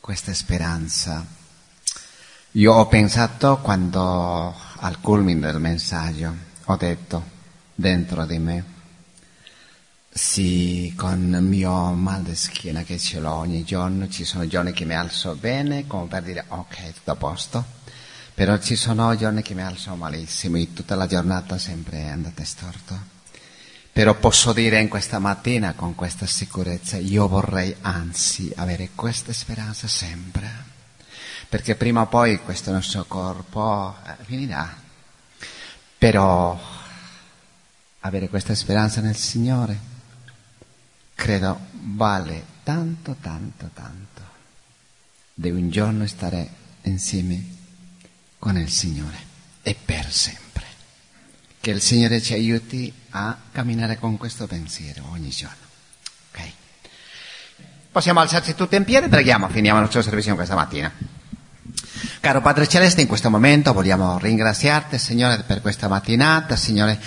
questa 0.00 0.34
speranza. 0.34 1.24
Io 2.52 2.72
ho 2.72 2.88
pensato 2.88 3.58
quando 3.58 4.52
al 4.78 4.98
culmine 5.00 5.38
del 5.38 5.60
messaggio 5.60 6.34
ho 6.64 6.74
detto 6.74 7.30
dentro 7.72 8.26
di 8.26 8.38
me, 8.38 8.64
sì, 10.16 10.94
con 10.96 11.34
il 11.34 11.42
mio 11.42 11.92
mal 11.92 12.22
di 12.22 12.34
schiena 12.34 12.82
che 12.84 12.98
ce 12.98 13.20
l'ho 13.20 13.34
ogni 13.34 13.64
giorno, 13.64 14.08
ci 14.08 14.24
sono 14.24 14.46
giorni 14.46 14.72
che 14.72 14.86
mi 14.86 14.94
alzo 14.94 15.34
bene, 15.34 15.86
come 15.86 16.06
per 16.06 16.22
dire 16.22 16.42
ok, 16.48 16.94
tutto 16.94 17.10
a 17.10 17.16
posto, 17.16 17.64
però 18.32 18.56
ci 18.58 18.76
sono 18.76 19.14
giorni 19.14 19.42
che 19.42 19.52
mi 19.52 19.62
alzo 19.62 19.94
malissimo 19.94 20.56
e 20.56 20.72
tutta 20.72 20.94
la 20.94 21.06
giornata 21.06 21.58
sempre 21.58 21.98
è 21.98 22.08
andata 22.08 22.42
storto. 22.44 22.98
Però 23.92 24.14
posso 24.14 24.54
dire 24.54 24.80
in 24.80 24.88
questa 24.88 25.18
mattina 25.18 25.74
con 25.74 25.94
questa 25.94 26.24
sicurezza, 26.24 26.96
io 26.96 27.28
vorrei 27.28 27.76
anzi 27.82 28.50
avere 28.56 28.90
questa 28.94 29.34
speranza 29.34 29.86
sempre, 29.86 30.50
perché 31.46 31.74
prima 31.74 32.00
o 32.00 32.06
poi 32.06 32.40
questo 32.40 32.72
nostro 32.72 33.04
corpo 33.04 33.94
eh, 34.06 34.24
finirà, 34.24 34.74
però 35.98 36.58
avere 38.00 38.30
questa 38.30 38.54
speranza 38.54 39.02
nel 39.02 39.16
Signore 39.16 39.94
credo 41.16 41.58
vale 41.72 42.44
tanto, 42.62 43.16
tanto, 43.20 43.70
tanto 43.74 44.22
di 45.34 45.50
un 45.50 45.70
giorno 45.70 46.06
stare 46.06 46.48
insieme 46.82 47.44
con 48.38 48.56
il 48.56 48.70
Signore 48.70 49.16
e 49.62 49.74
per 49.74 50.12
sempre. 50.12 50.64
Che 51.60 51.70
il 51.70 51.80
Signore 51.80 52.22
ci 52.22 52.34
aiuti 52.34 52.92
a 53.10 53.36
camminare 53.50 53.98
con 53.98 54.16
questo 54.16 54.46
pensiero 54.46 55.04
ogni 55.10 55.30
giorno. 55.30 55.56
Ok? 56.30 56.52
Possiamo 57.90 58.20
alzarci 58.20 58.54
tutti 58.54 58.76
in 58.76 58.84
piedi, 58.84 59.08
preghiamo, 59.08 59.48
finiamo 59.48 59.78
il 59.78 59.84
nostro 59.84 60.02
servizio 60.02 60.34
questa 60.36 60.54
mattina. 60.54 60.92
Caro 62.20 62.40
Padre 62.40 62.68
Celeste, 62.68 63.00
in 63.00 63.08
questo 63.08 63.30
momento 63.30 63.72
vogliamo 63.72 64.18
ringraziarti, 64.18 64.98
Signore, 64.98 65.42
per 65.42 65.60
questa 65.60 65.88
mattinata, 65.88 66.56
Signore, 66.56 67.00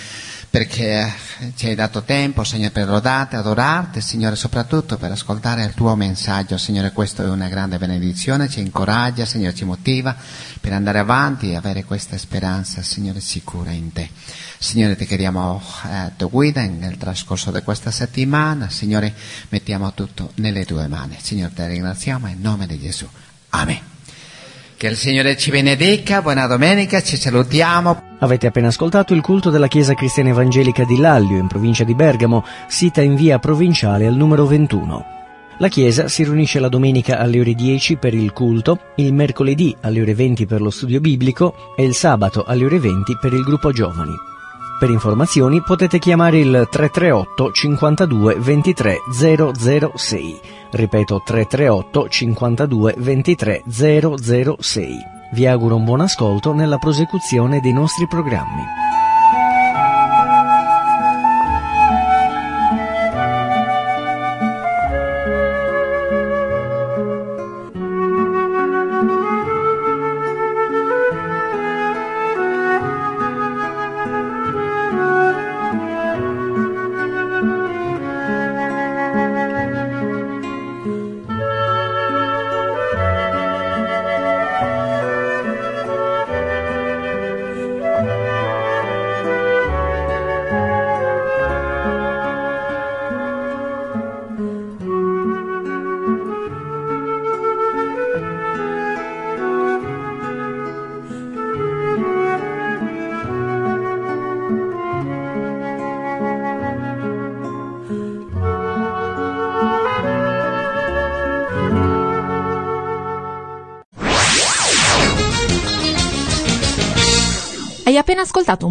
perché 0.50 1.12
ci 1.54 1.68
hai 1.68 1.76
dato 1.76 2.02
tempo, 2.02 2.42
Signore, 2.42 2.72
per 2.72 2.88
lodarti, 2.88 3.36
adorarti, 3.36 4.00
Signore, 4.00 4.34
soprattutto 4.34 4.96
per 4.96 5.12
ascoltare 5.12 5.62
il 5.64 5.74
tuo 5.74 5.94
messaggio, 5.94 6.58
Signore, 6.58 6.90
questo 6.90 7.22
è 7.22 7.28
una 7.28 7.48
grande 7.48 7.78
benedizione, 7.78 8.48
ci 8.48 8.58
incoraggia, 8.58 9.24
Signore, 9.24 9.54
ci 9.54 9.64
motiva 9.64 10.16
per 10.60 10.72
andare 10.72 10.98
avanti 10.98 11.50
e 11.52 11.56
avere 11.56 11.84
questa 11.84 12.18
speranza, 12.18 12.82
Signore, 12.82 13.20
sicura 13.20 13.70
in 13.70 13.92
te. 13.92 14.10
Signore, 14.58 14.96
ti 14.96 15.06
chiediamo 15.06 15.62
eh, 15.84 16.12
tua 16.16 16.28
guida 16.28 16.62
nel 16.62 16.96
trascorso 16.96 17.52
di 17.52 17.62
questa 17.62 17.92
settimana, 17.92 18.68
Signore, 18.70 19.14
mettiamo 19.50 19.94
tutto 19.94 20.32
nelle 20.36 20.64
tue 20.64 20.88
mani. 20.88 21.16
Signore, 21.22 21.52
ti 21.54 21.64
ringraziamo 21.64 22.26
in 22.26 22.40
nome 22.40 22.66
di 22.66 22.78
Gesù. 22.80 23.08
Amen. 23.50 23.99
Che 24.80 24.86
il 24.86 24.96
Signore 24.96 25.36
ci 25.36 25.50
benedica, 25.50 26.22
buona 26.22 26.46
domenica, 26.46 27.02
ci 27.02 27.18
salutiamo. 27.18 28.02
Avete 28.20 28.46
appena 28.46 28.68
ascoltato 28.68 29.12
il 29.12 29.20
culto 29.20 29.50
della 29.50 29.68
Chiesa 29.68 29.92
Cristiana 29.92 30.30
Evangelica 30.30 30.84
di 30.84 30.96
Lallio, 30.96 31.36
in 31.36 31.48
provincia 31.48 31.84
di 31.84 31.94
Bergamo, 31.94 32.46
sita 32.66 33.02
in 33.02 33.14
via 33.14 33.38
provinciale 33.38 34.06
al 34.06 34.14
numero 34.14 34.46
21. 34.46 35.04
La 35.58 35.68
Chiesa 35.68 36.08
si 36.08 36.24
riunisce 36.24 36.60
la 36.60 36.70
domenica 36.70 37.18
alle 37.18 37.40
ore 37.40 37.52
10 37.52 37.96
per 37.96 38.14
il 38.14 38.32
culto, 38.32 38.78
il 38.96 39.12
mercoledì 39.12 39.76
alle 39.82 40.00
ore 40.00 40.14
20 40.14 40.46
per 40.46 40.62
lo 40.62 40.70
studio 40.70 40.98
biblico 40.98 41.74
e 41.76 41.84
il 41.84 41.92
sabato 41.92 42.44
alle 42.44 42.64
ore 42.64 42.78
20 42.78 43.18
per 43.20 43.34
il 43.34 43.42
gruppo 43.42 43.72
giovani. 43.72 44.29
Per 44.80 44.88
informazioni 44.88 45.60
potete 45.60 45.98
chiamare 45.98 46.38
il 46.38 46.66
338 46.70 47.52
52 47.52 48.36
23 48.36 48.96
006. 49.12 50.40
Ripeto 50.70 51.22
338 51.22 52.08
52 52.08 52.94
23 52.96 53.62
006. 53.68 54.96
Vi 55.32 55.46
auguro 55.46 55.76
un 55.76 55.84
buon 55.84 56.00
ascolto 56.00 56.54
nella 56.54 56.78
prosecuzione 56.78 57.60
dei 57.60 57.74
nostri 57.74 58.08
programmi. 58.08 58.62